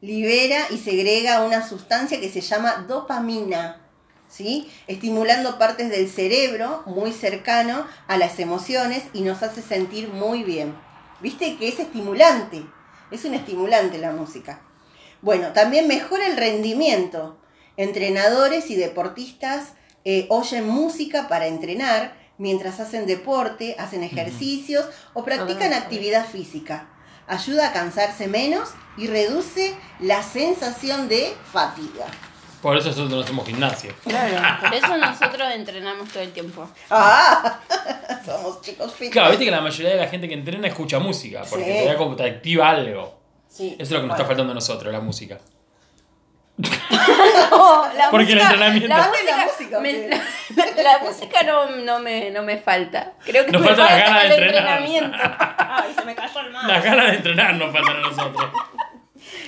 Libera 0.00 0.66
y 0.70 0.78
segrega 0.78 1.44
una 1.44 1.68
sustancia 1.68 2.18
que 2.18 2.30
se 2.30 2.40
llama 2.40 2.86
dopamina, 2.88 3.82
¿sí? 4.30 4.72
Estimulando 4.86 5.58
partes 5.58 5.90
del 5.90 6.08
cerebro 6.08 6.84
muy 6.86 7.12
cercano 7.12 7.86
a 8.08 8.16
las 8.16 8.38
emociones 8.38 9.02
y 9.12 9.20
nos 9.20 9.42
hace 9.42 9.60
sentir 9.60 10.08
muy 10.08 10.42
bien. 10.42 10.74
¿Viste 11.20 11.58
que 11.58 11.68
es 11.68 11.78
estimulante? 11.80 12.64
Es 13.10 13.26
un 13.26 13.34
estimulante 13.34 13.98
la 13.98 14.12
música. 14.12 14.62
Bueno, 15.20 15.52
también 15.52 15.86
mejora 15.86 16.26
el 16.28 16.38
rendimiento. 16.38 17.38
Entrenadores 17.76 18.70
y 18.70 18.76
deportistas 18.76 19.74
eh, 20.04 20.26
oyen 20.30 20.66
música 20.68 21.28
para 21.28 21.46
entrenar 21.46 22.14
mientras 22.38 22.80
hacen 22.80 23.06
deporte, 23.06 23.76
hacen 23.78 24.02
ejercicios 24.02 24.86
o 25.14 25.24
practican 25.24 25.72
Ah. 25.72 25.78
actividad 25.78 26.26
física. 26.26 26.88
Ayuda 27.26 27.68
a 27.68 27.72
cansarse 27.72 28.26
menos 28.26 28.70
y 28.96 29.06
reduce 29.06 29.74
la 30.00 30.22
sensación 30.22 31.08
de 31.08 31.32
fatiga. 31.52 32.06
Por 32.62 32.76
eso 32.76 32.88
nosotros 32.88 33.10
no 33.10 33.20
hacemos 33.20 33.46
gimnasio. 33.46 33.94
Claro, 34.04 34.36
por 34.60 34.74
eso 34.74 34.96
nosotros 34.96 35.48
entrenamos 35.54 36.08
todo 36.10 36.22
el 36.22 36.32
tiempo. 36.32 36.68
¡Ah! 36.90 37.60
Somos 38.26 38.60
chicos 38.62 38.92
fit. 38.94 39.12
Claro, 39.12 39.30
viste 39.30 39.44
que 39.46 39.50
la 39.50 39.60
mayoría 39.62 39.90
de 39.92 39.96
la 39.96 40.08
gente 40.08 40.28
que 40.28 40.34
entrena 40.34 40.68
escucha 40.68 40.98
música, 40.98 41.42
porque 41.48 41.64
Sí. 41.64 41.70
te, 41.70 41.84
da 41.86 41.96
como 41.96 42.16
te 42.16 42.24
activa 42.24 42.68
algo. 42.70 43.18
Sí. 43.48 43.74
Eso 43.78 43.82
es 43.82 43.90
lo 43.92 44.00
que 44.02 44.06
nos 44.08 44.14
está 44.16 44.26
faltando 44.26 44.52
a 44.52 44.54
nosotros, 44.54 44.92
la 44.92 45.00
música. 45.00 45.38
No, 47.50 47.92
la 47.96 48.10
Porque 48.10 48.32
el 48.32 48.38
música- 48.38 48.52
entrenamiento. 48.52 48.88
La 48.88 48.98
La 48.98 49.08
música, 49.08 49.46
música, 49.46 49.80
me- 49.80 49.92
¿qué? 49.92 50.20
la, 50.56 50.82
la 50.82 50.98
música 50.98 51.42
no, 51.42 51.70
no, 51.76 51.98
me, 52.00 52.30
no 52.30 52.42
me 52.42 52.58
falta. 52.58 53.12
Creo 53.24 53.44
que 53.46 53.52
Nos 53.52 53.62
me 53.62 53.68
falta 53.68 53.82
la 53.84 53.88
falta 53.90 54.04
gana 54.06 54.20
de 54.20 54.26
el 54.26 54.32
entrenar. 54.42 54.82
entrenamiento. 54.82 55.18
Ay, 55.58 55.94
se 55.98 56.04
me 56.04 56.14
cayó 56.14 56.40
el 56.40 56.52
Las 56.52 56.84
ganas 56.84 57.06
de 57.10 57.16
entrenar 57.16 57.54
nos 57.54 57.72
faltan 57.72 57.96
a 57.96 58.00
nosotros. 58.00 58.50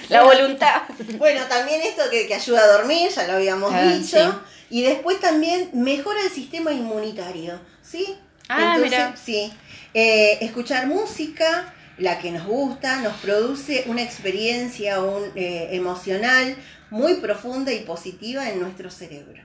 La 0.08 0.22
voluntad. 0.24 0.82
Bueno, 1.18 1.40
también 1.48 1.80
esto 1.82 2.02
que, 2.10 2.26
que 2.26 2.34
ayuda 2.34 2.60
a 2.62 2.66
dormir, 2.78 3.10
ya 3.10 3.26
lo 3.26 3.34
habíamos 3.34 3.72
Ah, 3.72 3.82
dicho. 3.82 4.16
sí. 4.18 4.38
Y 4.70 4.82
después 4.82 5.20
también 5.20 5.70
mejora 5.74 6.20
el 6.22 6.30
sistema 6.30 6.72
inmunitario, 6.72 7.60
¿sí? 7.82 8.16
Ah, 8.48 8.76
mira. 8.80 9.14
sí. 9.22 9.52
Eh, 9.94 10.38
escuchar 10.40 10.86
música, 10.86 11.72
la 11.98 12.18
que 12.18 12.30
nos 12.30 12.46
gusta, 12.46 12.96
nos 12.96 13.14
produce 13.18 13.84
una 13.86 14.02
experiencia 14.02 15.00
un, 15.00 15.30
eh, 15.36 15.68
emocional 15.72 16.56
muy 16.92 17.14
profunda 17.14 17.72
y 17.72 17.80
positiva 17.80 18.50
en 18.50 18.60
nuestro 18.60 18.90
cerebro. 18.90 19.42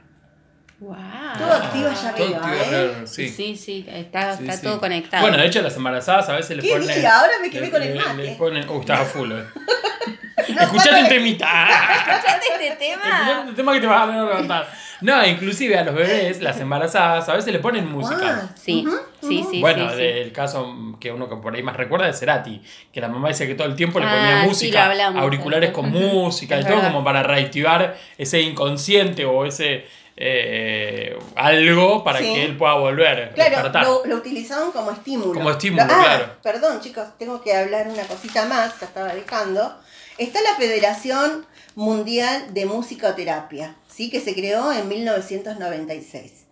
Wow. 0.80 0.96
Todo 1.40 1.54
activa 1.54 1.90
allá 1.90 2.14
Todo 2.16 2.26
arriba, 2.26 2.38
activa, 2.38 2.56
¿eh? 2.64 2.68
claro, 2.70 3.08
Sí, 3.08 3.30
sí. 3.30 3.56
sí, 3.58 3.86
está, 3.90 4.38
Sí, 4.38 4.44
está 4.44 4.58
sí. 4.58 4.64
todo 4.64 4.80
conectado. 4.80 5.22
Bueno, 5.24 5.38
de 5.38 5.48
hecho, 5.48 5.62
las 5.64 5.76
embarazadas 5.76 6.30
a 6.30 6.34
veces 6.36 6.56
le 6.58 6.62
¿Qué 6.64 6.70
ponen. 6.74 6.88
día? 7.00 7.20
Ahora 7.20 7.34
me 7.42 7.50
quedé 7.50 7.62
le- 7.62 7.72
con 7.72 7.82
el 7.82 7.94
le- 7.98 8.00
mate. 8.06 8.24
Le 8.24 8.36
ponen. 8.36 8.70
Uh, 8.70 8.80
estaba 8.82 9.04
full, 9.06 9.32
eh. 9.32 9.44
No, 10.50 10.62
Escuchate 10.62 11.02
un 11.02 11.08
temita. 11.10 11.46
¿Escuchaste 11.98 12.46
este 12.54 12.68
Escuchate 12.68 12.78
tema? 13.02 13.46
un 13.48 13.56
tema 13.56 13.74
que 13.74 13.80
te 13.82 13.88
vas 13.88 14.02
a 14.10 14.12
levantar. 14.12 14.68
No, 15.02 15.26
inclusive 15.26 15.78
a 15.78 15.84
los 15.84 15.94
bebés, 15.94 16.42
las 16.42 16.60
embarazadas, 16.60 17.28
a 17.28 17.34
veces 17.34 17.52
le 17.52 17.60
ponen 17.60 17.86
Ah, 17.86 17.92
música. 17.92 18.50
Sí, 18.56 18.86
sí, 19.22 19.46
sí. 19.52 19.60
bueno, 19.62 19.90
sí, 19.90 19.96
sí. 19.98 20.02
del 20.02 20.32
caso 20.32 20.96
que 21.00 21.12
uno 21.12 21.28
que 21.28 21.36
por 21.38 21.54
ahí 21.56 21.62
más 21.64 21.76
recuerda 21.76 22.08
es 22.08 22.18
Cerati, 22.20 22.62
que 22.94 23.02
la 23.02 23.08
mamá 23.08 23.28
decía 23.28 23.46
que 23.46 23.56
todo 23.56 23.68
el 23.68 23.76
tiempo 23.76 24.00
le 24.00 24.06
Ah, 24.06 24.10
ponía 24.16 24.36
música, 24.46 24.86
hablamos. 24.86 25.22
auriculares 25.22 25.72
con 25.72 25.90
música 25.92 26.60
y 26.60 26.64
todo 26.64 26.82
como 26.82 27.04
para 27.04 27.24
reactivar 27.24 27.98
ese 28.18 28.40
inconsciente 28.42 29.26
o 29.26 29.46
ese 29.46 29.86
eh, 30.20 31.18
algo 31.36 32.04
para 32.04 32.20
Sí. 32.20 32.26
que 32.34 32.46
él 32.46 32.58
pueda 32.58 32.74
volver, 32.74 33.32
Claro, 33.36 33.52
despertar. 33.52 33.84
lo, 33.86 34.06
lo 34.06 34.16
utilizaban 34.16 34.72
como 34.72 34.92
estímulo. 34.92 35.34
Como 35.34 35.52
estímulo, 35.52 35.86
Lo- 35.86 35.94
ah, 35.94 36.04
claro. 36.04 36.36
Perdón, 36.42 36.82
chicos, 36.82 37.08
tengo 37.20 37.42
que 37.42 37.54
hablar 37.56 37.88
una 37.88 38.04
cosita 38.04 38.46
más, 38.46 38.80
ya 38.80 38.88
estaba 38.88 39.14
dejando. 39.14 39.80
Está 40.18 40.42
la 40.42 40.56
Federación 40.56 41.46
Mundial 41.76 42.54
de 42.56 42.66
Musicoterapia, 42.66 43.76
¿sí? 43.88 44.10
que 44.10 44.20
se 44.20 44.34
creó 44.34 44.72
en 44.74 44.88
1996. 44.88 46.46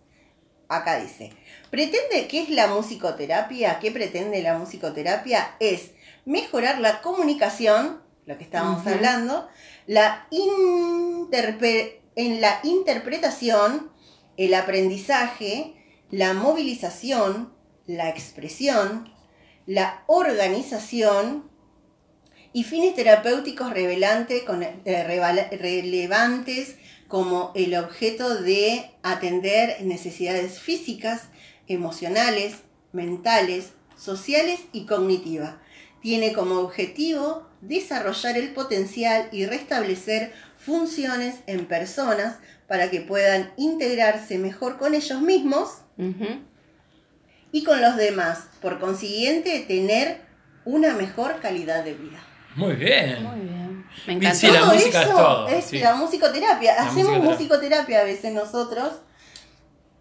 Acá 0.68 0.98
dice, 1.00 1.32
pretende, 1.70 2.28
¿qué 2.28 2.42
es 2.42 2.50
la 2.50 2.68
musicoterapia? 2.68 3.78
¿Qué 3.80 3.90
pretende 3.90 4.40
la 4.42 4.56
musicoterapia? 4.58 5.54
Es 5.58 5.90
mejorar 6.24 6.78
la 6.80 7.00
comunicación, 7.02 8.00
lo 8.26 8.36
que 8.38 8.44
estábamos 8.44 8.86
hablando, 8.86 9.48
la 9.86 10.26
interpe- 10.30 12.00
en 12.16 12.40
la 12.40 12.60
interpretación, 12.64 13.92
el 14.36 14.54
aprendizaje, 14.54 15.74
la 16.10 16.34
movilización, 16.34 17.54
la 17.86 18.08
expresión, 18.08 19.12
la 19.66 20.02
organización 20.06 21.50
y 22.52 22.64
fines 22.64 22.94
terapéuticos 22.94 23.72
eh, 23.76 25.58
relevantes 25.60 26.76
como 27.06 27.52
el 27.54 27.76
objeto 27.76 28.40
de 28.42 28.90
atender 29.02 29.82
necesidades 29.82 30.58
físicas, 30.58 31.28
emocionales, 31.68 32.56
mentales, 32.92 33.72
sociales 33.96 34.60
y 34.72 34.86
cognitivas. 34.86 35.56
Tiene 36.00 36.32
como 36.32 36.60
objetivo 36.60 37.46
desarrollar 37.60 38.36
el 38.36 38.52
potencial 38.54 39.28
y 39.32 39.46
restablecer 39.46 40.32
funciones 40.66 41.36
en 41.46 41.66
personas 41.66 42.36
para 42.68 42.90
que 42.90 43.00
puedan 43.00 43.52
integrarse 43.56 44.36
mejor 44.38 44.76
con 44.76 44.94
ellos 44.94 45.20
mismos 45.22 45.70
y 47.52 47.64
con 47.64 47.80
los 47.80 47.96
demás. 47.96 48.48
Por 48.60 48.78
consiguiente, 48.80 49.64
tener 49.66 50.20
una 50.64 50.94
mejor 50.94 51.40
calidad 51.40 51.84
de 51.84 51.94
vida. 51.94 52.18
Muy 52.56 52.74
bien. 52.74 53.22
Muy 53.22 53.40
bien. 53.40 53.86
Me 54.06 54.12
Y 54.14 54.16
encantó. 54.16 54.38
sí, 54.38 54.46
la 54.50 54.64
música 54.64 55.02
es 55.02 55.10
todo, 55.10 55.48
Es 55.48 55.64
sí. 55.66 55.78
la 55.78 55.94
musicoterapia. 55.94 56.74
La 56.74 56.82
Hacemos 56.82 57.12
musicoterapia. 57.18 57.30
musicoterapia 57.30 58.00
a 58.00 58.04
veces 58.04 58.32
nosotros 58.34 58.90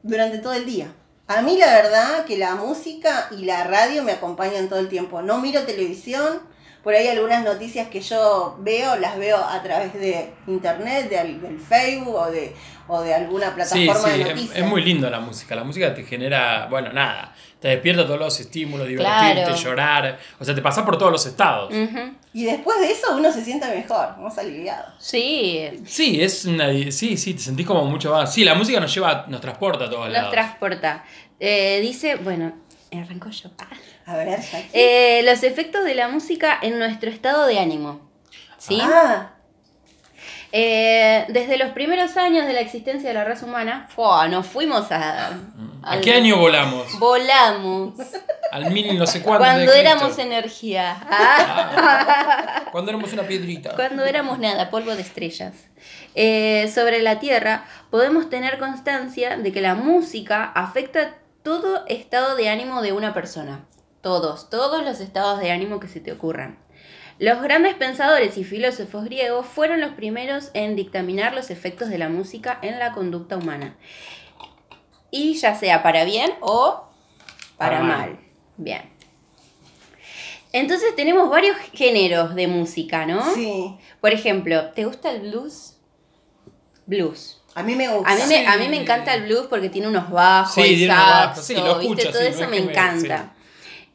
durante 0.04 0.40
todo 0.40 0.54
el 0.54 0.66
día. 0.66 0.88
A 1.28 1.42
mí 1.42 1.58
la 1.58 1.68
verdad 1.68 2.26
que 2.26 2.38
la 2.38 2.56
música 2.56 3.30
y 3.38 3.46
la 3.46 3.64
radio 3.64 4.04
me 4.04 4.12
acompañan 4.14 4.68
todo 4.70 4.80
el 4.80 4.90
tiempo. 4.90 5.22
No 5.22 5.40
miro 5.40 5.64
televisión 5.64 6.40
por 6.86 6.94
ahí 6.94 7.08
algunas 7.08 7.44
noticias 7.44 7.88
que 7.90 8.00
yo 8.00 8.58
veo, 8.60 8.96
las 8.98 9.18
veo 9.18 9.38
a 9.44 9.62
través 9.64 9.92
de 9.96 10.30
internet, 10.48 11.10
de, 11.10 11.18
del 11.40 11.60
Facebook 11.60 12.14
o 12.16 12.30
de, 12.32 12.56
o 12.88 13.02
de 13.02 13.14
alguna 13.14 13.48
Sí, 13.66 13.86
plataforma 13.86 13.96
sí, 13.96 14.10
de 14.12 14.22
es, 14.22 14.30
noticias. 14.30 14.58
es 14.60 14.66
muy 14.66 14.82
lindo 14.84 15.10
la 15.10 15.20
música. 15.20 15.56
La 15.56 15.64
música 15.64 15.94
te 15.96 16.04
genera, 16.04 16.68
bueno, 16.70 16.94
nada, 16.94 17.34
te 17.60 17.70
despierta 17.70 18.06
todos 18.06 18.20
los 18.20 18.40
estímulos, 18.40 18.88
divertirte, 18.88 19.34
Claro. 19.44 19.56
llorar. 19.56 20.20
O 20.40 20.46
sea, 20.46 20.54
te 20.54 20.62
pasa 20.62 20.86
por 20.86 20.98
todos 21.00 21.12
los 21.12 21.26
estados. 21.26 21.74
Y 22.34 22.46
después 22.46 22.80
de 22.80 22.92
eso 22.92 23.16
uno 23.18 23.32
se 23.32 23.44
siente 23.44 23.68
mejor, 23.68 24.18
más 24.20 24.38
aliviado. 24.38 24.86
Sí, 25.00 25.68
Sí, 25.88 26.22
es 26.22 26.46
una, 26.46 26.68
sí, 26.92 27.18
sí, 27.18 27.34
te 27.34 27.40
sentís 27.42 27.66
como 27.66 27.84
mucho 27.86 28.12
más. 28.12 28.32
Sí, 28.32 28.46
la 28.46 28.54
música 28.54 28.80
nos 28.80 28.94
lleva, 28.94 29.26
nos 29.28 29.42
transporta 29.42 29.86
a 29.86 29.90
todos 29.90 30.04
nos 30.06 30.14
lados. 30.14 30.32
transporta. 30.32 31.04
Eh, 31.40 31.80
dice, 31.82 32.16
bueno, 32.18 32.54
arrancó 32.94 33.30
yo. 33.32 33.50
Ah. 34.08 34.14
A 34.14 34.18
ver, 34.18 34.40
Jackie. 34.40 34.70
Eh, 34.74 35.22
los 35.24 35.44
efectos 35.44 35.84
de 35.84 35.96
la 35.96 36.08
música 36.08 36.58
en 36.62 36.78
nuestro 36.80 37.10
estado 37.10 37.46
de 37.48 37.60
ánimo. 37.60 38.02
¿Sí? 38.58 38.80
Ah, 38.82 39.32
Eh, 40.58 41.26
desde 41.30 41.58
los 41.58 41.72
primeros 41.72 42.16
años 42.16 42.46
de 42.48 42.54
la 42.54 42.62
existencia 42.62 43.10
de 43.10 43.14
la 43.16 43.26
raza 43.26 43.46
humana, 43.46 43.90
¡fua! 43.94 44.28
nos 44.30 44.46
fuimos 44.48 44.90
a. 44.92 45.28
¿A 45.28 45.34
al- 45.84 46.02
qué 46.02 46.14
año 46.14 46.38
volamos? 46.38 46.98
Volamos. 46.98 47.96
Al 48.52 48.72
mil 48.72 48.98
no 48.98 49.06
sé 49.06 49.22
cuánto. 49.22 49.44
Cuando 49.44 49.72
de 49.74 49.80
éramos 49.82 50.18
energía. 50.18 50.96
Ah. 51.10 52.64
Cuando 52.72 52.92
éramos 52.92 53.12
una 53.12 53.24
piedrita. 53.24 53.76
Cuando 53.76 54.06
éramos 54.06 54.40
nada, 54.40 54.70
polvo 54.70 54.96
de 54.96 55.02
estrellas. 55.02 55.54
Eh, 56.14 56.72
sobre 56.74 57.02
la 57.02 57.20
Tierra, 57.20 57.66
podemos 57.90 58.30
tener 58.30 58.58
constancia 58.58 59.36
de 59.38 59.52
que 59.52 59.60
la 59.62 59.76
música 59.76 60.46
afecta 60.56 61.16
todo 61.44 61.86
estado 61.88 62.36
de 62.38 62.48
ánimo 62.50 62.82
de 62.82 62.94
una 62.94 63.14
persona. 63.14 63.66
Todos, 64.10 64.52
todos 64.52 64.84
los 64.86 65.00
estados 65.00 65.40
de 65.40 65.50
ánimo 65.50 65.80
que 65.80 65.88
se 65.88 66.00
te 66.00 66.12
ocurran. 66.12 66.60
Los 67.18 67.42
grandes 67.42 67.74
pensadores 67.74 68.38
y 68.38 68.44
filósofos 68.44 69.04
griegos 69.06 69.48
fueron 69.48 69.82
los 69.82 69.94
primeros 69.94 70.52
en 70.54 70.76
dictaminar 70.76 71.34
los 71.34 71.50
efectos 71.50 71.90
de 71.90 71.98
la 71.98 72.08
música 72.08 72.60
en 72.62 72.78
la 72.78 72.92
conducta 72.92 73.36
humana. 73.36 73.76
Y 75.10 75.34
ya 75.34 75.56
sea 75.56 75.82
para 75.82 76.04
bien 76.04 76.30
o 76.42 76.84
para 77.58 77.78
Para 77.80 77.84
mal. 77.84 77.98
mal. 78.12 78.20
Bien. 78.58 78.84
Entonces 80.54 80.96
tenemos 80.96 81.28
varios 81.32 81.58
géneros 81.74 82.36
de 82.36 82.46
música, 82.46 83.08
¿no? 83.08 83.34
sí. 83.34 83.76
Por 84.02 84.12
ejemplo, 84.14 84.70
¿te 84.76 84.86
gusta 84.86 85.10
el 85.10 85.22
blues? 85.32 85.78
Blues. 86.86 87.42
A 87.56 87.64
mí 87.64 87.74
me 87.76 87.88
gusta. 87.88 88.12
A 88.12 88.16
mí, 88.18 88.22
me, 88.28 88.38
Sí. 88.42 88.46
a 88.46 88.58
mí 88.58 88.68
me 88.70 88.80
encanta 88.80 89.16
el 89.16 89.24
blues 89.24 89.48
porque 89.50 89.70
tiene 89.70 89.88
unos 89.88 90.12
bajos, 90.12 90.54
Sí, 90.54 90.62
y 90.62 90.76
tiene 90.78 90.94
unos 90.94 91.06
bajos, 91.08 91.38
saxo, 91.38 91.42
sí, 91.42 91.56
lo 91.56 91.80
¿viste? 91.80 92.04
Todo 92.12 92.22
sí, 92.22 92.28
eso 92.28 92.38
no 92.42 92.46
es 92.46 92.52
me 92.52 92.62
me- 92.62 92.72
encanta. 92.72 93.32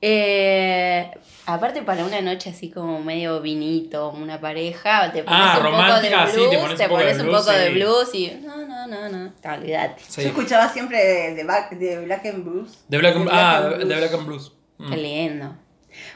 Eh, 0.03 1.11
aparte 1.47 1.83
para 1.83 2.05
una 2.05 2.21
noche 2.21 2.51
así 2.51 2.71
como 2.71 3.01
medio 3.01 3.41
vinito, 3.43 4.11
una 4.11 4.41
pareja, 4.41 5.13
te 5.13 5.23
pones 5.23 5.39
Ah, 5.43 5.59
un 5.59 5.65
poco 5.65 6.01
de 6.01 6.09
sí, 6.33 6.39
blues, 6.39 6.51
te 6.51 6.59
pones 6.59 6.77
te 6.79 6.85
un 6.85 6.89
poco 6.89 6.97
de 6.99 7.05
pones 7.05 7.19
un 7.21 7.27
blues, 7.27 7.41
poco 7.41 7.53
de 7.53 7.67
sí. 7.67 7.73
blues 7.75 8.15
y 8.15 8.31
no, 8.47 8.57
no, 8.67 8.87
no, 8.87 9.09
no, 9.09 9.33
olvídate. 9.55 10.03
Sí. 10.09 10.23
Yo 10.23 10.29
escuchaba 10.29 10.69
siempre 10.73 11.05
de, 11.05 11.35
de, 11.35 11.45
Back- 11.45 11.73
de 11.77 12.01
Black 12.05 12.27
and 12.27 12.45
Blues. 12.45 12.79
De 12.89 12.99
Black 12.99 13.17
and, 13.17 13.25
De 13.27 13.31
ah, 13.33 13.57
and 13.57 13.65
de 13.79 13.85
Blues. 13.85 13.99
Black 13.99 14.15
and 14.15 14.27
Blues. 14.27 14.53
Mm. 14.79 14.91
Qué 14.91 14.97
lindo. 14.97 15.57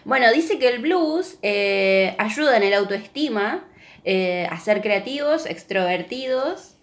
Bueno, 0.04 0.32
dice 0.32 0.58
que 0.58 0.68
el 0.68 0.78
blues 0.78 1.36
eh, 1.42 2.14
ayuda 2.18 2.56
en 2.56 2.62
el 2.62 2.74
autoestima, 2.74 3.64
eh, 4.04 4.46
a 4.50 4.58
ser 4.60 4.80
creativos, 4.80 5.46
extrovertidos, 5.46 6.76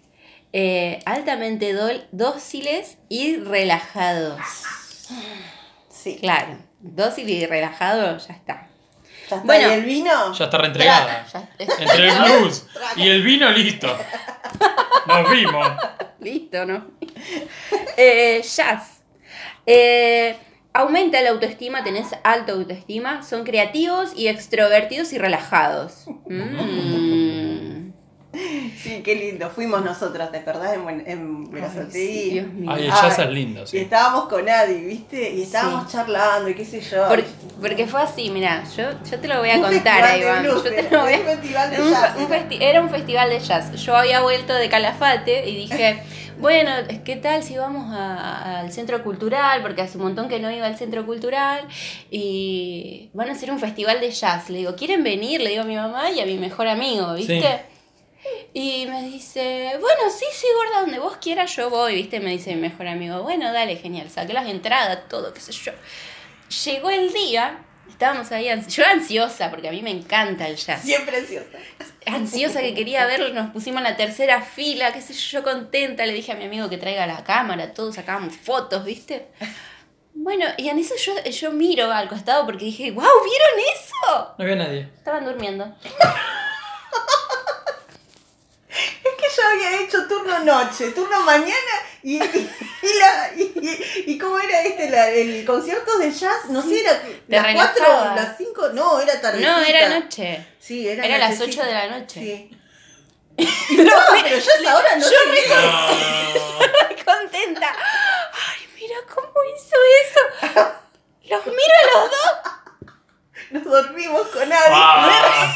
eh, 0.52 1.00
altamente 1.06 1.74
dóciles 2.12 2.98
y 3.08 3.36
relajados. 3.38 4.38
Sí. 5.88 6.18
Claro, 6.20 6.58
dócil 6.82 7.28
y 7.30 7.46
relajado, 7.46 8.18
ya 8.18 8.34
está. 8.34 8.68
Ya 9.30 9.36
está. 9.36 9.46
Bueno. 9.46 9.68
¿Y 9.68 9.72
el 9.72 9.84
vino? 9.84 10.32
Ya 10.34 10.44
está 10.44 10.58
reentregada. 10.58 11.26
Ya- 11.32 11.48
Entre 11.58 12.08
el 12.08 12.14
blues 12.18 12.66
y 12.96 13.08
el 13.08 13.22
vino, 13.22 13.48
listo. 13.50 13.96
Nos 15.06 15.30
vimos. 15.30 15.66
Listo, 16.20 16.66
¿no? 16.66 16.86
Eh, 17.96 18.42
jazz. 18.42 19.02
Eh, 19.66 20.36
aumenta 20.72 21.20
la 21.20 21.30
autoestima, 21.30 21.84
tenés 21.84 22.08
alta 22.24 22.52
autoestima, 22.52 23.22
son 23.22 23.44
creativos 23.44 24.12
y 24.16 24.28
extrovertidos 24.28 25.12
y 25.12 25.18
relajados. 25.18 26.04
Mm. 26.26 27.41
Sí, 28.82 29.02
qué 29.04 29.14
lindo. 29.14 29.50
Fuimos 29.50 29.84
nosotros, 29.84 30.30
¿te 30.32 30.38
acordás? 30.38 30.74
En, 30.74 30.82
Buen- 30.84 31.04
en 31.06 31.44
Ay, 31.46 31.52
Berazategui. 31.52 31.92
sí, 32.08 32.30
Dios 32.30 32.46
mío. 32.52 32.70
Ay, 32.72 32.84
el 32.86 32.90
Ay, 32.92 32.98
jazz 33.02 33.18
es 33.18 33.30
lindo, 33.30 33.62
Y 33.62 33.66
sí. 33.66 33.78
estábamos 33.78 34.28
con 34.28 34.48
Adi, 34.48 34.74
¿viste? 34.84 35.30
Y 35.34 35.42
estábamos 35.42 35.84
Sí. 35.86 35.92
charlando 35.96 36.48
y 36.48 36.54
qué 36.54 36.64
sé 36.64 36.80
yo. 36.80 37.08
Por- 37.08 37.24
porque 37.60 37.86
fue 37.86 38.00
así, 38.02 38.30
mira, 38.30 38.64
yo, 38.76 38.84
yo 39.08 39.18
te 39.20 39.28
lo 39.28 39.38
voy 39.38 39.50
a 39.50 39.56
Un 39.56 39.62
contar, 39.62 40.18
Iván. 40.18 40.42
blues, 40.42 40.64
Yo 40.64 40.70
te 40.74 40.90
lo 40.90 41.02
voy 41.02 41.12
a- 41.14 41.18
un 41.18 41.24
festival 41.24 41.70
de 41.70 41.76
jazz, 41.90 42.16
un 42.16 42.28
festi- 42.28 42.58
era 42.60 42.80
un 42.80 42.90
festival 42.90 43.30
de 43.30 43.40
jazz. 43.40 43.72
Yo 43.84 43.96
había 43.96 44.20
vuelto 44.22 44.54
de 44.54 44.68
Calafate 44.68 45.48
y 45.48 45.54
dije, 45.56 46.02
bueno, 46.38 46.70
¿qué 47.04 47.16
tal 47.16 47.42
si 47.44 47.56
vamos 47.58 47.94
a- 47.94 48.60
al 48.60 48.72
centro 48.72 49.04
cultural? 49.04 49.60
Porque 49.62 49.82
hace 49.82 49.98
un 49.98 50.04
montón 50.04 50.28
que 50.28 50.40
no 50.40 50.50
iba 50.50 50.66
al 50.66 50.76
centro 50.76 51.04
cultural 51.06 51.60
y 52.10 53.10
van 53.12 53.28
a 53.28 53.32
hacer 53.32 53.50
un 53.50 53.58
festival 53.60 54.00
de 54.00 54.10
jazz. 54.10 54.48
Le 54.50 54.58
digo, 54.58 54.74
¿quieren 54.74 55.04
venir? 55.04 55.40
Le 55.40 55.50
digo 55.50 55.62
a 55.62 55.66
mi 55.66 55.76
mamá 55.76 56.10
y 56.10 56.20
a 56.20 56.26
mi 56.26 56.38
mejor 56.38 56.66
amigo, 56.68 57.14
¿viste? 57.14 57.40
Sí. 57.40 57.46
Y 58.54 58.86
me 58.86 59.02
dice, 59.02 59.76
bueno, 59.80 60.10
sí, 60.10 60.26
sí, 60.32 60.46
gorda, 60.56 60.80
donde 60.82 60.98
vos 60.98 61.16
quieras 61.16 61.54
yo 61.56 61.70
voy, 61.70 61.94
¿viste? 61.96 62.20
Me 62.20 62.30
dice 62.30 62.54
mi 62.54 62.60
mejor 62.60 62.86
amigo, 62.86 63.22
bueno, 63.22 63.52
dale, 63.52 63.76
genial, 63.76 64.10
saqué 64.10 64.32
las 64.32 64.46
entradas, 64.48 65.08
todo, 65.08 65.32
qué 65.34 65.40
sé 65.40 65.52
yo. 65.52 65.72
Llegó 66.64 66.90
el 66.90 67.12
día, 67.12 67.64
estábamos 67.88 68.30
ahí, 68.30 68.46
ansi- 68.46 68.68
yo 68.68 68.84
ansiosa, 68.86 69.50
porque 69.50 69.68
a 69.68 69.72
mí 69.72 69.82
me 69.82 69.90
encanta 69.90 70.46
el 70.46 70.56
jazz. 70.56 70.82
Siempre 70.82 71.16
ansiosa. 71.16 71.58
Ansiosa 72.06 72.60
que 72.60 72.74
quería 72.74 73.06
verlo, 73.06 73.30
nos 73.30 73.50
pusimos 73.50 73.78
en 73.78 73.84
la 73.84 73.96
tercera 73.96 74.42
fila, 74.42 74.92
qué 74.92 75.00
sé 75.00 75.14
yo, 75.14 75.38
yo 75.38 75.42
contenta, 75.42 76.04
le 76.06 76.12
dije 76.12 76.32
a 76.32 76.36
mi 76.36 76.44
amigo 76.44 76.68
que 76.68 76.78
traiga 76.78 77.06
la 77.06 77.24
cámara, 77.24 77.72
todos 77.74 77.94
sacábamos 77.96 78.36
fotos, 78.36 78.84
¿viste? 78.84 79.28
Bueno, 80.14 80.44
y 80.58 80.68
en 80.68 80.78
eso 80.78 80.94
yo, 80.96 81.24
yo 81.24 81.52
miro 81.52 81.90
al 81.90 82.08
costado 82.08 82.44
porque 82.44 82.66
dije, 82.66 82.90
wow, 82.90 83.02
¿vieron 83.02 83.74
eso? 83.74 84.34
No 84.38 84.44
había 84.44 84.56
nadie. 84.56 84.88
Estaban 84.98 85.24
durmiendo. 85.24 85.74
Es 88.68 89.14
que 89.18 89.36
yo 89.36 89.41
había 89.52 89.80
hecho 89.80 90.06
turno 90.08 90.38
noche, 90.40 90.90
turno 90.90 91.20
mañana 91.22 91.54
y, 92.02 92.16
y, 92.22 92.50
y 92.82 92.98
la, 92.98 93.30
y, 93.36 94.04
y- 94.06 94.18
cómo 94.18 94.38
era 94.38 94.62
este, 94.62 94.90
la- 94.90 95.08
el 95.10 95.44
concierto 95.44 95.98
de 95.98 96.10
jazz, 96.12 96.46
no 96.48 96.62
sé, 96.62 96.80
era 96.80 97.02
las 97.28 97.54
cuatro, 97.54 97.84
las 98.16 98.36
cinco, 98.36 98.68
no, 98.70 99.00
era 99.00 99.20
tarde. 99.20 99.40
No, 99.40 99.58
era 99.60 99.88
noche. 100.00 100.46
Sí, 100.58 100.88
era 100.88 101.04
Era 101.04 101.18
las 101.18 101.38
nochecita. 101.38 101.62
8 101.62 101.68
de 101.68 101.74
la 101.74 101.98
noche. 101.98 102.20
Sí. 102.20 102.56
no, 103.76 103.92
pero 104.22 104.36
ya 104.38 104.52
es 104.60 104.66
ahora, 104.66 104.96
no 104.96 105.02
yo 105.04 105.08
sé. 105.10 105.48
No. 105.48 107.04
contenta. 107.12 107.74
Ay, 107.74 108.68
mira 108.80 108.96
cómo 109.14 109.32
hizo 109.56 109.76
eso. 110.04 110.70
Los 111.28 111.46
miro 111.46 111.74
a 111.82 111.98
los 111.98 112.10
dos. 112.10 112.92
Nos 113.50 113.64
dormimos 113.64 114.26
con 114.28 114.48
nadie. 114.48 114.72
Ah. 114.74 115.54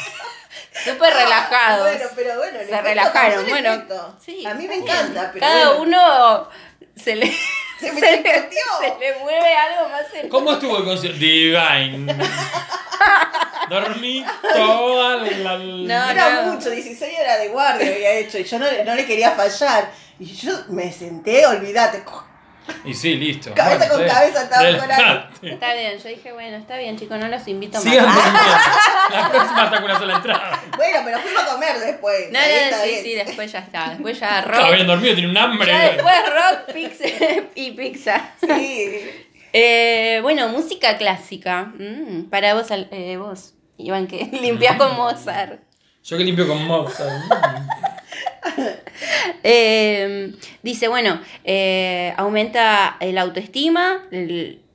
Súper 0.84 1.12
relajados. 1.14 1.88
Bueno, 1.90 2.08
pero 2.14 2.36
bueno, 2.38 2.58
Se 2.68 2.80
relajaron, 2.82 3.48
bueno. 3.48 3.84
Sí, 4.24 4.44
a 4.46 4.54
mí 4.54 4.68
me 4.68 4.76
encanta, 4.76 5.30
pero 5.32 5.40
Cada 5.46 5.68
bueno. 5.74 5.82
uno 5.82 6.48
se 6.96 7.16
le, 7.16 7.26
Se 7.80 7.92
me 7.92 8.00
le, 8.00 8.16
chicoteó. 8.18 8.78
se 8.80 8.98
le 9.00 9.18
mueve 9.20 9.54
algo 9.56 9.88
más 9.88 10.04
en 10.14 10.28
¿Cómo 10.28 10.52
estuvo 10.52 10.78
el 10.78 10.84
concierto? 10.84 11.18
Divine. 11.18 12.14
Dormí 13.68 14.24
toda 14.54 15.16
la. 15.16 15.58
No, 15.58 16.10
Era 16.10 16.42
no. 16.42 16.52
mucho, 16.52 16.70
16 16.70 17.18
horas 17.20 17.40
de 17.40 17.48
guardia 17.48 17.86
había 17.92 18.12
hecho 18.12 18.38
y 18.38 18.44
yo 18.44 18.58
no, 18.58 18.66
no 18.84 18.94
le 18.94 19.04
quería 19.06 19.32
fallar. 19.32 19.90
Y 20.18 20.24
yo 20.34 20.52
me 20.68 20.90
senté, 20.92 21.44
olvídate, 21.46 22.02
Y 22.84 22.94
sí, 22.94 23.14
listo. 23.16 23.52
Cabeza 23.54 23.88
con 23.88 24.04
cabeza 24.04 24.42
estaba 24.44 24.62
con 24.70 24.80
relajate. 24.80 25.52
Está 25.52 25.74
bien, 25.74 25.98
yo 26.02 26.08
dije, 26.08 26.32
bueno, 26.32 26.56
está 26.56 26.76
bien, 26.78 26.98
chicos, 26.98 27.18
no 27.18 27.28
los 27.28 27.46
invito 27.48 27.80
Sigan 27.80 28.06
más. 28.06 28.14
durmiendo. 28.14 28.40
La 29.10 29.30
próxima 29.30 29.70
saco 29.70 29.84
una 29.84 29.98
sola 29.98 30.16
entrada. 30.16 30.62
Bueno, 30.76 30.98
pero 31.04 31.18
fuimos 31.20 31.42
a 31.42 31.46
comer 31.46 31.78
después. 31.78 32.32
No, 32.32 32.38
no, 32.38 32.44
sí, 32.84 32.88
bien. 32.90 33.02
sí, 33.04 33.14
después 33.14 33.52
ya 33.52 33.58
está. 33.60 33.90
Después 33.90 34.18
ya 34.20 34.38
Estaba 34.40 34.58
rock. 34.66 34.74
bien 34.74 34.86
dormido, 34.86 35.14
tiene 35.14 35.30
un 35.30 35.36
hambre. 35.38 35.66
Ya 35.72 35.82
después 35.92 36.14
rock, 36.26 36.72
pizza 36.74 37.04
y 37.54 37.70
pizza. 37.72 38.30
Sí. 38.40 39.10
Eh, 39.58 40.18
bueno, 40.22 40.48
música 40.48 40.98
clásica. 40.98 41.72
Mm, 41.78 42.24
para 42.28 42.52
vos, 42.52 42.70
al- 42.70 42.88
eh, 42.90 43.16
vos, 43.16 43.54
Iván, 43.78 44.06
que 44.06 44.24
limpias 44.42 44.76
con 44.76 44.94
Mozart. 44.96 45.60
Yo 46.04 46.18
que 46.18 46.24
limpio 46.24 46.46
con 46.46 46.62
Mozart. 46.66 47.10
Eh, 49.42 50.32
dice, 50.62 50.88
bueno, 50.88 51.20
eh, 51.44 52.12
aumenta 52.16 52.96
el 53.00 53.18
autoestima, 53.18 54.02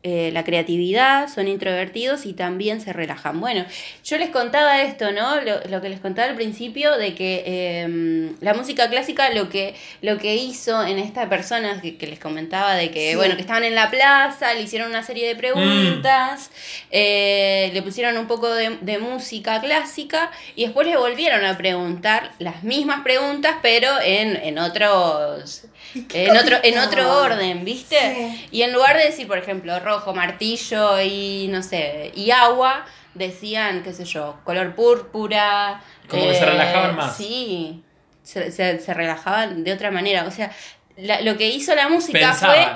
eh, 0.03 0.31
la 0.33 0.43
creatividad, 0.43 1.27
son 1.27 1.47
introvertidos 1.47 2.25
y 2.25 2.33
también 2.33 2.81
se 2.81 2.91
relajan. 2.91 3.39
Bueno, 3.39 3.65
yo 4.03 4.17
les 4.17 4.31
contaba 4.31 4.81
esto, 4.81 5.11
¿no? 5.11 5.35
Lo, 5.41 5.79
que 5.79 5.89
les 5.89 5.99
contaba 5.99 6.27
al 6.27 6.35
principio 6.35 6.97
de 6.97 7.13
que 7.13 7.81
em, 7.83 8.35
la 8.41 8.55
música 8.55 8.89
clásica 8.89 9.29
lo 9.31 9.49
que, 9.49 9.75
lo 10.01 10.17
que 10.17 10.37
hizo 10.37 10.83
en 10.83 10.97
esta 10.97 11.29
persona 11.29 11.79
que, 11.81 12.07
les 12.07 12.17
comentaba 12.17 12.73
de 12.73 12.89
que, 12.89 13.15
bueno, 13.15 13.35
que 13.35 13.41
estaban 13.41 13.63
en 13.63 13.75
la 13.75 13.91
plaza, 13.91 14.55
le 14.55 14.61
hicieron 14.61 14.89
una 14.89 15.03
serie 15.03 15.27
de 15.27 15.35
preguntas, 15.35 16.49
mm. 16.49 16.87
eh, 16.89 17.69
le 17.71 17.81
pusieron 17.83 18.17
un 18.17 18.25
poco 18.25 18.51
de, 18.51 18.77
de 18.81 18.97
música 18.97 19.61
clásica 19.61 20.31
y 20.55 20.63
después 20.63 20.87
le 20.87 20.97
volvieron 20.97 21.45
a 21.45 21.57
preguntar 21.59 22.31
las 22.39 22.63
mismas 22.63 23.01
preguntas, 23.01 23.57
pero 23.61 23.87
en, 24.03 24.35
en 24.35 24.57
otros 24.57 25.67
en 25.93 26.37
otro, 26.37 26.57
en 26.63 26.77
otro 26.77 27.21
orden, 27.21 27.65
¿viste? 27.65 28.47
Y 28.51 28.61
en 28.61 28.73
lugar 28.73 28.97
de 28.97 29.05
decir, 29.05 29.27
por 29.27 29.37
ejemplo, 29.37 29.79
rojo, 29.79 30.13
martillo 30.13 31.01
y 31.01 31.47
no 31.49 31.63
sé, 31.63 32.11
y 32.15 32.31
agua, 32.31 32.85
decían, 33.13 33.83
qué 33.83 33.93
sé 33.93 34.05
yo, 34.05 34.39
color 34.43 34.75
púrpura. 34.75 35.81
Como 36.07 36.27
que 36.27 36.35
se 36.35 36.45
relajaban 36.45 36.95
más. 36.95 37.17
Sí, 37.17 37.83
se, 38.23 38.93
relajaban 38.93 39.63
de 39.63 39.73
otra 39.73 39.91
manera. 39.91 40.25
O 40.25 40.31
sea, 40.31 40.51
lo 40.97 41.37
que 41.37 41.47
hizo 41.47 41.75
la 41.75 41.89
música 41.89 42.33
fue 42.33 42.67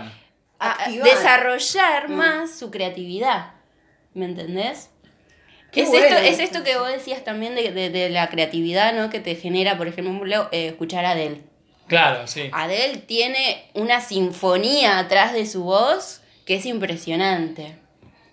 desarrollar 1.04 2.10
mm. 2.10 2.14
más 2.14 2.58
su 2.58 2.72
creatividad. 2.72 3.54
¿Me 4.14 4.26
entendés? 4.26 4.90
Es, 5.74 5.94
esto, 5.94 6.16
es 6.16 6.40
esto 6.40 6.64
que 6.64 6.78
vos 6.78 6.88
decías 6.88 7.24
también 7.26 7.54
de, 7.54 8.10
la 8.10 8.30
creatividad, 8.30 8.94
¿no? 8.94 9.10
Que 9.10 9.20
te 9.20 9.36
genera, 9.36 9.78
por 9.78 9.88
ejemplo, 9.88 10.48
eh, 10.52 10.68
escuchar 10.68 11.04
a 11.06 11.12
Adele. 11.12 11.42
Claro, 11.88 12.28
sí. 12.28 12.50
Adele 12.52 12.98
tiene 12.98 13.70
una 13.74 14.02
sinfonía 14.02 15.00
atrás 15.00 15.34
de 15.34 15.46
su 15.46 15.64
voz 15.64 16.22
que 16.46 16.56
es 16.56 16.66
impresionante. 16.66 17.78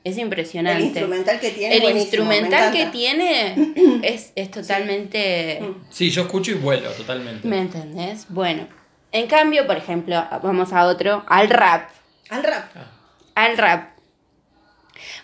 Es 0.05 0.19
impresionante. 0.19 0.81
El 0.81 0.87
instrumental 0.87 1.39
que 1.39 1.51
tiene. 1.51 1.77
El 1.77 1.97
instrumental 1.97 2.73
que 2.73 2.87
tiene 2.87 3.55
es, 4.03 4.33
es 4.35 4.51
totalmente. 4.51 5.63
Sí. 5.91 6.11
yo 6.11 6.23
escucho 6.23 6.51
y 6.51 6.55
vuelo 6.55 6.91
totalmente. 6.91 7.47
¿Me 7.47 7.59
entendés? 7.59 8.27
Bueno. 8.29 8.67
En 9.13 9.27
cambio, 9.27 9.67
por 9.67 9.77
ejemplo, 9.77 10.27
vamos 10.43 10.73
a 10.73 10.87
otro, 10.87 11.23
al 11.29 11.51
rap. 11.51 11.91
Al 12.31 12.43
rap. 12.43 12.71
Ah. 12.75 12.91
Al 13.35 13.59
rap. 13.59 13.91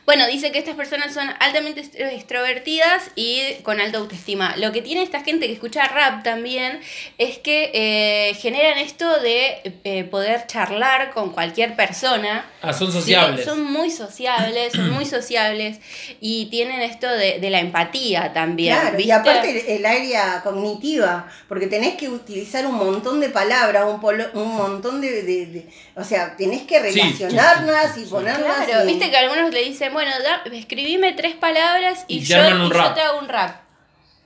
Bueno, 0.09 0.27
dice 0.27 0.51
que 0.53 0.59
estas 0.59 0.75
personas 0.75 1.13
son 1.13 1.29
altamente 1.39 1.83
extrovertidas 1.99 3.11
y 3.15 3.43
con 3.63 3.79
alta 3.79 3.99
autoestima. 3.99 4.57
Lo 4.57 4.73
que 4.73 4.81
tiene 4.81 5.03
esta 5.03 5.21
gente 5.21 5.47
que 5.47 5.53
escucha 5.53 5.87
rap 5.87 6.23
también 6.25 6.81
es 7.19 7.37
que 7.37 7.71
eh, 7.75 8.35
generan 8.37 8.79
esto 8.79 9.21
de 9.21 9.81
eh, 9.85 10.05
poder 10.05 10.47
charlar 10.47 11.11
con 11.13 11.33
cualquier 11.33 11.77
persona. 11.77 12.51
Ah, 12.63 12.73
son 12.73 12.91
sociables. 12.91 13.45
son 13.45 13.63
muy 13.71 13.91
sociables, 13.91 14.73
son 14.73 14.91
muy 14.93 15.05
sociables 15.05 15.79
y 16.23 16.47
tienen 16.47 16.81
esto 16.81 17.07
de, 17.07 17.47
la 17.51 17.61
empatía 17.61 18.33
también. 18.33 18.79
Claro, 18.81 18.99
y 18.99 19.11
aparte 19.11 19.77
el 19.77 19.85
área 19.85 20.41
cognitiva, 20.43 21.29
porque 21.49 21.67
tenés 21.67 21.97
que 21.97 22.09
utilizar 22.09 22.67
un 22.67 22.77
montón 22.77 23.21
de 23.21 23.29
palabras, 23.29 23.85
un, 23.85 24.41
un 24.41 24.57
montón 24.57 25.03
de, 25.03 25.67
O 25.95 26.03
sea, 26.03 26.35
tenés 26.35 26.63
que 26.63 26.81
relacionarlas 26.81 27.99
y 27.99 28.07
ponerlas. 28.07 28.67
Claro, 28.67 28.87
viste 28.87 29.11
que 29.11 29.17
algunos 29.19 29.53
le 29.53 29.65
dicen, 29.65 29.98
bueno, 29.99 30.13
escribime 30.53 31.13
tres 31.15 31.35
palabras 31.35 32.05
y, 32.07 32.21
yo, 32.21 32.37
te 32.37 33.01
hago 33.01 33.19
un 33.19 33.29
rap. 33.29 33.63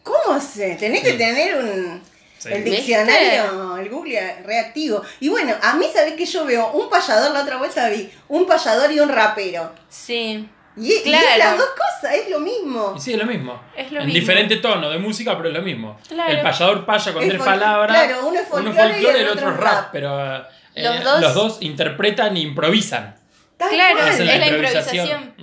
¿Cómo 0.03 0.39
se? 0.39 0.75
Tenés 0.75 1.03
que 1.03 1.15
tener 1.15 1.57
un... 1.57 2.03
El 2.45 2.65
diccionario, 2.65 3.79
el 3.79 3.89
Google 3.89 4.43
reactivo. 4.45 5.03
Y 5.21 5.31
bueno, 5.31 5.55
a 5.63 5.77
mí, 5.77 5.87
¿sabés 5.95 6.13
que 6.13 6.27
yo 6.27 6.45
veo? 6.45 6.73
Un 6.73 6.91
payador, 6.91 7.31
la 7.31 7.43
otra 7.43 7.57
vuelta 7.57 7.89
vi, 7.89 8.11
un 8.29 8.47
payador 8.47 8.93
y 8.93 9.01
un 9.01 9.09
rapero. 9.09 9.73
Sí. 9.89 10.47
Y, 10.77 11.03
claro. 11.05 11.27
es 11.33 11.39
las 11.39 11.57
dos 11.57 11.69
cosas, 11.71 12.17
es 12.17 12.29
lo 12.29 12.41
mismo. 12.41 12.99
sí, 12.99 13.13
es 13.13 13.19
lo 13.19 13.25
mismo. 13.25 13.59
en 13.75 14.13
diferente 14.13 14.57
tono 14.57 14.91
de 14.91 14.99
música, 14.99 15.37
pero 15.39 15.49
es 15.49 15.55
lo 15.55 15.63
mismo. 15.63 15.99
El 16.11 16.43
payador 16.43 16.85
paya 16.85 17.15
con 17.15 17.27
tres 17.27 17.43
palabras. 17.43 17.97
Claro, 17.97 18.27
uno 18.29 18.39
es 18.39 18.47
folclore, 18.47 19.01
y, 19.01 19.07
el 19.07 19.29
otro, 19.29 19.57
rap. 19.57 19.89
Pero 19.91 20.37
eh, 20.75 21.01
los, 21.21 21.33
dos, 21.33 21.59
interpretan 21.61 22.37
e 22.37 22.41
improvisan 22.41 23.22
claro, 23.71 24.07
es 24.07 24.19
la, 24.21 24.49
improvisación. 24.49 25.35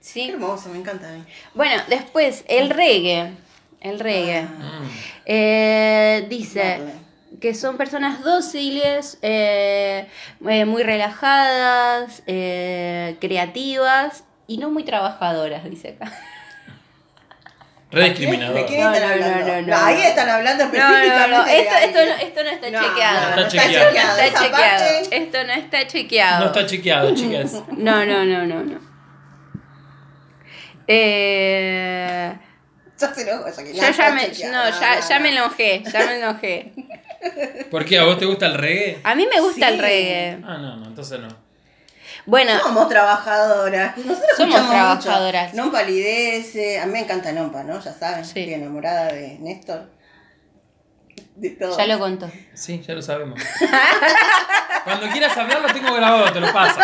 Sí. 0.00 0.26
Qué 0.26 0.32
hermoso, 0.32 0.70
me 0.70 0.78
encanta. 0.78 1.08
Bueno, 1.54 1.82
después, 1.88 2.44
el 2.48 2.70
reggae. 2.70 3.32
El 3.80 4.00
reggae. 4.00 4.46
Ah. 4.60 4.80
Eh, 5.26 6.26
dice 6.28 6.80
que 7.40 7.54
son 7.54 7.76
personas 7.76 8.22
dóciles, 8.22 9.18
eh, 9.22 10.06
eh, 10.46 10.64
muy 10.64 10.82
relajadas, 10.82 12.22
creativas 12.26 14.24
y 14.46 14.58
no 14.58 14.70
muy 14.70 14.84
trabajadoras, 14.84 15.64
dice 15.70 15.96
acá. 16.00 16.12
Rediscriminador. 17.90 18.54
¿De 18.54 18.66
quién 18.66 18.80
están 18.80 19.10
hablando? 19.10 19.70
No, 19.70 19.76
ahí 19.76 20.02
están 20.02 20.28
hablando 20.28 20.64
específicamente. 20.64 21.58
Esto, 21.58 21.74
esto, 21.76 21.98
no, 22.06 22.14
esto 22.14 22.44
no 22.44 22.50
está 22.50 22.66
chequeado. 22.66 23.36
No 23.36 23.42
está 23.42 23.48
chequeado. 23.48 24.18
Está 24.20 24.42
chequeado. 24.42 24.84
Esto 25.10 25.44
no 25.44 25.52
está 25.52 25.86
chequeado. 25.86 26.40
No 26.40 26.46
está 26.46 26.66
chequeado, 26.66 27.14
chicas. 27.14 27.62
No, 27.70 28.06
no, 28.06 28.24
no, 28.24 28.46
no, 28.46 28.62
no. 28.62 28.78
Eh. 30.86 32.38
Ya 32.98 33.14
se 33.14 33.22
enojó, 33.22 33.48
ya 33.48 33.64
que 33.64 33.72
ya, 33.72 33.90
ya 33.90 34.10
me, 34.10 34.28
no, 34.28 34.80
ya, 34.80 35.00
ya 35.08 35.20
me 35.20 35.30
enojé, 35.30 35.82
ya 35.90 36.06
me 36.06 36.16
enojé. 36.18 36.72
¿Por 37.70 37.84
qué? 37.84 37.98
¿A 37.98 38.04
vos 38.04 38.18
te 38.18 38.26
gusta 38.26 38.46
el 38.46 38.54
reggae? 38.54 39.00
A 39.02 39.14
mí 39.14 39.26
me 39.32 39.40
gusta 39.40 39.68
el 39.68 39.78
reggae. 39.78 40.38
Ah, 40.44 40.58
no, 40.58 40.76
no, 40.76 40.86
entonces 40.86 41.18
no. 41.18 41.28
Bueno, 42.26 42.52
somos 42.60 42.88
trabajadoras. 42.88 43.96
Nosotros 43.96 44.36
somos 44.36 44.68
trabajadoras. 44.68 45.52
Mucho. 45.52 45.62
Nompa 45.62 45.82
Lidece. 45.82 46.80
A 46.80 46.86
mí 46.86 46.92
me 46.92 47.00
encanta 47.00 47.32
Nompa, 47.32 47.62
¿no? 47.62 47.80
Ya 47.80 47.92
saben, 47.92 48.20
estoy 48.20 48.54
enamorada 48.54 49.12
de 49.12 49.38
Néstor. 49.40 49.90
De 51.36 51.50
todo. 51.50 51.76
Ya 51.76 51.86
lo 51.86 51.98
contó. 51.98 52.30
Sí, 52.54 52.82
ya 52.86 52.94
lo 52.94 53.02
sabemos. 53.02 53.40
Cuando 54.84 55.08
quieras 55.08 55.36
hablar 55.36 55.60
lo 55.62 55.72
tengo 55.72 55.92
grabado, 55.94 56.32
te 56.32 56.40
lo 56.40 56.52
paso. 56.52 56.80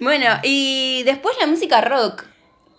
bueno, 0.00 0.38
y 0.42 1.02
después 1.04 1.36
la 1.40 1.46
música 1.46 1.80
rock. 1.80 2.24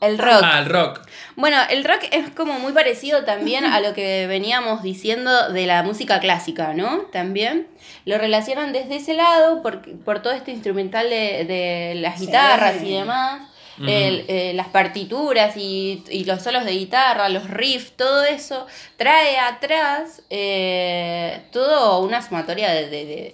El 0.01 0.17
rock. 0.17 0.41
Ah, 0.43 0.59
el 0.59 0.65
rock. 0.67 1.01
Bueno, 1.35 1.57
el 1.69 1.83
rock 1.83 2.03
es 2.11 2.29
como 2.29 2.59
muy 2.59 2.71
parecido 2.71 3.25
también 3.25 3.65
a 3.65 3.81
lo 3.81 3.93
que 3.93 4.27
veníamos 4.27 4.81
diciendo 4.81 5.49
de 5.49 5.65
la 5.65 5.83
música 5.83 6.19
clásica, 6.19 6.73
¿no? 6.73 6.99
También 7.11 7.67
lo 8.05 8.17
relacionan 8.17 8.71
desde 8.71 8.95
ese 8.95 9.13
lado 9.13 9.61
por, 9.61 9.81
por 10.03 10.21
todo 10.21 10.33
este 10.33 10.51
instrumental 10.51 11.09
de, 11.09 11.45
de 11.45 11.95
las 11.95 12.19
guitarras 12.19 12.81
y 12.81 12.93
demás. 12.93 13.41
Eh, 13.87 14.51
las 14.55 14.67
partituras 14.67 15.55
y, 15.55 16.03
los 16.25 16.41
solos 16.41 16.65
de 16.65 16.71
guitarra, 16.71 17.29
los 17.29 17.49
riffs, 17.49 17.93
todo 17.95 18.23
eso 18.23 18.67
trae 18.97 19.37
atrás 19.37 20.21
eh, 20.29 21.41
todo 21.51 22.01
una 22.01 22.21
sumatoria 22.21 22.71
de, 22.71 23.33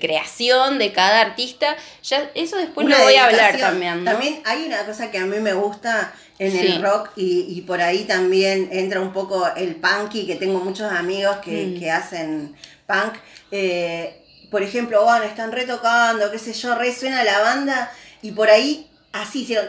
creación 0.00 0.78
de 0.78 0.92
cada 0.92 1.20
artista. 1.20 1.76
Ya, 2.02 2.30
eso 2.34 2.56
después 2.56 2.86
lo 2.86 2.98
voy 2.98 3.14
a 3.14 3.26
hablar 3.26 3.58
también. 3.58 4.04
También 4.04 4.40
hay 4.44 4.64
una 4.66 4.84
cosa 4.84 5.10
que 5.10 5.18
a 5.18 5.26
mí 5.26 5.38
me 5.38 5.54
gusta 5.54 6.12
en 6.38 6.56
el 6.56 6.82
rock 6.82 7.10
y, 7.16 7.60
por 7.62 7.80
ahí 7.80 8.04
también 8.04 8.68
entra 8.72 9.00
un 9.00 9.12
poco 9.12 9.46
el 9.56 9.76
punky, 9.76 10.26
que 10.26 10.36
tengo 10.36 10.60
muchos 10.60 10.90
amigos 10.92 11.38
que, 11.38 11.66
mm. 11.66 11.80
que 11.80 11.90
hacen 11.90 12.54
punk. 12.86 13.14
Eh, 13.50 14.22
por 14.50 14.62
ejemplo, 14.62 15.04
bueno, 15.04 15.24
están 15.24 15.52
retocando, 15.52 16.30
qué 16.30 16.38
sé 16.38 16.52
yo, 16.52 16.74
resuena 16.74 17.24
la 17.24 17.40
banda 17.40 17.92
y 18.22 18.32
por 18.32 18.48
ahí 18.48 18.87
así 19.22 19.42
hicieron, 19.42 19.68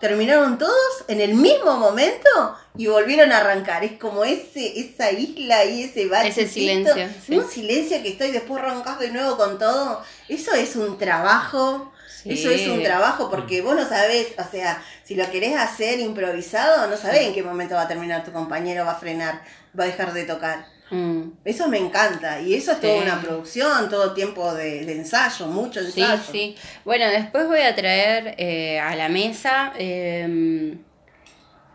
terminaron 0.00 0.58
todos 0.58 1.04
en 1.08 1.20
el 1.20 1.34
mismo 1.34 1.76
momento 1.76 2.28
y 2.76 2.86
volvieron 2.86 3.32
a 3.32 3.38
arrancar. 3.38 3.84
Es 3.84 3.98
como 3.98 4.24
ese, 4.24 4.78
esa 4.80 5.10
isla 5.10 5.64
y 5.64 5.84
ese 5.84 6.06
bache. 6.06 6.28
Ese 6.28 6.48
silencio. 6.48 7.08
Un 7.30 7.48
silencio 7.48 8.02
que 8.02 8.10
estoy 8.10 8.30
después 8.30 8.62
arrancás 8.62 8.98
de 8.98 9.10
nuevo 9.10 9.36
con 9.36 9.58
todo. 9.58 10.02
Eso 10.28 10.54
es 10.54 10.76
un 10.76 10.98
trabajo. 10.98 11.92
Eso 12.24 12.50
es 12.50 12.68
un 12.68 12.82
trabajo 12.82 13.30
porque 13.30 13.62
vos 13.62 13.76
no 13.76 13.88
sabés, 13.88 14.28
o 14.36 14.50
sea, 14.50 14.82
si 15.04 15.14
lo 15.14 15.30
querés 15.30 15.56
hacer 15.56 16.00
improvisado, 16.00 16.88
no 16.88 16.96
sabés 16.96 17.20
en 17.22 17.32
qué 17.32 17.42
momento 17.42 17.76
va 17.76 17.82
a 17.82 17.88
terminar 17.88 18.24
tu 18.24 18.32
compañero, 18.32 18.84
va 18.84 18.92
a 18.92 18.98
frenar, 18.98 19.40
va 19.78 19.84
a 19.84 19.86
dejar 19.86 20.12
de 20.12 20.24
tocar. 20.24 20.66
Mm. 20.90 21.32
Eso 21.44 21.68
me 21.68 21.78
encanta 21.78 22.40
y 22.40 22.54
eso 22.54 22.72
es 22.72 22.80
toda 22.80 23.02
una 23.02 23.20
producción, 23.20 23.88
todo 23.90 24.14
tiempo 24.14 24.54
de, 24.54 24.90
ensayo, 24.90 25.46
mucho 25.46 25.80
ensayo. 25.80 26.22
Sí, 26.22 26.32
sí. 26.32 26.56
Bueno, 26.84 27.06
después 27.08 27.46
voy 27.46 27.60
a 27.60 27.74
traer 27.74 28.34
eh, 28.38 28.80
a 28.80 28.96
la 28.96 29.08
mesa 29.08 29.72
em, 29.76 30.78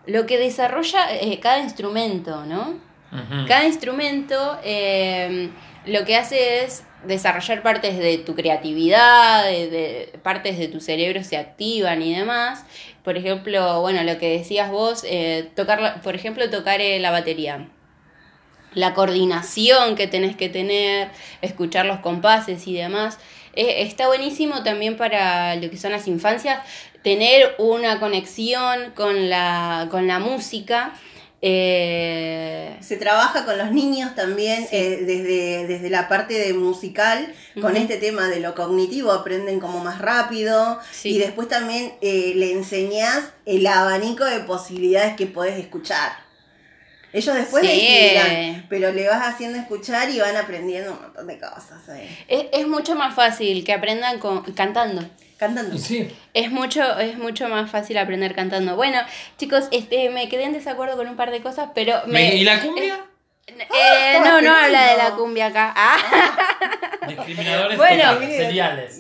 lo 0.08 0.26
que 0.26 0.38
desarrolla 0.38 1.14
eh, 1.16 1.40
cada 1.40 1.60
instrumento, 1.60 2.46
¿no? 2.46 2.94
Cada 3.48 3.66
instrumento 3.68 4.58
em, 4.64 5.52
lo 5.86 6.04
que 6.04 6.16
hace 6.16 6.64
es 6.64 6.82
desarrollar 7.06 7.62
partes 7.62 8.00
de 8.00 8.18
tu 8.18 8.34
creatividad, 8.34 9.46
de, 9.46 10.18
partes 10.24 10.58
de 10.58 10.68
tu 10.68 10.80
cerebro 10.80 11.24
se 11.24 11.38
activan 11.38 12.02
y 12.02 12.16
demás. 12.16 12.66
Por 13.04 13.16
ejemplo, 13.16 13.82
bueno, 13.82 14.02
lo 14.02 14.18
que 14.18 14.36
decías 14.36 14.72
vos, 14.72 15.06
eh, 15.08 15.52
tocar, 15.56 16.02
por 16.02 16.16
ejemplo, 16.16 16.50
tocar 16.50 16.80
la 16.80 17.12
batería 17.12 17.70
la 18.76 18.94
coordinación 18.94 19.96
que 19.96 20.08
tenés 20.08 20.36
que 20.36 20.50
tener, 20.50 21.10
escuchar 21.42 21.86
los 21.86 22.00
compases 22.00 22.68
y 22.68 22.74
demás. 22.74 23.18
Eh, 23.56 23.84
está 23.84 24.08
buenísimo 24.08 24.64
también 24.64 24.98
para 24.98 25.56
lo 25.56 25.70
que 25.70 25.78
son 25.78 25.92
las 25.92 26.08
infancias, 26.08 26.60
tener 27.04 27.56
una 27.60 28.00
conexión 28.00 28.92
con 28.96 29.30
la, 29.30 29.88
con 29.92 30.08
la 30.08 30.20
música. 30.20 30.94
Eh, 31.46 32.78
Se 32.80 32.96
trabaja 32.96 33.44
con 33.46 33.58
los 33.58 33.72
niños 33.72 34.16
también 34.16 34.66
eh, 34.72 35.04
desde, 35.06 35.68
desde 35.68 35.90
la 35.90 36.08
parte 36.08 36.34
de 36.36 36.54
musical, 36.54 37.34
con 37.60 37.76
este 37.76 37.98
tema 37.98 38.28
de 38.30 38.40
lo 38.40 38.56
cognitivo, 38.56 39.12
aprenden 39.12 39.60
como 39.60 39.80
más 39.84 40.00
rápido 40.00 40.80
Sí. 40.92 41.10
y 41.16 41.20
después 41.20 41.50
también 41.50 41.94
eh, 42.02 42.32
le 42.36 42.54
enseñás 42.54 43.26
el 43.46 43.68
abanico 43.68 44.24
de 44.24 44.40
posibilidades 44.40 45.16
que 45.16 45.26
podés 45.28 45.60
escuchar. 45.60 46.14
Ellos 47.14 47.36
después 47.36 47.64
Sí. 47.64 47.70
decidirán, 47.72 48.66
pero 48.70 48.92
le 48.92 49.08
vas 49.08 49.22
haciendo 49.28 49.60
escuchar 49.60 50.10
y 50.10 50.20
van 50.20 50.36
aprendiendo 50.36 50.92
un 50.94 51.02
montón 51.02 51.28
de 51.28 51.40
cosas. 51.40 51.88
ahí. 51.90 52.26
es, 52.28 52.46
es 52.52 52.68
mucho 52.68 52.96
más 52.96 53.14
fácil 53.16 53.64
que 53.64 53.72
aprendan 53.74 54.20
con, 54.20 54.42
cantando. 54.54 55.04
Cantando. 55.38 55.78
Sí. 55.78 56.10
Es 56.34 56.52
mucho, 56.52 56.98
es 57.00 57.18
mucho 57.18 57.50
más 57.50 57.70
fácil 57.70 57.98
aprender 57.98 58.34
cantando. 58.34 58.76
Bueno, 58.76 59.00
chicos, 59.38 59.66
este, 59.72 60.10
me 60.10 60.28
quedé 60.30 60.44
en 60.46 60.54
desacuerdo 60.54 60.96
con 60.98 61.08
un 61.08 61.16
par 61.16 61.32
de 61.32 61.42
cosas, 61.42 61.70
pero 61.76 62.02
me, 62.08 62.36
¿Y 62.36 62.44
la 62.44 62.62
cumbia? 62.62 63.00
Eh, 63.46 63.56
estaba 64.16 64.42
no, 64.42 64.42
no 64.42 64.56
habla 64.56 64.92
de 64.92 64.98
la 64.98 65.12
cumbia 65.16 65.48
acá. 65.48 65.74
Ah. 65.76 65.98
Discriminadores 67.08 67.78
Bueno. 67.78 68.20
seriales. 68.22 69.00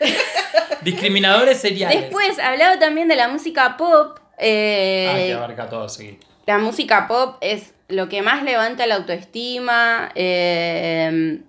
Discriminadores 0.82 1.58
seriales. 1.60 2.00
Después 2.02 2.38
hablaba 2.38 2.78
también 2.78 3.08
de 3.08 3.16
la 3.16 3.28
música 3.28 3.76
pop. 3.76 4.18
eh, 4.38 5.08
Ah, 5.10 5.16
que 5.16 5.32
abarca 5.34 5.68
todo, 5.68 5.88
sí. 5.88 6.18
La 6.46 6.58
música 6.58 7.06
pop 7.08 7.36
es 7.40 7.74
lo 7.88 8.08
que 8.08 8.22
más 8.22 8.42
levanta 8.42 8.86
la 8.86 8.96
autoestima. 8.96 10.10
eh, 10.14 11.42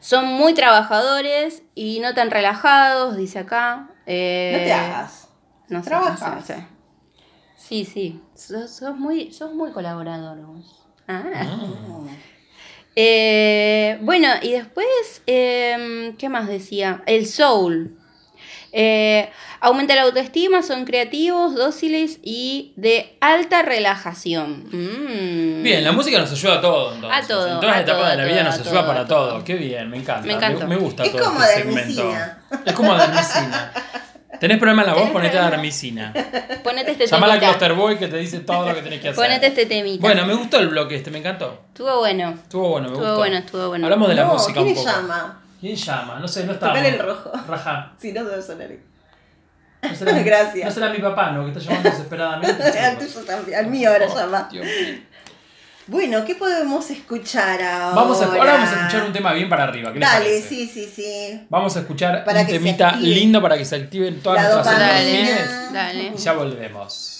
son 0.00 0.26
muy 0.26 0.54
trabajadores 0.54 1.62
y 1.74 1.98
no 2.00 2.14
tan 2.14 2.30
relajados, 2.30 3.16
dice 3.16 3.40
acá. 3.40 3.88
eh, 4.06 4.52
No 4.58 4.64
te 4.64 4.72
hagas. 4.72 5.28
No 5.68 5.82
sé, 5.82 5.88
Trabajas. 5.88 6.20
no 6.20 6.42
sé, 6.42 6.56
no 6.56 6.60
sé. 6.60 6.66
Sí, 7.56 7.84
sí. 7.84 8.20
Sos, 8.36 8.70
sos 8.70 8.96
muy, 8.96 9.32
sos 9.32 9.52
muy 9.52 9.72
colaborador 9.72 10.38
vos. 10.46 10.86
Ah. 11.08 11.24
Eh, 12.94 13.98
bueno, 14.02 14.28
y 14.42 14.52
después, 14.52 15.22
em, 15.26 16.16
¿qué 16.16 16.28
más 16.28 16.46
decía? 16.48 17.02
El 17.06 17.26
soul. 17.26 17.98
Eh, 18.78 19.30
aumenta 19.60 19.94
la 19.94 20.02
autoestima, 20.02 20.62
son 20.62 20.84
creativos, 20.84 21.54
dóciles 21.54 22.18
y 22.22 22.74
de 22.76 23.16
alta 23.22 23.62
relajación. 23.62 24.64
Mm. 24.70 25.62
Bien, 25.62 25.82
la 25.82 25.92
música 25.92 26.18
nos 26.18 26.30
ayuda 26.30 26.56
a 26.56 26.60
todo. 26.60 26.94
Entonces. 26.94 27.24
A 27.24 27.26
todo, 27.26 27.46
En 27.48 27.60
todas 27.60 27.64
a 27.64 27.78
las 27.78 27.80
etapas 27.80 28.00
todo, 28.02 28.10
de 28.10 28.16
la 28.18 28.24
vida 28.24 28.36
todo, 28.36 28.44
nos 28.44 28.54
ayuda 28.60 28.70
todo, 28.72 28.86
para 28.86 29.06
todo. 29.06 29.28
todo. 29.30 29.44
Qué 29.44 29.54
bien, 29.54 29.88
me 29.88 29.96
encanta. 29.96 30.26
Me 30.26 30.34
encantó. 30.34 30.66
Me, 30.66 30.76
gusta 30.76 31.04
Es 31.04 31.12
todo 31.12 31.24
como 31.24 31.42
este 31.42 31.54
segmento. 31.62 32.12
Es 32.66 32.72
como 32.74 32.94
Dermicina. 32.94 33.72
¿Tenés 34.40 34.58
problema 34.58 34.82
en 34.82 34.88
la 34.88 34.92
voz? 34.92 35.02
¿Tenés 35.04 35.12
Ponete 35.14 35.38
a? 35.38 35.50
Dermicina. 35.50 36.12
Ponete 36.62 36.90
este 36.90 37.06
Llamala 37.06 37.32
a 37.34 37.36
temita. 37.40 37.56
Clusterboy 37.58 37.98
que 37.98 38.08
te 38.08 38.18
dice 38.18 38.40
todo 38.40 38.68
lo 38.68 38.74
que 38.74 38.82
tenés 38.82 39.00
que 39.00 39.08
hacer. 39.08 39.24
Ponete 39.24 39.46
este 39.46 39.64
temita. 39.64 40.02
Bueno, 40.02 40.26
me 40.26 40.34
gustó 40.34 40.58
el 40.60 40.68
bloque 40.68 40.96
este, 40.96 41.10
me 41.10 41.20
encantó. 41.20 41.62
Estuvo 41.68 41.96
bueno. 42.00 42.34
Estuvo 42.42 42.68
bueno, 42.68 42.88
me 42.88 42.92
Estuvo 42.92 43.06
gustó. 43.06 43.18
bueno, 43.18 43.36
estuvo 43.38 43.68
bueno. 43.68 43.86
Hablamos 43.86 44.08
de 44.10 44.14
la 44.16 44.24
No, 44.24 44.32
música 44.34 44.52
¿quién 44.60 44.66
un 44.68 44.74
poco. 44.74 44.86
llama? 44.86 45.42
¿Quién 45.66 45.76
llama? 45.76 46.18
No 46.20 46.28
sé, 46.28 46.44
no 46.44 46.52
está. 46.52 46.68
Tocar 46.68 46.86
el 46.86 46.98
rojo. 46.98 47.32
Raja. 47.48 47.92
Si 48.00 48.12
no, 48.12 48.24
debe 48.24 48.42
sonar. 48.42 48.70
No 49.82 49.94
será, 49.94 50.12
mi- 50.14 50.22
Gracias. 50.22 50.64
No 50.64 50.70
será 50.70 50.90
mi 50.90 50.98
papá, 50.98 51.30
¿no? 51.32 51.42
Que 51.44 51.50
está 51.50 51.60
llamando 51.60 51.90
desesperadamente. 51.90 52.62
al 52.78 52.98
tuyo 52.98 53.20
también, 53.24 53.58
al 53.58 53.66
mío 53.66 53.90
ahora 53.90 54.06
Oh, 54.08 54.16
llama. 54.16 54.48
Dios. 54.50 54.66
Bueno, 55.88 56.24
¿qué 56.24 56.34
podemos 56.34 56.90
escuchar 56.90 57.62
ahora? 57.62 57.94
Vamos 57.94 58.20
a, 58.20 58.26
ahora 58.26 58.52
vamos 58.54 58.68
a 58.70 58.72
escuchar 58.80 59.06
un 59.06 59.12
tema 59.12 59.32
bien 59.32 59.48
para 59.48 59.64
arriba. 59.64 59.92
¿qué 59.92 60.00
Dale, 60.00 60.40
sí, 60.42 60.66
sí, 60.72 60.90
sí. 60.92 61.46
Vamos 61.48 61.76
a 61.76 61.80
escuchar 61.80 62.24
Para 62.24 62.40
un 62.40 62.46
que 62.46 62.52
se 62.52 62.58
temita 62.58 62.88
active. 62.88 63.06
lindo 63.14 63.40
para 63.40 63.56
que 63.56 63.64
se 63.64 63.76
activen 63.76 64.20
todas 64.20 64.42
La 64.42 64.52
nuestras 64.54 64.78
dopamina. 64.80 65.70
Dale, 65.72 65.72
dale. 65.72 66.12
Y 66.16 66.18
ya 66.18 66.32
volvemos. 66.32 67.12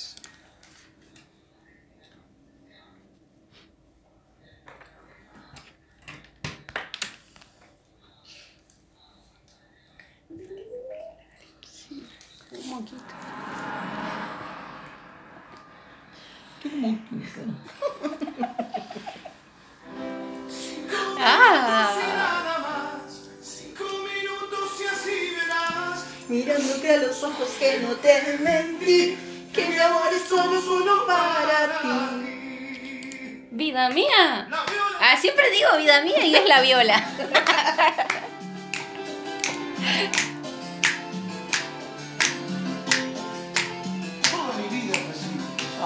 Ah. 21.19 21.95
Mirándote 26.29 26.95
a 26.95 26.97
los 26.99 27.23
ojos 27.23 27.49
que 27.59 27.81
no 27.81 27.95
te 27.95 28.39
mentí, 28.39 29.17
que 29.53 29.67
mi 29.67 29.79
amor 29.79 30.13
es 30.13 30.23
solo, 30.29 30.61
solo 30.61 31.07
para 31.07 31.81
ti. 31.81 33.49
vida 33.51 33.89
mía. 33.91 34.49
La 34.51 34.65
viola. 34.65 34.99
Ah, 35.01 35.17
siempre 35.17 35.51
digo 35.51 35.69
vida 35.79 36.03
mía 36.03 36.27
y 36.27 36.35
es 36.35 36.47
la 36.47 36.61
viola. 36.61 37.05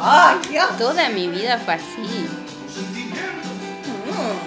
¡Ay, 0.02 0.38
Dios! 0.48 0.78
Toda 0.78 1.10
mi 1.10 1.28
vida 1.28 1.58
fue 1.58 1.74
así. 1.74 2.28
Mm. 4.06 4.38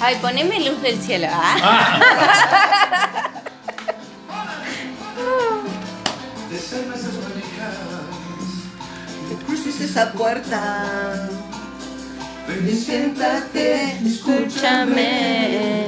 Ay, 0.00 0.16
poneme 0.20 0.60
luz 0.60 0.82
del 0.82 1.00
cielo. 1.00 1.28
Ah. 1.30 1.56
Ah, 1.64 1.98
cruces 9.46 9.80
esa 9.80 10.12
puerta. 10.12 11.28
Ven 12.46 12.76
Siéntate, 12.76 13.98
Escúchame. 14.04 15.86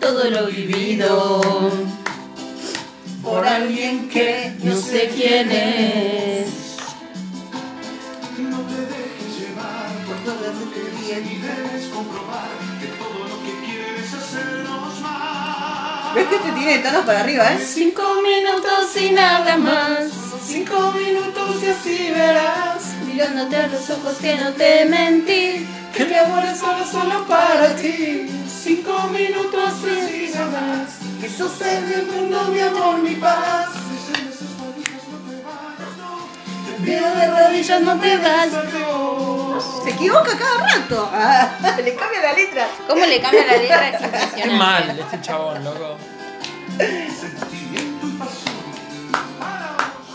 Todo 0.00 0.30
lo 0.30 0.46
vivido 0.46 1.40
por 3.22 3.46
alguien 3.46 4.08
que 4.08 4.52
no 4.62 4.76
sé 4.76 5.10
quién 5.14 5.50
es. 5.50 6.76
No 8.38 8.58
te 8.60 8.80
dejes 8.80 9.38
llevar 9.40 9.90
por 10.06 10.72
que 10.72 10.80
es 10.80 11.26
y 11.26 11.38
debes 11.38 11.88
comprobar 11.92 12.48
que 12.80 12.86
todo 12.86 13.28
lo 13.28 13.42
que 13.42 13.66
quieres 13.66 14.04
es 14.04 14.14
hacernos 14.14 15.00
mal. 15.00 16.14
¿Ves 16.14 16.28
que 16.28 16.36
este 16.36 16.52
tiene 16.52 16.78
tonos 16.78 17.04
para 17.04 17.20
arriba, 17.20 17.52
eh? 17.52 17.58
Cinco 17.66 18.02
minutos 18.22 18.96
y 19.00 19.10
nada 19.10 19.56
más. 19.56 20.04
Cinco 20.46 20.92
minutos 20.92 21.62
y 21.62 21.66
así 21.66 22.10
verás 22.10 22.94
Mirándote 23.04 23.56
a 23.56 23.66
los 23.66 23.90
ojos 23.90 24.16
que 24.18 24.36
no 24.36 24.52
te 24.52 24.84
mentí. 24.86 25.66
Que 25.98 26.04
mi 26.04 26.14
amor 26.14 26.44
es 26.44 26.58
solo, 26.60 26.86
solo 26.86 27.26
para 27.26 27.74
ti. 27.74 28.30
Cinco 28.46 29.08
minutos 29.08 29.74
y 29.84 30.26
así 30.26 30.32
verás 30.32 30.98
que 31.20 31.28
sos 31.28 31.60
el 31.60 32.06
mundo, 32.06 32.40
mi 32.52 32.60
amor, 32.60 32.98
mi 32.98 33.16
paz. 33.16 33.66
Veo 36.78 37.14
de 37.16 37.26
rodillas, 37.26 37.80
no 37.80 37.98
te 37.98 38.16
vas. 38.16 38.48
Se 39.82 39.90
equivoca 39.90 40.38
cada 40.38 40.68
rato. 40.68 41.10
Ah, 41.12 41.50
le 41.84 41.94
cambia 41.96 42.22
la 42.22 42.32
letra. 42.32 42.68
¿Cómo 42.86 43.04
le 43.04 43.20
cambia 43.20 43.46
la 43.46 43.56
letra? 43.56 43.88
Es 43.88 43.98
qué 43.98 44.04
impresionante. 44.04 44.56
mal 44.56 45.00
este 45.00 45.20
chabón, 45.20 45.64
loco. 45.64 45.96